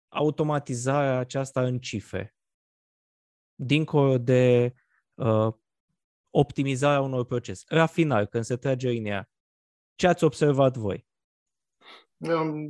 automatizarea 0.08 1.18
aceasta 1.18 1.64
în 1.64 1.80
cifre? 1.80 2.36
Dincolo 3.56 4.18
de 4.18 4.74
uh, 5.14 5.54
optimizarea 6.30 7.02
unor 7.02 7.26
procese. 7.26 7.64
Rafinare, 7.68 8.26
când 8.26 8.44
se 8.44 8.58
trage 8.58 8.90
linia. 8.90 9.30
Ce 9.98 10.08
ați 10.08 10.24
observat 10.24 10.78
voi? 10.78 11.08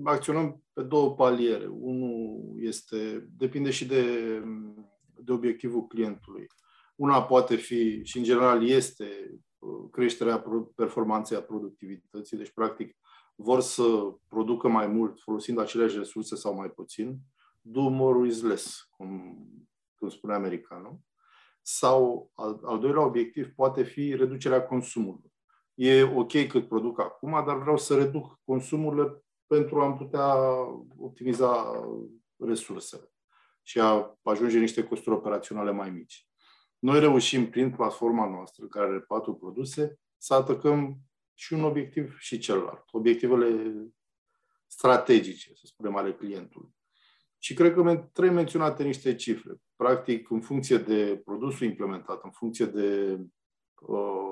Acționăm 0.03 0.63
pe 0.73 0.81
două 0.81 1.15
paliere. 1.15 1.67
Unul 1.67 2.53
este, 2.59 3.27
depinde 3.37 3.71
și 3.71 3.85
de 3.85 4.03
de 5.27 5.31
obiectivul 5.31 5.87
clientului. 5.87 6.47
Una 6.95 7.23
poate 7.23 7.55
fi, 7.55 8.03
și 8.03 8.17
în 8.17 8.23
general 8.23 8.67
este, 8.67 9.39
uh, 9.57 9.89
creșterea 9.91 10.43
performanței 10.75 11.37
a 11.37 11.41
productivității, 11.41 12.37
deci 12.37 12.51
practic 12.51 12.97
vor 13.35 13.59
să 13.59 13.83
producă 14.27 14.67
mai 14.67 14.87
mult 14.87 15.19
folosind 15.19 15.59
aceleași 15.59 15.97
resurse 15.97 16.35
sau 16.35 16.55
mai 16.55 16.69
puțin. 16.69 17.17
Do 17.61 17.89
more 17.89 18.27
is 18.27 18.41
less, 18.41 18.87
cum, 18.91 19.37
cum 19.95 20.09
spune 20.09 20.33
americanul. 20.33 20.99
Sau 21.61 22.31
al, 22.33 22.59
al 22.63 22.79
doilea 22.79 23.05
obiectiv 23.05 23.53
poate 23.55 23.83
fi 23.83 24.15
reducerea 24.15 24.65
consumului. 24.65 25.31
E 25.79 26.03
ok 26.03 26.47
cât 26.47 26.67
produc 26.67 26.99
acum, 26.99 27.31
dar 27.45 27.57
vreau 27.57 27.77
să 27.77 27.95
reduc 27.95 28.39
consumurile 28.45 29.23
pentru 29.47 29.81
a 29.81 29.93
putea 29.93 30.35
optimiza 30.97 31.81
resursele 32.37 33.11
și 33.61 33.79
a 33.79 34.19
ajunge 34.23 34.59
niște 34.59 34.83
costuri 34.83 35.15
operaționale 35.15 35.71
mai 35.71 35.89
mici. 35.89 36.27
Noi 36.79 36.99
reușim, 36.99 37.49
prin 37.49 37.71
platforma 37.71 38.29
noastră, 38.29 38.65
care 38.65 38.85
are 38.85 38.99
patru 38.99 39.35
produse, 39.35 39.99
să 40.17 40.33
atacăm 40.33 40.97
și 41.33 41.53
un 41.53 41.63
obiectiv 41.63 42.17
și 42.19 42.39
celălalt. 42.39 42.83
Obiectivele 42.91 43.73
strategice, 44.67 45.53
să 45.53 45.65
spunem, 45.65 45.95
ale 45.95 46.13
clientului. 46.13 46.75
Și 47.37 47.53
cred 47.53 47.73
că 47.73 48.09
trebuie 48.13 48.35
menționate 48.35 48.83
niște 48.83 49.15
cifre. 49.15 49.53
Practic, 49.75 50.29
în 50.29 50.41
funcție 50.41 50.77
de 50.77 51.21
produsul 51.25 51.67
implementat, 51.67 52.23
în 52.23 52.31
funcție 52.31 52.65
de 52.65 53.11
uh, 53.11 53.25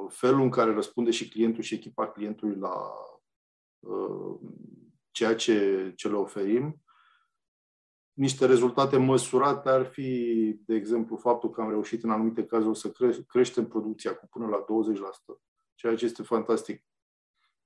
felul 0.10 0.42
în 0.42 0.50
care 0.50 0.74
răspunde 0.74 1.12
și 1.12 1.30
clientul 1.30 1.64
și 1.64 1.74
echipa 1.74 2.08
clientului 2.08 2.56
la 2.56 2.76
uh, 3.80 4.40
ceea 5.12 5.36
ce, 5.36 5.92
ce 5.96 6.10
le 6.10 6.16
oferim, 6.16 6.82
niște 8.14 8.46
rezultate 8.46 8.98
măsurate 8.98 9.70
ar 9.70 9.86
fi, 9.86 10.60
de 10.66 10.76
exemplu, 10.76 11.16
faptul 11.16 11.50
că 11.50 11.62
am 11.62 11.70
reușit 11.70 12.04
în 12.04 12.10
anumite 12.10 12.46
cazuri 12.46 12.78
să 12.78 12.92
cre- 12.92 13.24
creștem 13.28 13.68
producția 13.68 14.16
cu 14.16 14.28
până 14.28 14.48
la 14.48 14.66
20%, 14.66 14.66
ceea 15.76 15.96
ce 15.96 16.06
este 16.06 16.24
fantastic. 16.24 16.86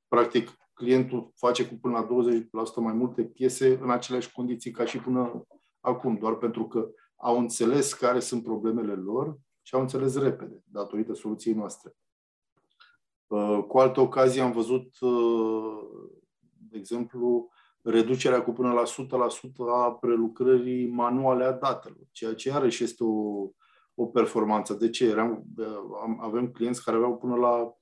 Practic, 0.08 0.50
clientul 0.74 1.32
face 1.36 1.68
cu 1.68 1.76
până 1.82 1.98
la 1.98 2.08
20% 2.08 2.76
mai 2.76 2.94
multe 2.94 3.24
piese 3.24 3.78
în 3.82 3.90
aceleași 3.90 4.32
condiții 4.32 4.72
ca 4.72 4.86
și 4.86 5.00
până 5.00 5.44
acum, 5.80 6.18
doar 6.18 6.36
pentru 6.36 6.68
că 6.68 6.90
au 7.16 7.40
înțeles 7.40 7.94
care 7.94 8.20
sunt 8.20 8.44
problemele 8.44 8.94
lor 8.94 9.38
și 9.70 9.76
au 9.76 9.82
înțeles 9.82 10.18
repede, 10.18 10.64
datorită 10.66 11.14
soluției 11.14 11.54
noastre. 11.54 11.96
Uh, 13.28 13.64
cu 13.68 13.78
altă 13.78 14.00
ocazie 14.00 14.42
am 14.42 14.52
văzut, 14.52 15.00
uh, 15.00 15.78
de 16.70 16.78
exemplu, 16.78 17.50
reducerea 17.82 18.44
cu 18.44 18.52
până 18.52 18.74
la 18.74 18.84
100% 18.84 19.70
a 19.72 19.92
prelucrării 19.92 20.88
manuale 20.88 21.44
a 21.44 21.52
datelor, 21.52 22.08
ceea 22.12 22.34
ce 22.34 22.50
iarăși 22.50 22.84
este 22.84 23.04
o, 23.04 23.50
o 23.94 24.06
performanță. 24.06 24.74
De 24.74 24.90
ce? 24.90 25.06
Eram, 25.06 25.46
avem 26.20 26.52
clienți 26.52 26.84
care 26.84 26.98
aveau 26.98 27.18
până 27.18 27.36
la 27.36 27.74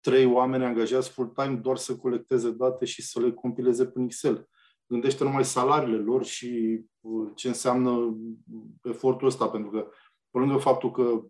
trei 0.00 0.24
oameni 0.24 0.64
angajați 0.64 1.10
full-time 1.10 1.54
doar 1.54 1.76
să 1.76 1.96
colecteze 1.96 2.50
date 2.50 2.84
și 2.84 3.02
să 3.02 3.20
le 3.20 3.32
compileze 3.32 3.86
pe 3.86 4.02
Excel. 4.02 4.48
Gândește 4.86 5.24
numai 5.24 5.44
salariile 5.44 5.98
lor 5.98 6.24
și 6.24 6.80
uh, 7.00 7.30
ce 7.34 7.48
înseamnă 7.48 8.16
efortul 8.82 9.26
ăsta, 9.26 9.48
pentru 9.48 9.70
că 9.70 9.88
pe 10.34 10.40
lângă 10.40 10.56
faptul 10.56 10.90
că 10.90 11.22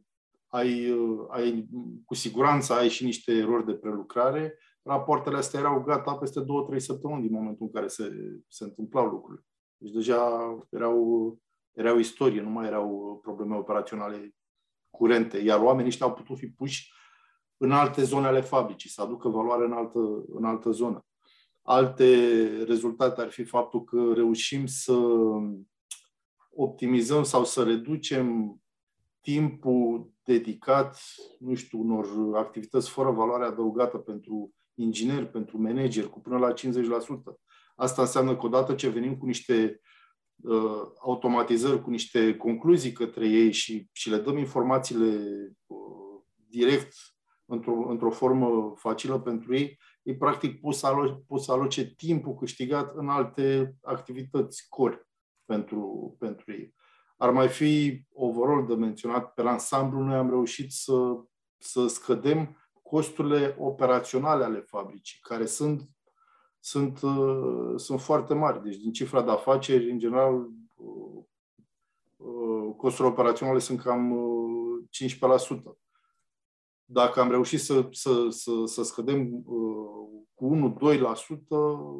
ai, 0.48 0.90
uh, 0.90 1.26
ai, 1.28 1.68
cu 2.04 2.14
siguranță 2.14 2.72
ai 2.72 2.88
și 2.88 3.04
niște 3.04 3.32
erori 3.32 3.66
de 3.66 3.74
prelucrare, 3.74 4.58
rapoartele 4.82 5.36
astea 5.36 5.60
erau 5.60 5.80
gata 5.80 6.16
peste 6.16 6.40
două, 6.40 6.62
trei 6.62 6.80
săptămâni 6.80 7.22
din 7.22 7.32
momentul 7.32 7.66
în 7.66 7.72
care 7.72 7.86
se, 7.86 8.12
se 8.48 8.64
întâmplau 8.64 9.06
lucrurile. 9.06 9.44
Deci 9.76 9.92
deja 9.92 10.18
erau, 10.70 11.38
erau 11.72 11.98
istorie, 11.98 12.40
nu 12.40 12.50
mai 12.50 12.66
erau 12.66 13.18
probleme 13.22 13.56
operaționale 13.56 14.34
curente, 14.90 15.38
iar 15.38 15.60
oamenii 15.60 15.88
ăștia 15.88 16.06
au 16.06 16.12
putut 16.12 16.36
fi 16.36 16.46
puși 16.46 16.92
în 17.56 17.72
alte 17.72 18.02
zone 18.02 18.26
ale 18.26 18.40
fabricii, 18.40 18.90
să 18.90 19.02
aducă 19.02 19.28
valoare 19.28 19.64
în 19.64 19.72
altă, 19.72 20.24
în 20.28 20.44
altă 20.44 20.70
zonă. 20.70 21.04
Alte 21.62 22.06
rezultate 22.66 23.20
ar 23.20 23.30
fi 23.30 23.44
faptul 23.44 23.84
că 23.84 24.12
reușim 24.14 24.66
să 24.66 24.96
optimizăm 26.54 27.22
sau 27.22 27.44
să 27.44 27.62
reducem 27.62 28.58
timpul 29.24 30.12
dedicat, 30.24 30.98
nu 31.38 31.54
știu, 31.54 31.80
unor 31.80 32.37
activități 32.37 32.90
fără 32.90 33.10
valoare 33.10 33.44
adăugată 33.44 33.98
pentru 33.98 34.54
ingineri, 34.74 35.30
pentru 35.30 35.60
manageri, 35.60 36.10
cu 36.10 36.20
până 36.20 36.38
la 36.38 36.52
50%. 36.52 36.54
Asta 37.74 38.02
înseamnă 38.02 38.37
că 38.37 38.46
odată 38.46 38.74
ce 38.74 38.88
venim 38.88 39.16
cu 39.16 39.26
niște 39.26 39.80
uh, 40.42 40.82
automatizări, 41.00 41.82
cu 41.82 41.90
niște 41.90 42.37
concluzii 42.37 42.92
către 42.92 43.28
ei 43.28 43.52
și, 43.52 43.88
și 43.92 44.10
le 44.10 44.18
dăm 44.18 44.37
informațiile 44.37 45.37
uh, 45.66 46.22
direct 46.48 46.94
într-o, 47.44 47.88
într-o 47.88 48.10
formă 48.10 48.72
facilă 48.76 49.20
pentru 49.20 49.54
ei, 49.54 49.78
ei 50.02 50.16
practic 50.16 50.60
pot 50.60 50.74
să, 50.74 50.87
aloce, 50.87 51.22
pot 51.26 51.40
să 51.40 51.52
aloce 51.52 51.94
timpul 51.94 52.34
câștigat 52.34 52.96
în 52.96 53.08
alte 53.08 53.76
activități 53.82 54.66
core 54.68 55.08
pentru, 55.44 56.16
pentru 56.18 56.53
ei. 56.53 56.74
Ar 57.16 57.30
mai 57.30 57.48
fi 57.48 58.04
overall 58.12 58.66
de 58.66 58.74
menționat, 58.74 59.34
pe 59.34 59.42
ansamblu 59.42 60.00
noi 60.00 60.14
am 60.14 60.30
reușit 60.30 60.72
să, 60.72 61.16
să 61.58 61.86
scădem 61.86 62.56
costurile 62.82 63.56
operaționale 63.58 64.44
ale 64.44 64.60
fabricii, 64.60 65.18
care 65.22 65.46
sunt, 65.46 65.88
sunt, 66.60 67.02
uh, 67.02 67.72
sunt 67.76 68.00
foarte 68.00 68.34
mari. 68.34 68.62
Deci, 68.62 68.76
din 68.76 68.92
cifra 68.92 69.22
de 69.22 69.30
afaceri, 69.30 69.90
în 69.90 69.98
general, 69.98 70.34
uh, 70.74 71.22
uh, 72.16 72.74
costurile 72.76 73.12
operaționale 73.12 73.58
sunt 73.58 73.80
cam 73.80 74.14
15%. 74.90 75.78
Dacă 76.84 77.20
am 77.20 77.30
reușit 77.30 77.60
să, 77.60 77.88
să, 77.90 78.26
să, 78.28 78.50
să 78.64 78.82
scădem 78.82 79.42
cu 80.34 80.76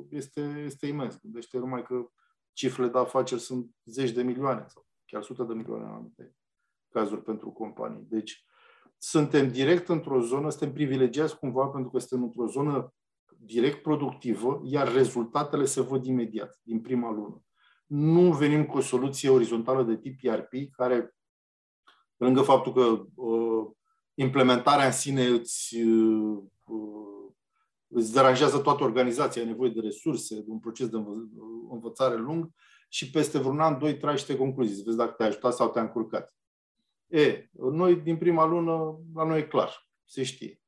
1-2%, 0.04 0.08
este, 0.10 0.62
este 0.64 0.86
imens. 0.86 1.18
Gândește 1.22 1.58
numai 1.58 1.82
că 1.82 2.06
cifrele 2.52 2.88
de 2.88 2.98
afaceri 2.98 3.40
sunt 3.40 3.70
zeci 3.84 4.10
de 4.10 4.22
milioane 4.22 4.64
sau 4.68 4.86
chiar 5.14 5.22
sute 5.22 5.42
de 5.42 5.54
milioane 5.54 5.84
în 5.84 5.90
anumite, 5.90 6.36
cazuri 6.88 7.22
pentru 7.22 7.50
companii. 7.50 8.06
Deci 8.08 8.44
suntem 8.98 9.48
direct 9.48 9.88
într-o 9.88 10.20
zonă, 10.20 10.50
suntem 10.50 10.72
privilegiați 10.72 11.38
cumva 11.38 11.66
pentru 11.66 11.90
că 11.90 11.98
suntem 11.98 12.22
într-o 12.22 12.46
zonă 12.46 12.94
direct 13.38 13.82
productivă, 13.82 14.60
iar 14.64 14.92
rezultatele 14.92 15.64
se 15.64 15.80
văd 15.80 16.04
imediat, 16.04 16.60
din 16.62 16.80
prima 16.80 17.10
lună. 17.10 17.42
Nu 17.86 18.32
venim 18.32 18.66
cu 18.66 18.76
o 18.76 18.80
soluție 18.80 19.28
orizontală 19.28 19.82
de 19.82 19.96
tip 19.96 20.18
ERP, 20.22 20.52
care, 20.72 21.14
pe 22.16 22.24
lângă 22.24 22.42
faptul 22.42 22.72
că 22.72 23.04
uh, 23.22 23.66
implementarea 24.14 24.86
în 24.86 24.92
sine 24.92 25.26
îți, 25.26 25.76
uh, 25.80 26.42
îți 27.88 28.12
deranjează 28.12 28.58
toată 28.58 28.84
organizația, 28.84 29.42
ai 29.42 29.48
nevoie 29.48 29.70
de 29.70 29.80
resurse, 29.80 30.34
de 30.34 30.50
un 30.50 30.58
proces 30.58 30.88
de 30.88 30.96
învă- 30.96 31.70
învățare 31.70 32.16
lung 32.16 32.50
și 32.89 33.11
peste 33.11 33.39
vreun 33.39 33.61
an, 33.61 33.78
doi, 33.78 33.97
tragi 33.97 34.20
și 34.20 34.26
te 34.26 34.37
concluzii, 34.37 34.82
vezi 34.82 34.97
dacă 34.97 35.11
te-a 35.12 35.26
ajutat 35.26 35.55
sau 35.55 35.70
te-a 35.70 35.82
încurcat. 35.82 36.35
E, 37.07 37.49
noi 37.53 37.97
din 37.97 38.16
prima 38.16 38.45
lună, 38.45 38.99
la 39.14 39.24
noi 39.24 39.39
e 39.39 39.47
clar, 39.47 39.89
se 40.05 40.22
știe. 40.22 40.61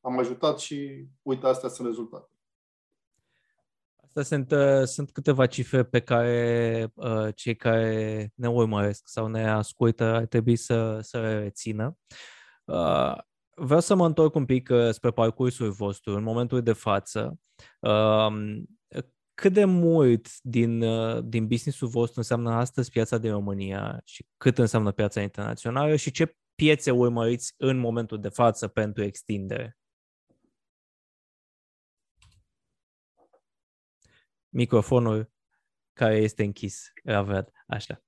Am 0.00 0.18
ajutat 0.18 0.58
și 0.58 1.06
uite, 1.22 1.46
astea 1.46 1.68
sunt 1.68 1.86
rezultate. 1.86 2.30
Astea 4.02 4.22
sunt, 4.22 4.50
uh, 4.50 4.84
sunt 4.84 5.10
câteva 5.10 5.46
cifre 5.46 5.84
pe 5.84 6.00
care 6.00 6.90
uh, 6.94 7.34
cei 7.34 7.56
care 7.56 8.30
ne 8.34 8.48
urmăresc 8.48 9.08
sau 9.08 9.26
ne 9.26 9.50
ascultă 9.50 10.04
ar 10.04 10.26
trebui 10.26 10.56
să, 10.56 10.98
să 11.00 11.20
le 11.20 11.38
rețină. 11.38 11.96
Uh, 12.64 13.14
vreau 13.54 13.80
să 13.80 13.94
mă 13.94 14.06
întorc 14.06 14.34
un 14.34 14.44
pic 14.44 14.68
uh, 14.72 14.90
spre 14.90 15.10
parcursul 15.10 15.70
vostru 15.70 16.16
în 16.16 16.22
momentul 16.22 16.62
de 16.62 16.72
față. 16.72 17.38
Uh, 19.40 19.46
cât 19.46 19.52
de 19.52 19.64
mult 19.64 20.42
din, 20.42 20.82
uh, 20.82 21.24
din 21.24 21.46
businessul 21.46 21.88
vostru 21.88 22.18
înseamnă 22.18 22.50
astăzi 22.50 22.90
piața 22.90 23.18
din 23.18 23.30
România 23.30 24.00
și 24.04 24.26
cât 24.36 24.58
înseamnă 24.58 24.92
piața 24.92 25.22
internațională 25.22 25.96
și 25.96 26.10
ce 26.10 26.36
piețe 26.54 26.90
urmăriți 26.90 27.54
în 27.56 27.76
momentul 27.78 28.20
de 28.20 28.28
față 28.28 28.68
pentru 28.68 29.02
extindere? 29.02 29.78
Microfonul 34.48 35.30
care 35.92 36.16
este 36.16 36.42
închis, 36.42 36.92
Ravad, 37.04 37.52
așa. 37.66 38.02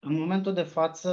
În 0.00 0.18
momentul 0.18 0.52
de 0.52 0.62
față, 0.62 1.10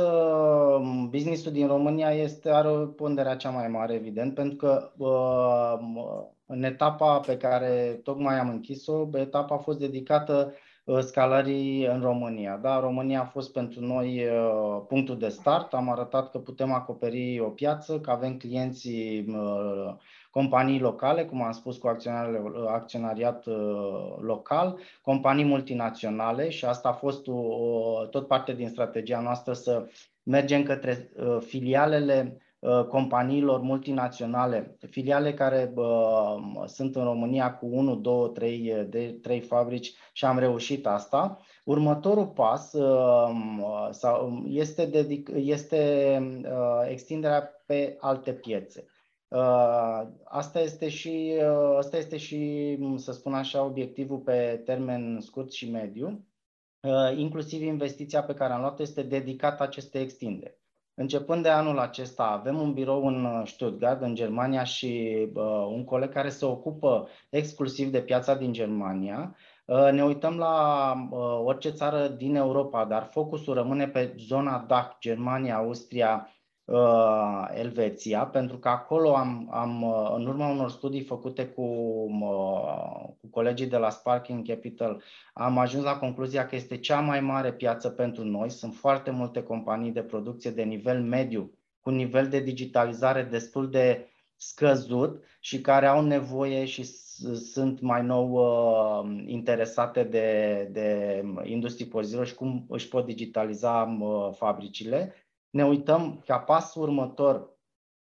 businessul 1.10 1.52
din 1.52 1.68
România 1.68 2.12
este, 2.12 2.50
are 2.50 2.70
ponderea 2.70 3.36
cea 3.36 3.50
mai 3.50 3.68
mare, 3.68 3.94
evident, 3.94 4.34
pentru 4.34 4.56
că 4.56 4.92
uh, 4.98 6.24
în 6.46 6.64
etapa 6.64 7.20
pe 7.20 7.38
care 7.38 8.00
tocmai 8.04 8.40
am 8.40 8.50
închis-o, 8.50 9.08
etapa 9.14 9.56
a 9.56 9.58
fost 9.58 9.80
dedicată 9.80 10.54
uh, 10.84 11.00
scalării 11.00 11.86
în 11.86 12.02
România. 12.02 12.58
Da, 12.58 12.80
România 12.80 13.22
a 13.22 13.26
fost 13.26 13.52
pentru 13.52 13.82
noi 13.86 14.26
uh, 14.26 14.82
punctul 14.88 15.18
de 15.18 15.30
start. 15.30 15.74
Am 15.74 15.90
arătat 15.90 16.32
că 16.32 16.38
putem 16.38 16.72
acoperi 16.72 17.40
o 17.40 17.50
piață, 17.50 18.00
că 18.00 18.12
avem 18.12 18.38
clienții 18.38 19.26
companii 20.36 20.80
locale, 20.80 21.26
cum 21.26 21.42
am 21.42 21.52
spus, 21.52 21.78
cu 21.78 21.98
acționariat 22.68 23.46
local, 24.20 24.80
companii 25.02 25.46
multinaționale 25.46 26.50
și 26.50 26.66
asta 26.66 26.90
a 26.90 26.94
fost 26.94 27.28
o, 27.28 28.06
tot 28.06 28.28
parte 28.28 28.54
din 28.54 28.70
strategia 28.70 29.20
noastră 29.20 29.54
să 29.54 29.88
mergem 30.24 30.64
către 30.64 31.10
filialele 31.40 32.40
Uh, 32.66 32.86
companiilor 32.86 33.62
multinaționale, 33.62 34.78
filiale 34.90 35.34
care 35.34 35.72
uh, 35.76 36.64
sunt 36.66 36.96
în 36.96 37.04
România 37.04 37.54
cu 37.56 37.66
1, 37.66 37.96
2, 37.96 38.32
3, 38.34 38.86
de 38.90 39.18
3 39.22 39.40
fabrici 39.42 39.94
și 40.14 40.26
am 40.26 40.40
reușit 40.40 40.86
asta. 40.86 41.40
Următorul 41.64 42.28
pas 42.28 42.74
uh, 42.74 43.30
este, 44.48 44.90
dedic- 44.90 45.36
este 45.36 46.20
uh, 46.44 46.90
extinderea 46.90 47.64
pe 47.66 47.98
alte 48.00 48.34
piețe. 48.34 48.86
Uh, 49.28 50.07
asta 50.23 50.59
este 50.59 50.89
și, 50.89 51.34
uh, 51.38 51.78
asta 51.78 51.97
este 51.97 52.17
și, 52.17 52.78
să 52.95 53.11
spun 53.11 53.34
așa, 53.34 53.63
obiectivul 53.63 54.19
pe 54.19 54.61
termen 54.65 55.19
scurt 55.19 55.51
și 55.51 55.71
mediu. 55.71 56.26
Inclusiv 57.15 57.61
investiția 57.61 58.23
pe 58.23 58.34
care 58.34 58.53
am 58.53 58.59
luat 58.59 58.80
este 58.80 59.03
dedicată 59.03 59.63
acestei 59.63 60.01
extinderi. 60.01 60.57
Începând 60.97 61.43
de 61.43 61.49
anul 61.49 61.80
acesta, 61.80 62.23
avem 62.23 62.59
un 62.59 62.73
birou 62.73 63.05
în 63.05 63.26
uh, 63.26 63.41
Stuttgart, 63.45 64.01
în 64.01 64.15
Germania, 64.15 64.63
și 64.63 65.17
uh, 65.34 65.65
un 65.69 65.84
coleg 65.84 66.09
care 66.09 66.30
se 66.30 66.45
ocupă 66.45 67.07
exclusiv 67.30 67.91
de 67.91 68.01
piața 68.01 68.36
din 68.36 68.53
Germania. 68.53 69.36
Uh, 69.65 69.89
ne 69.91 70.03
uităm 70.03 70.38
la 70.38 70.93
uh, 71.11 71.19
orice 71.43 71.69
țară 71.69 72.07
din 72.07 72.36
Europa, 72.36 72.86
dar 72.86 73.09
focusul 73.11 73.53
rămâne 73.53 73.88
pe 73.88 74.15
zona 74.17 74.65
DAC, 74.67 74.99
Germania, 74.99 75.55
Austria, 75.55 76.30
uh, 76.66 77.47
Elveția, 77.53 78.26
pentru 78.26 78.57
că 78.57 78.70
acolo 78.70 79.16
am, 79.16 79.49
am, 79.51 79.82
uh, 79.82 80.13
în 80.16 80.26
urma 80.26 80.49
unor 80.49 80.70
studii 80.70 81.03
făcute 81.03 81.47
cu, 81.47 81.61
uh, 81.61 83.09
cu 83.22 83.28
colegii 83.32 83.68
de 83.68 83.78
la 83.78 83.89
Sparking 83.89 84.47
Capital, 84.47 85.03
am 85.34 85.57
ajuns 85.57 85.84
la 85.84 85.97
concluzia 85.97 86.45
că 86.45 86.55
este 86.55 86.78
cea 86.78 86.99
mai 86.99 87.20
mare 87.20 87.53
piață 87.53 87.89
pentru 87.89 88.24
noi. 88.24 88.49
Sunt 88.49 88.74
foarte 88.76 89.11
multe 89.11 89.43
companii 89.43 89.91
de 89.91 90.03
producție 90.03 90.51
de 90.51 90.63
nivel 90.63 91.03
mediu, 91.03 91.51
cu 91.82 91.89
nivel 91.89 92.28
de 92.28 92.39
digitalizare 92.39 93.24
destul 93.24 93.70
de 93.70 94.09
scăzut 94.36 95.24
și 95.39 95.61
care 95.61 95.86
au 95.86 96.01
nevoie 96.01 96.66
și 96.66 96.84
sunt 97.36 97.82
mai 97.82 98.03
nou 98.03 98.32
uh, 98.32 99.24
interesate 99.26 100.03
de, 100.03 100.70
de 100.72 101.22
Industrie 101.43 101.88
4.0 102.22 102.26
și 102.26 102.36
cum 102.36 102.66
își 102.70 102.88
pot 102.88 103.05
digitaliza 103.05 103.97
uh, 103.99 104.34
fabricile 104.36 105.13
ne 105.56 105.66
uităm 105.66 106.22
ca 106.26 106.39
pas 106.39 106.76
următor 106.76 107.49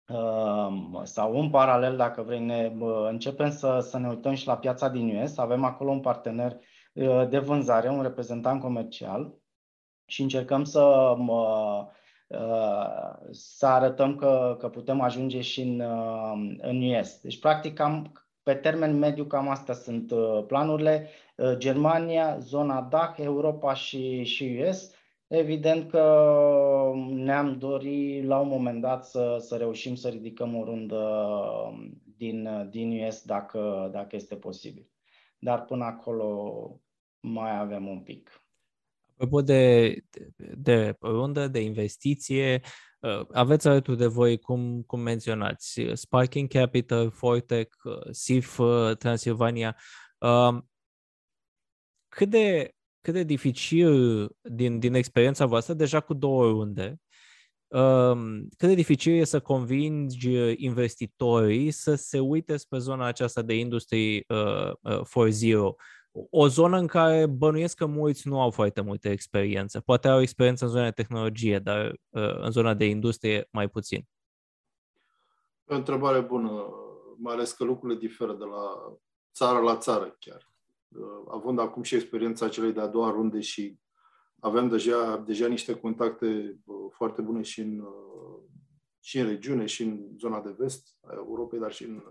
um, 0.08 1.02
sau 1.04 1.40
în 1.40 1.50
paralel, 1.50 1.96
dacă 1.96 2.22
vrei, 2.22 2.40
ne 2.40 2.74
începem 3.08 3.52
să, 3.52 3.80
să 3.80 3.98
ne 3.98 4.08
uităm 4.08 4.34
și 4.34 4.48
la 4.48 4.58
piața 4.58 4.90
din 4.90 5.22
US. 5.22 5.38
Avem 5.38 5.64
acolo 5.64 5.92
un 5.92 6.00
partener 6.00 6.58
uh, 6.94 7.28
de 7.30 7.40
vânzare, 7.40 7.90
un 7.90 8.02
reprezentant 8.02 8.62
comercial 8.62 9.34
și 10.06 10.22
încercăm 10.22 10.64
să, 10.64 11.16
uh, 11.28 11.86
să 13.32 13.66
arătăm 13.66 14.16
că, 14.16 14.56
că 14.60 14.70
putem 14.70 15.02
ajunge 15.02 15.42
și 15.42 15.62
în, 15.62 15.80
uh, 15.80 16.58
în 16.62 16.82
US. 16.82 17.22
Deci, 17.22 17.40
practic, 17.40 17.74
cam, 17.74 18.12
pe 18.44 18.54
termen 18.54 18.98
mediu, 18.98 19.26
cam 19.26 19.50
astea 19.50 19.74
sunt 19.74 20.14
planurile. 20.48 21.10
Germania, 21.58 22.38
zona 22.40 22.82
DAC, 22.82 23.18
Europa 23.18 23.74
și, 23.74 24.24
și 24.24 24.64
US 24.68 24.98
Evident 25.30 25.90
că 25.90 26.02
ne-am 26.96 27.58
dorit 27.58 28.26
la 28.26 28.40
un 28.40 28.48
moment 28.48 28.82
dat 28.82 29.06
să, 29.06 29.38
să 29.40 29.56
reușim 29.56 29.96
să 29.96 30.10
ridicăm 30.10 30.56
o 30.56 30.64
rundă 30.64 31.24
din, 32.18 32.68
din 32.70 33.06
US 33.06 33.22
dacă, 33.22 33.90
dacă 33.92 34.16
este 34.16 34.36
posibil. 34.36 34.90
Dar 35.40 35.66
până 35.66 35.84
acolo 35.84 36.82
mai 37.20 37.60
avem 37.60 37.88
un 37.88 38.00
pic. 38.00 38.44
Apropo 39.14 39.42
de, 39.42 39.94
de, 40.10 40.54
de 40.58 40.98
rundă, 41.02 41.48
de 41.48 41.62
investiție, 41.62 42.62
uh, 43.00 43.26
aveți 43.32 43.68
alături 43.68 43.98
de 43.98 44.08
voi, 44.08 44.38
cum, 44.38 44.82
cum 44.82 45.00
menționați, 45.00 45.82
Sparking 45.94 46.50
Capital, 46.50 47.12
Fortec, 47.12 47.76
SIF 48.12 48.58
uh, 48.58 48.98
Transilvania. 48.98 49.78
Uh, 50.18 50.58
cât 52.08 52.30
de 52.30 52.74
cât 53.10 53.18
de 53.18 53.34
dificil 53.34 54.28
din, 54.42 54.80
din 54.80 54.94
experiența 54.94 55.46
voastră, 55.46 55.74
deja 55.74 56.00
cu 56.00 56.14
două 56.14 56.50
runde, 56.50 57.00
um, 57.68 58.48
cât 58.58 58.68
de 58.68 58.74
dificil 58.74 59.14
e 59.14 59.24
să 59.24 59.40
convingi 59.40 60.30
investitorii 60.56 61.72
să 61.72 61.96
se 61.96 62.20
uite 62.20 62.58
spre 62.58 62.78
zona 62.78 63.06
aceasta 63.06 63.42
de 63.42 63.54
industrie 63.54 64.24
uh, 64.28 64.72
uh, 64.82 65.30
4.0, 65.32 65.76
o 66.30 66.48
zonă 66.48 66.78
în 66.78 66.88
care 66.88 67.26
bănuiesc 67.26 67.76
că 67.76 67.86
mulți 67.86 68.28
nu 68.28 68.42
au 68.42 68.50
foarte 68.50 68.82
multă 68.82 69.10
experiență. 69.10 69.80
Poate 69.80 70.08
au 70.08 70.22
experiență 70.22 70.66
în 70.66 70.72
zona 70.72 70.84
de 70.84 70.92
tehnologie, 70.92 71.60
dar 71.60 71.86
uh, 72.10 72.40
în 72.40 72.52
zona 72.52 72.74
de 72.74 72.86
industrie 72.86 73.48
mai 73.52 73.70
puțin. 73.70 74.04
O 75.66 75.76
întrebare 75.76 76.20
bună, 76.20 76.66
mai 77.18 77.34
ales 77.34 77.52
că 77.52 77.64
lucrurile 77.64 78.00
diferă 78.00 78.34
de 78.34 78.46
la 78.46 78.94
țară 79.34 79.60
la 79.60 79.78
țară 79.78 80.16
chiar. 80.20 80.50
Uh, 80.90 81.24
având 81.32 81.60
acum 81.60 81.84
și 81.84 81.96
experiența 81.96 82.50
celei 82.50 82.74
de-a 82.74 82.88
doua 82.88 83.12
runde 83.12 83.40
și 83.40 83.80
avem 84.40 84.68
deja, 84.68 85.18
deja 85.18 85.48
niște 85.48 85.80
contacte 85.80 86.60
uh, 86.66 86.76
foarte 86.90 87.22
bune 87.22 87.42
și 87.42 87.62
în, 87.62 87.80
uh, 87.80 88.42
și 89.00 89.20
în 89.20 89.28
regiune, 89.28 89.66
și 89.66 89.84
în 89.84 90.08
zona 90.18 90.42
de 90.42 90.56
vest 90.58 90.98
a 91.02 91.14
Europei, 91.14 91.60
dar 91.60 91.72
și 91.72 91.84
în, 91.84 92.04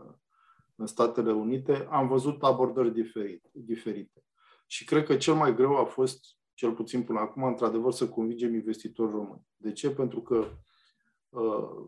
în 0.75 0.87
Statele 0.87 1.33
Unite, 1.33 1.87
am 1.91 2.09
văzut 2.09 2.43
abordări 2.43 2.93
diferite, 2.93 3.51
diferite. 3.53 4.23
Și 4.67 4.85
cred 4.85 5.05
că 5.05 5.17
cel 5.17 5.35
mai 5.35 5.55
greu 5.55 5.77
a 5.77 5.85
fost, 5.85 6.37
cel 6.55 6.73
puțin 6.73 7.03
până 7.03 7.19
acum, 7.19 7.43
într-adevăr, 7.43 7.93
să 7.93 8.09
convingem 8.09 8.55
investitori 8.55 9.11
români. 9.11 9.47
De 9.57 9.73
ce? 9.73 9.91
Pentru 9.91 10.23
că 10.23 10.49
uh, 11.29 11.87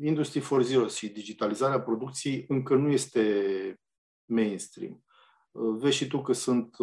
Industry 0.00 0.40
4.0 0.40 0.94
și 0.94 1.08
digitalizarea 1.08 1.80
producției 1.80 2.44
încă 2.48 2.74
nu 2.74 2.90
este 2.90 3.80
mainstream. 4.24 5.04
Vezi 5.52 5.96
și 5.96 6.06
tu 6.06 6.22
că 6.22 6.32
sunt 6.32 6.76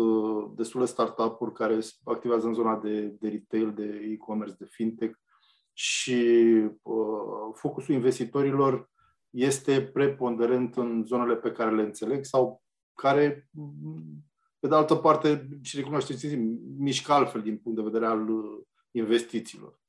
destule 0.55 0.86
startup-uri 0.86 1.53
care 1.53 1.80
activează 2.03 2.47
în 2.47 2.53
zona 2.53 2.78
de, 2.78 3.01
de 3.01 3.30
retail, 3.30 3.74
de 3.74 4.09
e-commerce, 4.11 4.55
de 4.59 4.65
fintech 4.70 5.18
și 5.74 6.13
uh, 6.82 7.53
focusul 7.53 7.93
investitorilor 7.93 8.89
este 9.30 9.82
preponderent 9.82 10.76
în 10.76 11.03
zonele 11.05 11.36
pe 11.36 11.51
care 11.51 11.76
le 11.76 11.82
înțeleg 11.82 12.26
sau 12.26 12.63
care, 12.93 13.49
pe 14.59 14.68
de 14.68 14.76
altă 14.76 14.95
parte, 14.95 15.47
și 15.61 15.76
recunoașteți, 15.76 16.36
mișcă 16.78 17.11
altfel 17.11 17.41
din 17.41 17.57
punct 17.57 17.78
de 17.78 17.84
vedere 17.84 18.05
al 18.05 18.28
investițiilor. 18.91 19.80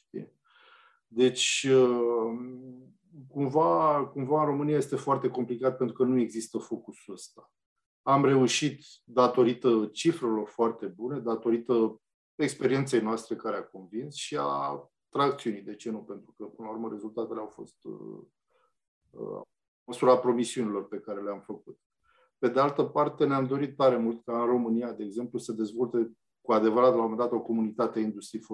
Deci, 1.07 1.69
cumva, 3.29 4.05
cumva 4.13 4.41
în 4.41 4.47
România 4.47 4.77
este 4.77 4.97
foarte 4.97 5.29
complicat 5.29 5.77
pentru 5.77 5.97
că 5.97 6.05
nu 6.05 6.21
există 6.21 6.59
focusul 6.59 7.15
ăsta. 7.15 7.53
Am 8.09 8.25
reușit 8.25 8.85
datorită 9.05 9.89
cifrelor 9.93 10.49
foarte 10.49 10.87
bune, 10.87 11.19
datorită 11.19 12.01
experienței 12.35 13.01
noastre 13.01 13.37
care 13.37 13.57
a 13.57 13.65
convins 13.65 14.15
și 14.15 14.37
a 14.41 14.91
tracțiunii. 15.09 15.63
De 15.63 15.75
ce 15.75 15.91
nu? 15.91 15.99
Pentru 15.99 16.35
că, 16.37 16.45
până 16.45 16.69
la 16.69 16.75
urmă, 16.75 16.89
rezultatele 16.91 17.41
au 17.41 17.47
fost 17.47 17.85
uh, 17.85 18.19
uh, 19.11 19.41
măsura 19.85 20.19
promisiunilor 20.19 20.89
pe 20.89 20.99
care 20.99 21.21
le-am 21.21 21.41
făcut. 21.41 21.79
Pe 22.39 22.49
de 22.49 22.61
altă 22.61 22.85
parte, 22.85 23.27
ne-am 23.27 23.47
dorit 23.47 23.77
tare 23.77 23.97
mult 23.97 24.25
ca 24.25 24.41
în 24.41 24.47
România, 24.47 24.93
de 24.93 25.05
exemplu, 25.05 25.39
să 25.39 25.53
dezvolte 25.53 26.13
cu 26.41 26.53
adevărat 26.53 26.91
la 26.91 26.97
un 26.97 27.03
moment 27.03 27.19
dat 27.19 27.33
o 27.33 27.41
comunitate 27.41 28.01
Industry 28.01 28.39
4.0. 28.39 28.45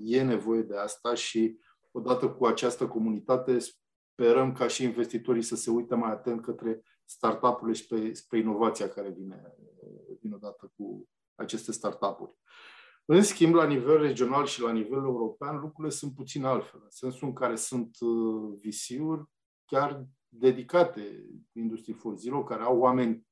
E 0.00 0.22
nevoie 0.22 0.62
de 0.62 0.76
asta 0.76 1.14
și 1.14 1.58
odată 1.90 2.28
cu 2.28 2.46
această 2.46 2.88
comunitate 2.88 3.58
sperăm 3.58 4.52
ca 4.52 4.66
și 4.66 4.84
investitorii 4.84 5.42
să 5.42 5.56
se 5.56 5.70
uite 5.70 5.94
mai 5.94 6.10
atent 6.10 6.42
către 6.42 6.82
startup-urile 7.10 7.76
și 7.76 7.82
spre, 7.82 8.12
spre 8.12 8.38
inovația 8.38 8.88
care 8.88 9.10
vine, 9.10 9.54
vine 10.20 10.34
odată 10.34 10.72
cu 10.76 11.08
aceste 11.34 11.72
startup-uri. 11.72 12.32
În 13.04 13.22
schimb, 13.22 13.54
la 13.54 13.66
nivel 13.66 14.00
regional 14.00 14.46
și 14.46 14.60
la 14.60 14.72
nivel 14.72 14.98
european, 14.98 15.60
lucrurile 15.60 15.94
sunt 15.94 16.14
puțin 16.14 16.44
altfel, 16.44 16.80
în 16.82 16.90
sensul 16.90 17.28
în 17.28 17.34
care 17.34 17.56
sunt 17.56 17.96
uh, 18.00 18.58
visiuri 18.60 19.24
chiar 19.64 20.06
dedicate 20.28 21.26
Industrie 21.52 21.94
4.0, 21.94 22.00
care 22.46 22.62
au 22.62 22.78
oameni 22.78 23.26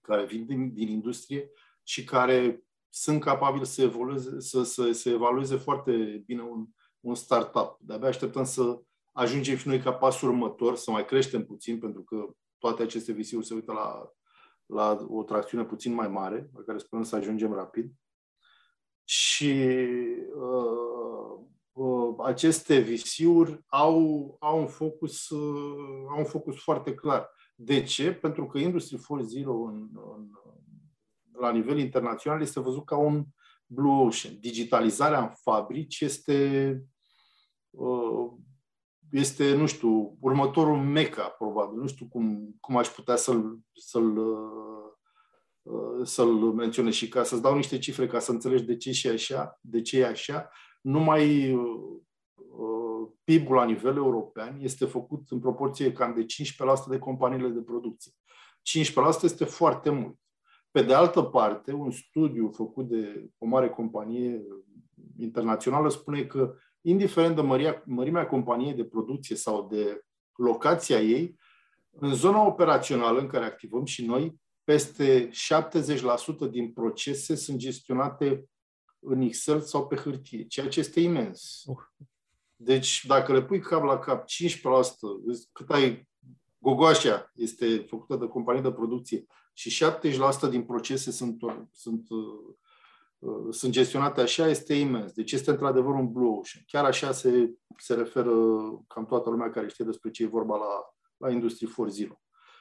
care 0.00 0.24
vin 0.24 0.46
din, 0.46 0.72
din 0.74 0.88
industrie 0.88 1.50
și 1.82 2.04
care 2.04 2.64
sunt 2.88 3.20
capabili 3.20 3.66
să, 3.66 3.82
evolueze, 3.82 4.40
să, 4.40 4.62
să, 4.62 4.92
să 4.92 5.08
evalueze 5.08 5.56
foarte 5.56 6.22
bine 6.26 6.42
un, 6.42 6.66
un 7.00 7.14
startup. 7.14 7.76
De-abia 7.80 8.08
așteptăm 8.08 8.44
să 8.44 8.82
ajungem 9.12 9.56
și 9.56 9.68
noi 9.68 9.80
ca 9.80 9.92
pas 9.92 10.20
următor, 10.20 10.76
să 10.76 10.90
mai 10.90 11.04
creștem 11.04 11.44
puțin, 11.44 11.78
pentru 11.78 12.02
că 12.02 12.34
toate 12.60 12.82
aceste 12.82 13.12
visiuri 13.12 13.46
se 13.46 13.54
uită 13.54 13.72
la, 13.72 14.12
la 14.66 15.06
o 15.08 15.22
tracțiune 15.22 15.64
puțin 15.64 15.94
mai 15.94 16.08
mare, 16.08 16.50
la 16.54 16.62
care 16.62 16.78
sperăm 16.78 17.04
să 17.04 17.16
ajungem 17.16 17.52
rapid. 17.52 17.92
Și 19.04 19.64
uh, 20.34 21.46
uh, 21.72 22.14
aceste 22.24 22.78
visiuri 22.78 23.64
au, 23.66 24.36
au, 24.40 24.58
un 24.58 24.66
focus, 24.66 25.28
uh, 25.28 26.06
au 26.10 26.18
un 26.18 26.24
focus 26.24 26.62
foarte 26.62 26.94
clar. 26.94 27.30
De 27.54 27.82
ce? 27.82 28.12
Pentru 28.12 28.46
că 28.46 28.58
Industry 28.58 28.96
4.0 28.96 29.02
în, 29.44 29.88
în, 29.92 30.30
la 31.32 31.50
nivel 31.50 31.78
internațional 31.78 32.40
este 32.40 32.60
văzut 32.60 32.84
ca 32.84 32.96
un 32.96 33.24
blue 33.66 33.92
ocean. 33.92 34.40
Digitalizarea 34.40 35.20
în 35.20 35.30
fabrici 35.42 36.00
este, 36.00 36.80
uh, 37.70 37.99
este 39.10 39.54
nu 39.54 39.66
știu, 39.66 40.16
următorul 40.20 40.76
meca, 40.76 41.22
probabil. 41.28 41.78
Nu 41.80 41.86
știu 41.86 42.06
cum, 42.06 42.56
cum 42.60 42.76
aș 42.76 42.88
putea 42.88 43.16
să-l, 43.16 43.58
să-l, 43.72 44.16
uh, 45.62 46.06
să-l 46.06 46.32
menționez 46.52 46.92
și 46.92 47.08
ca 47.08 47.22
să-ți 47.22 47.42
dau 47.42 47.56
niște 47.56 47.78
cifre 47.78 48.06
ca 48.06 48.18
să 48.18 48.30
înțelegi 48.30 48.64
de 48.64 48.76
ce 48.76 48.92
și 48.92 49.08
așa, 49.08 49.58
de 49.60 49.80
ce 49.80 49.98
e 49.98 50.06
așa, 50.06 50.50
numai 50.80 51.52
uh, 51.52 52.00
PIB-ul 53.24 53.54
la 53.54 53.64
nivel 53.64 53.96
european 53.96 54.58
este 54.60 54.84
făcut 54.84 55.30
în 55.30 55.40
proporție 55.40 55.92
cam 55.92 56.14
de 56.14 56.24
15% 56.24 56.26
de 56.88 56.98
companiile 56.98 57.48
de 57.48 57.60
producție. 57.60 58.12
15% 59.20 59.22
este 59.22 59.44
foarte 59.44 59.90
mult. 59.90 60.18
Pe 60.70 60.82
de 60.82 60.94
altă 60.94 61.22
parte, 61.22 61.72
un 61.72 61.90
studiu 61.90 62.50
făcut 62.50 62.88
de 62.88 63.30
o 63.38 63.46
mare 63.46 63.68
companie 63.68 64.42
internațională 65.18 65.88
spune 65.88 66.24
că, 66.24 66.54
indiferent 66.80 67.34
de 67.34 67.40
măria, 67.40 67.82
mărimea 67.86 68.26
companiei 68.26 68.74
de 68.74 68.84
producție 68.84 69.36
sau 69.36 69.68
de 69.70 70.04
locația 70.36 71.00
ei, 71.00 71.38
în 71.90 72.14
zona 72.14 72.46
operațională 72.46 73.20
în 73.20 73.26
care 73.26 73.44
activăm 73.44 73.84
și 73.84 74.04
noi, 74.04 74.40
peste 74.64 75.30
70% 76.46 76.50
din 76.50 76.72
procese 76.72 77.34
sunt 77.34 77.58
gestionate 77.58 78.44
în 78.98 79.20
Excel 79.20 79.60
sau 79.60 79.86
pe 79.86 79.96
hârtie, 79.96 80.46
ceea 80.46 80.68
ce 80.68 80.80
este 80.80 81.00
imens. 81.00 81.62
Uh. 81.66 81.76
Deci, 82.56 83.04
dacă 83.06 83.32
le 83.32 83.42
pui 83.42 83.60
cap 83.60 83.82
la 83.82 83.98
cap 83.98 84.24
15%, 84.24 84.28
cât 85.52 85.70
ai 85.70 86.08
Gogoașa 86.58 87.30
este 87.34 87.84
făcută 87.88 88.16
de 88.16 88.26
companie 88.26 88.60
de 88.60 88.72
producție 88.72 89.26
și 89.52 89.84
70% 90.46 90.50
din 90.50 90.62
procese 90.62 91.10
sunt, 91.10 91.38
sunt, 91.72 92.10
uh, 92.10 92.54
sunt 93.50 93.72
gestionate 93.72 94.20
așa, 94.20 94.46
este 94.46 94.74
imens. 94.74 95.12
Deci 95.12 95.32
este 95.32 95.50
într-adevăr 95.50 95.94
un 95.94 96.12
blue 96.12 96.28
ocean. 96.28 96.64
Chiar 96.66 96.84
așa 96.84 97.12
se, 97.12 97.50
se 97.76 97.94
referă 97.94 98.30
cam 98.88 99.06
toată 99.06 99.30
lumea 99.30 99.50
care 99.50 99.68
știe 99.68 99.84
despre 99.84 100.10
ce 100.10 100.22
e 100.22 100.26
vorba 100.26 100.56
la, 100.56 100.94
la 101.16 101.32
Industrie 101.32 101.68
4.0. 101.68 102.08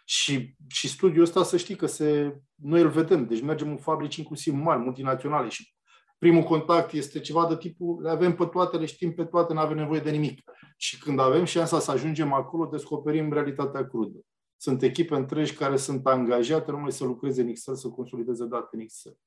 Și, 0.05 0.55
și 0.68 0.88
studiul 0.88 1.24
ăsta 1.24 1.43
să 1.43 1.57
știi 1.57 1.76
că 1.76 1.86
se, 1.86 2.39
noi 2.55 2.82
îl 2.82 2.89
vedem. 2.89 3.26
Deci 3.26 3.41
mergem 3.41 3.70
în 3.70 3.78
fabrici 3.78 4.16
inclusiv 4.16 4.53
mari, 4.53 4.80
multinaționale 4.80 5.49
și 5.49 5.74
primul 6.18 6.43
contact 6.43 6.91
este 6.91 7.20
ceva 7.20 7.47
de 7.47 7.57
tipul 7.57 8.01
le 8.01 8.10
avem 8.10 8.36
pe 8.36 8.45
toate, 8.45 8.78
le 8.78 8.86
știm 8.86 9.14
pe 9.14 9.26
toate, 9.26 9.53
nu 9.53 9.60
avem 9.60 9.78
nevoie 9.78 9.99
de 9.99 10.12
nimic. 10.12 10.41
Și 10.78 10.99
când 10.99 11.20
avem 11.20 11.43
șansa 11.43 11.80
să 11.80 11.91
ajungem 11.91 12.34
acolo, 12.34 12.66
descoperim 12.66 13.34
realitatea 13.34 13.88
crudă. 13.88 14.20
Sunt 14.57 14.82
echipe 14.82 15.16
întregi 15.16 15.53
care 15.53 15.78
sunt 15.78 16.07
angajate 16.07 16.72
numai 16.72 16.91
să 16.91 17.03
lucreze 17.03 17.41
în 17.41 17.47
Excel, 17.47 17.76
să 17.76 17.88
consolideze 17.88 18.45
date 18.45 18.70
în 18.72 18.80
Excel. 18.80 19.18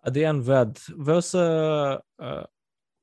Adrian 0.00 0.40
Vlad, 0.40 0.78
vreau 0.78 1.20
să, 1.20 2.04
uh, 2.14 2.42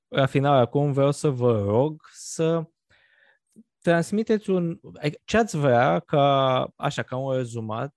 la 0.07 0.25
final 0.25 0.59
acum, 0.59 0.91
vreau 0.91 1.11
să 1.11 1.29
vă 1.29 1.61
rog 1.61 2.01
să 2.11 2.63
transmiteți 3.79 4.49
un, 4.49 4.79
ce 5.23 5.37
ați 5.37 5.57
vrea 5.57 5.99
ca, 5.99 6.63
așa, 6.75 7.03
ca 7.03 7.17
un 7.17 7.35
rezumat 7.35 7.93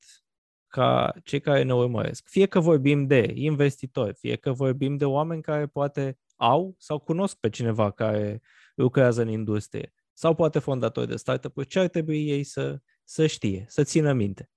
ca 0.66 1.12
cei 1.24 1.40
care 1.40 1.62
ne 1.62 1.74
urmăresc. 1.74 2.28
Fie 2.28 2.46
că 2.46 2.60
vorbim 2.60 3.06
de 3.06 3.30
investitori, 3.34 4.14
fie 4.14 4.36
că 4.36 4.52
vorbim 4.52 4.96
de 4.96 5.04
oameni 5.04 5.42
care 5.42 5.66
poate 5.66 6.18
au 6.36 6.74
sau 6.78 6.98
cunosc 6.98 7.36
pe 7.36 7.48
cineva 7.48 7.90
care 7.90 8.40
lucrează 8.74 9.22
în 9.22 9.28
industrie, 9.28 9.94
sau 10.12 10.34
poate 10.34 10.58
fondatori 10.58 11.06
de 11.08 11.16
startup-uri, 11.16 11.66
ce 11.66 11.78
ar 11.78 11.88
trebui 11.88 12.28
ei 12.28 12.44
să, 12.44 12.78
să 13.04 13.26
știe, 13.26 13.64
să 13.68 13.82
țină 13.82 14.12
minte? 14.12 14.50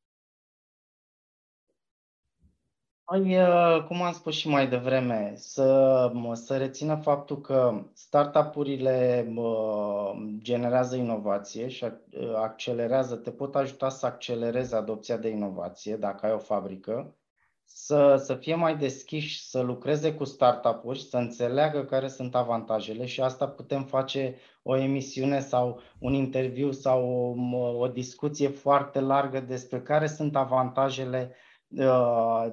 Păi, 3.14 3.38
cum 3.88 4.02
am 4.02 4.14
spus 4.14 4.36
și 4.36 4.48
mai 4.48 4.68
devreme, 4.68 5.34
să, 5.36 6.12
să 6.34 6.58
rețină 6.58 6.96
faptul 6.96 7.42
că 7.42 7.84
startup-urile 7.94 9.28
generează 10.38 10.96
inovație 10.96 11.68
și 11.68 11.86
accelerează, 12.36 13.16
te 13.16 13.32
pot 13.32 13.56
ajuta 13.56 13.90
să 13.90 14.06
accelerezi 14.06 14.76
adopția 14.76 15.18
de 15.18 15.30
inovație 15.30 15.96
dacă 15.96 16.26
ai 16.26 16.32
o 16.32 16.38
fabrică, 16.38 17.16
să, 17.66 18.16
să 18.24 18.36
fie 18.36 18.56
mai 18.56 18.78
deschiși, 18.78 19.50
să 19.50 19.62
lucreze 19.62 20.14
cu 20.14 20.24
startup-uri, 20.24 21.00
să 21.00 21.18
înțeleagă 21.18 21.84
care 21.84 22.08
sunt 22.08 22.36
avantajele 22.36 23.06
și 23.06 23.22
asta 23.22 23.48
putem 23.48 23.84
face 23.84 24.36
o 24.64 24.78
emisiune 24.78 25.40
sau 25.40 25.82
un 26.00 26.14
interviu 26.14 26.72
sau 26.72 27.36
o, 27.52 27.78
o 27.78 27.88
discuție 27.88 28.48
foarte 28.48 29.00
largă 29.00 29.40
despre 29.40 29.82
care 29.82 30.08
sunt 30.08 30.36
avantajele 30.36 31.30
uh, 31.30 31.52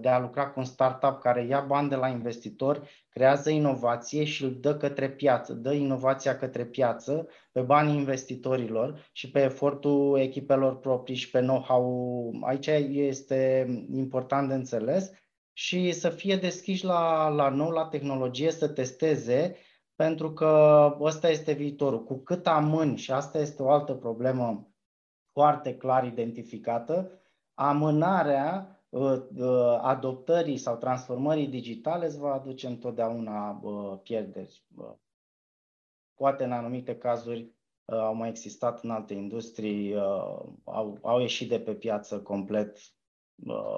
de 0.01 0.09
a 0.09 0.18
lucra 0.18 0.51
cu 0.51 0.59
un 0.59 0.64
startup 0.64 1.21
care 1.21 1.45
ia 1.45 1.61
bani 1.61 1.89
de 1.89 1.95
la 1.95 2.09
investitori, 2.09 2.81
creează 3.09 3.51
inovație 3.51 4.25
și 4.25 4.45
îl 4.45 4.57
dă 4.61 4.77
către 4.77 5.11
piață, 5.11 5.53
dă 5.53 5.73
inovația 5.73 6.37
către 6.37 6.64
piață 6.64 7.29
pe 7.53 7.61
banii 7.61 7.97
investitorilor 7.97 9.09
și 9.12 9.31
pe 9.31 9.43
efortul 9.43 10.18
echipelor 10.18 10.79
proprii 10.79 11.16
și 11.16 11.31
pe 11.31 11.41
know-how. 11.41 12.31
Aici 12.43 12.66
este 12.93 13.66
important 13.93 14.49
de 14.49 14.55
înțeles 14.55 15.11
și 15.53 15.93
să 15.93 16.09
fie 16.09 16.37
deschiși 16.37 16.85
la, 16.85 17.29
la 17.29 17.49
nou, 17.49 17.71
la 17.71 17.87
tehnologie, 17.87 18.51
să 18.51 18.68
testeze, 18.68 19.57
pentru 19.95 20.33
că 20.33 20.97
ăsta 21.01 21.31
este 21.31 21.53
viitorul. 21.53 22.05
Cu 22.05 22.23
cât 22.23 22.47
amâni, 22.47 22.97
și 22.97 23.12
asta 23.12 23.39
este 23.39 23.62
o 23.62 23.71
altă 23.71 23.93
problemă 23.93 24.71
foarte 25.33 25.77
clar 25.77 26.05
identificată, 26.05 27.11
amânarea 27.55 28.64
Uh, 28.64 28.66
uh, 28.66 28.80
adoptării 29.80 30.57
sau 30.57 30.76
transformării 30.76 31.47
digitale 31.47 32.07
îți 32.07 32.18
va 32.18 32.32
aduce 32.32 32.66
întotdeauna 32.66 33.61
uh, 33.62 33.99
pierderi. 34.03 34.64
Poate 36.14 36.45
în 36.45 36.53
anumite 36.53 36.97
cazuri 36.97 37.55
au 37.84 38.14
mai 38.14 38.28
existat 38.28 38.82
în 38.82 38.91
alte 38.91 39.14
industrii, 39.14 39.97
au, 40.64 40.99
au 41.03 41.20
ieșit 41.20 41.49
de 41.49 41.61
pe 41.61 41.74
piață 41.74 42.20
complet 42.20 42.78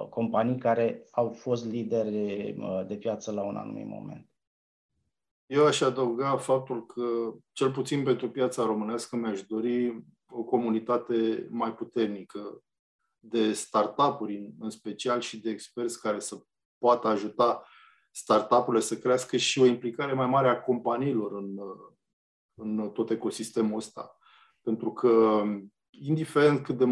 companii 0.09 0.57
care 0.57 1.07
au 1.11 1.29
fost 1.29 1.65
lideri 1.65 2.55
de 2.87 2.95
piață 2.95 3.31
la 3.31 3.43
un 3.43 3.55
anumit 3.55 3.87
moment. 3.87 4.27
Eu 5.45 5.65
aș 5.65 5.81
adăuga 5.81 6.37
faptul 6.37 6.85
că, 6.85 7.33
cel 7.51 7.71
puțin 7.71 8.03
pentru 8.03 8.29
piața 8.29 8.65
românească, 8.65 9.15
mi-aș 9.15 9.41
dori 9.41 10.03
o 10.29 10.43
comunitate 10.43 11.47
mai 11.49 11.73
puternică 11.73 12.63
de 13.25 13.53
startup-uri 13.53 14.53
în 14.59 14.69
special 14.69 15.19
și 15.19 15.39
de 15.39 15.49
experți 15.49 16.01
care 16.01 16.19
să 16.19 16.43
poată 16.77 17.07
ajuta 17.07 17.65
startup-urile 18.11 18.83
să 18.83 18.97
crească 18.97 19.37
și 19.37 19.59
o 19.59 19.65
implicare 19.65 20.13
mai 20.13 20.27
mare 20.27 20.47
a 20.47 20.61
companiilor 20.61 21.33
în, 21.33 21.57
în 22.53 22.89
tot 22.89 23.09
ecosistemul 23.09 23.77
ăsta. 23.77 24.17
Pentru 24.61 24.93
că, 24.93 25.43
indiferent 25.89 26.63
cât 26.63 26.77
de 26.77 26.85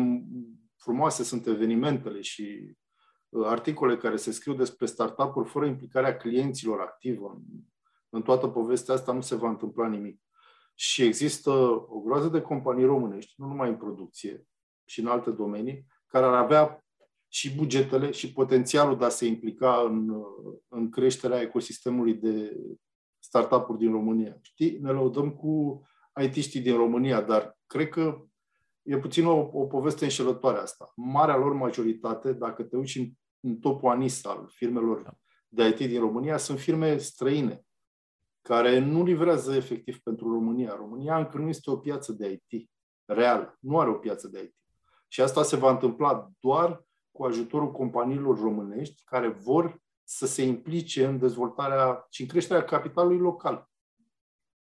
frumoase 0.76 1.24
sunt 1.24 1.48
evenimentele 1.48 2.22
și 2.22 2.76
uh, 3.30 3.46
articole 3.46 3.98
care 3.98 4.16
se 4.16 4.32
scriu 4.32 4.54
despre 4.54 4.86
startup-uri 4.86 5.50
fără 5.50 5.66
implicarea 5.66 6.18
clienților 6.18 6.80
activă 6.80 7.34
în, 7.36 7.42
în 8.10 8.22
toată 8.22 8.48
povestea 8.48 8.94
asta 8.94 9.14
nu 9.14 9.22
se 9.22 9.36
va 9.36 9.50
întâmpla 9.50 9.88
nimic. 9.88 10.22
Și 10.76 11.04
există 11.04 11.52
o 11.88 12.00
groază 12.00 12.28
de 12.28 12.42
companii 12.42 12.86
românești, 12.86 13.34
nu 13.38 13.48
numai 13.48 13.70
în 13.70 13.78
producție, 13.78 14.46
și 14.86 15.00
în 15.00 15.08
alte 15.08 15.32
domenii, 15.32 15.86
care 16.12 16.26
ar 16.26 16.34
avea 16.34 16.84
și 17.28 17.56
bugetele 17.56 18.12
și 18.12 18.34
potențialul 18.34 18.98
de 18.98 19.06
a 19.06 19.10
se 19.10 19.26
implica 19.26 19.82
în, 19.86 20.24
în 20.68 20.90
creșterea 20.90 21.42
ecosistemului 21.42 22.14
de 22.14 22.58
startup-uri 23.20 23.78
din 23.78 23.92
România. 23.92 24.38
Știi, 24.42 24.78
ne 24.82 24.92
lăudăm 24.92 25.32
cu 25.32 25.82
IT-știi 26.22 26.62
din 26.62 26.76
România, 26.76 27.22
dar 27.22 27.58
cred 27.68 27.90
că 27.90 28.26
e 28.82 28.98
puțin 28.98 29.26
o, 29.26 29.50
o 29.54 29.66
poveste 29.66 30.04
înșelătoare 30.04 30.58
asta. 30.58 30.92
Marea 30.96 31.38
lor 31.38 31.54
majoritate, 31.54 32.34
dacă 32.34 32.64
te 32.64 32.78
uiți 32.78 32.98
în, 32.98 33.12
în 33.40 33.58
topul 33.58 33.90
ANIS 33.90 34.26
al 34.26 34.50
firmelor 34.54 35.18
de 35.48 35.68
IT 35.68 35.78
din 35.78 36.00
România, 36.00 36.38
sunt 36.38 36.60
firme 36.60 36.98
străine 36.98 37.66
care 38.42 38.80
nu 38.80 39.04
livrează 39.04 39.56
efectiv 39.56 40.00
pentru 40.00 40.32
România. 40.32 40.76
România 40.76 41.18
încă 41.18 41.38
nu 41.38 41.48
este 41.48 41.70
o 41.70 41.78
piață 41.78 42.12
de 42.12 42.42
IT 42.50 42.70
reală, 43.06 43.58
nu 43.60 43.80
are 43.80 43.90
o 43.90 43.94
piață 43.94 44.28
de 44.28 44.42
IT. 44.42 44.56
Și 45.12 45.22
asta 45.22 45.44
se 45.44 45.56
va 45.56 45.70
întâmpla 45.72 46.32
doar 46.40 46.86
cu 47.12 47.24
ajutorul 47.24 47.72
companiilor 47.72 48.40
românești 48.40 49.04
care 49.04 49.28
vor 49.28 49.82
să 50.04 50.26
se 50.26 50.44
implice 50.44 51.06
în 51.06 51.20
dezvoltarea 51.20 52.06
și 52.10 52.22
în 52.22 52.28
creșterea 52.28 52.64
capitalului 52.64 53.18
local. 53.18 53.70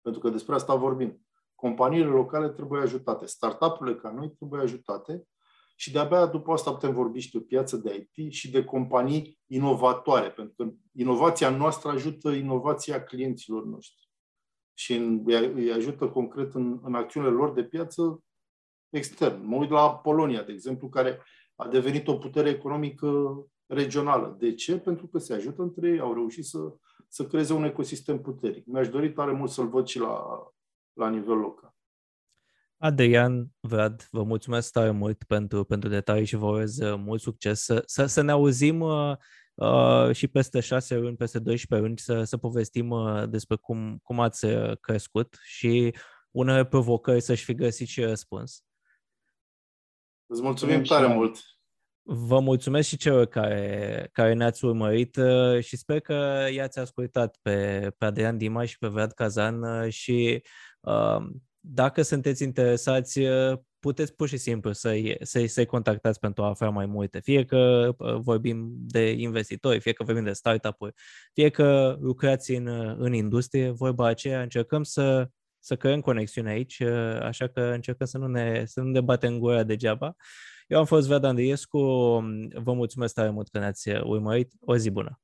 Pentru 0.01 0.21
că 0.21 0.29
despre 0.29 0.55
asta 0.55 0.75
vorbim. 0.75 1.25
Companiile 1.55 2.09
locale 2.09 2.49
trebuie 2.49 2.81
ajutate, 2.81 3.25
startup-urile 3.25 3.95
ca 3.95 4.11
noi 4.11 4.31
trebuie 4.31 4.61
ajutate 4.61 5.27
și 5.75 5.91
de-abia 5.91 6.25
după 6.25 6.51
asta 6.51 6.71
putem 6.71 6.93
vorbi 6.93 7.19
și 7.19 7.31
de 7.31 7.37
o 7.37 7.41
piață 7.41 7.77
de 7.77 8.09
IT 8.13 8.31
și 8.31 8.51
de 8.51 8.63
companii 8.63 9.39
inovatoare, 9.47 10.31
pentru 10.31 10.53
că 10.55 10.71
inovația 10.93 11.49
noastră 11.49 11.89
ajută 11.89 12.29
inovația 12.29 13.03
clienților 13.03 13.65
noștri 13.65 14.09
și 14.73 14.93
îi 15.53 15.71
ajută 15.71 16.09
concret 16.09 16.53
în, 16.53 16.79
în 16.83 16.95
acțiunile 16.95 17.31
lor 17.31 17.53
de 17.53 17.63
piață 17.63 18.23
extern. 18.91 19.45
Mă 19.45 19.55
uit 19.55 19.69
la 19.69 19.95
Polonia, 19.95 20.43
de 20.43 20.51
exemplu, 20.51 20.89
care 20.89 21.21
a 21.55 21.67
devenit 21.67 22.07
o 22.07 22.17
putere 22.17 22.49
economică 22.49 23.35
regională. 23.65 24.35
De 24.39 24.53
ce? 24.53 24.77
Pentru 24.77 25.07
că 25.07 25.17
se 25.17 25.33
ajută 25.33 25.61
între 25.61 25.89
ei, 25.89 25.99
au 25.99 26.13
reușit 26.13 26.45
să, 26.45 26.57
să 27.07 27.25
creeze 27.25 27.53
un 27.53 27.63
ecosistem 27.63 28.21
puternic. 28.21 28.65
Mi-aș 28.65 28.89
dori 28.89 29.11
tare 29.11 29.31
mult 29.31 29.49
să-l 29.49 29.67
văd 29.67 29.87
și 29.87 29.99
la, 29.99 30.23
la 30.93 31.09
nivel 31.09 31.37
local. 31.37 31.75
Adrian, 32.77 33.47
Vlad, 33.59 34.07
vă 34.11 34.23
mulțumesc 34.23 34.71
tare 34.71 34.91
mult 34.91 35.23
pentru, 35.23 35.63
pentru 35.63 35.89
detalii 35.89 36.25
și 36.25 36.35
vă 36.35 36.45
urez 36.45 36.77
uh, 36.77 36.95
mult 36.97 37.21
succes. 37.21 37.63
Să, 37.63 37.83
să, 37.85 38.05
să 38.05 38.21
ne 38.21 38.31
auzim 38.31 38.79
uh, 38.79 39.15
uh, 39.53 40.11
și 40.11 40.27
peste 40.27 40.59
șase 40.59 40.97
luni, 40.97 41.15
peste 41.15 41.39
12 41.39 41.87
luni, 41.87 41.99
să, 41.99 42.23
să 42.23 42.37
povestim 42.37 42.89
uh, 42.89 43.29
despre 43.29 43.55
cum, 43.55 43.99
cum 44.03 44.19
ați 44.19 44.45
uh, 44.45 44.77
crescut 44.79 45.37
și 45.43 45.95
unele 46.31 46.65
provocări 46.65 47.21
să-și 47.21 47.43
fi 47.43 47.53
găsit 47.53 47.87
și 47.87 48.01
răspuns. 48.01 48.63
Îți 50.31 50.41
mulțumim 50.41 50.83
tare 50.83 51.07
mult! 51.07 51.37
Vă 52.03 52.39
mulțumesc 52.39 52.87
și 52.87 52.97
celor 52.97 53.25
care, 53.25 54.09
care 54.11 54.33
ne-ați 54.33 54.65
urmărit 54.65 55.15
uh, 55.15 55.63
și 55.63 55.77
sper 55.77 55.99
că 55.99 56.47
i-ați 56.53 56.79
ascultat 56.79 57.37
pe, 57.41 57.87
pe 57.97 58.05
Adrian 58.05 58.37
Dima 58.37 58.65
și 58.65 58.77
pe 58.77 58.87
Vlad 58.87 59.11
Kazan 59.11 59.61
uh, 59.61 59.89
și 59.89 60.43
uh, 60.79 61.17
dacă 61.59 62.01
sunteți 62.01 62.43
interesați, 62.43 63.19
puteți 63.79 64.15
pur 64.15 64.27
și 64.27 64.37
simplu 64.37 64.71
să-i, 64.71 65.17
să-i, 65.21 65.47
să-i 65.47 65.65
contactați 65.65 66.19
pentru 66.19 66.43
a 66.43 66.47
afla 66.47 66.69
mai 66.69 66.85
multe. 66.85 67.19
Fie 67.19 67.45
că 67.45 67.91
vorbim 68.21 68.71
de 68.73 69.11
investitori, 69.11 69.79
fie 69.79 69.93
că 69.93 70.03
vorbim 70.03 70.23
de 70.23 70.33
startup-uri, 70.33 70.93
fie 71.33 71.49
că 71.49 71.97
lucrați 71.99 72.51
în, 72.51 72.67
în 72.97 73.13
industrie, 73.13 73.69
vorba 73.69 74.07
aceea, 74.07 74.41
încercăm 74.41 74.83
să, 74.83 75.29
să 75.61 75.75
creăm 75.75 76.01
conexiune 76.01 76.49
aici, 76.49 76.81
așa 77.21 77.47
că 77.47 77.61
încercăm 77.61 78.07
să 78.07 78.17
nu 78.17 78.27
ne, 78.27 78.63
să 78.65 78.81
nu 78.81 78.89
ne 78.89 79.01
batem 79.01 79.37
gura 79.39 79.63
degeaba. 79.63 80.15
Eu 80.67 80.79
am 80.79 80.85
fost 80.85 81.07
Vlad 81.07 81.23
Andriescu, 81.23 81.79
vă 82.53 82.73
mulțumesc 82.73 83.13
tare 83.13 83.29
mult 83.29 83.49
că 83.49 83.59
ne-ați 83.59 83.89
urmărit, 83.89 84.51
o 84.59 84.77
zi 84.77 84.89
bună! 84.89 85.19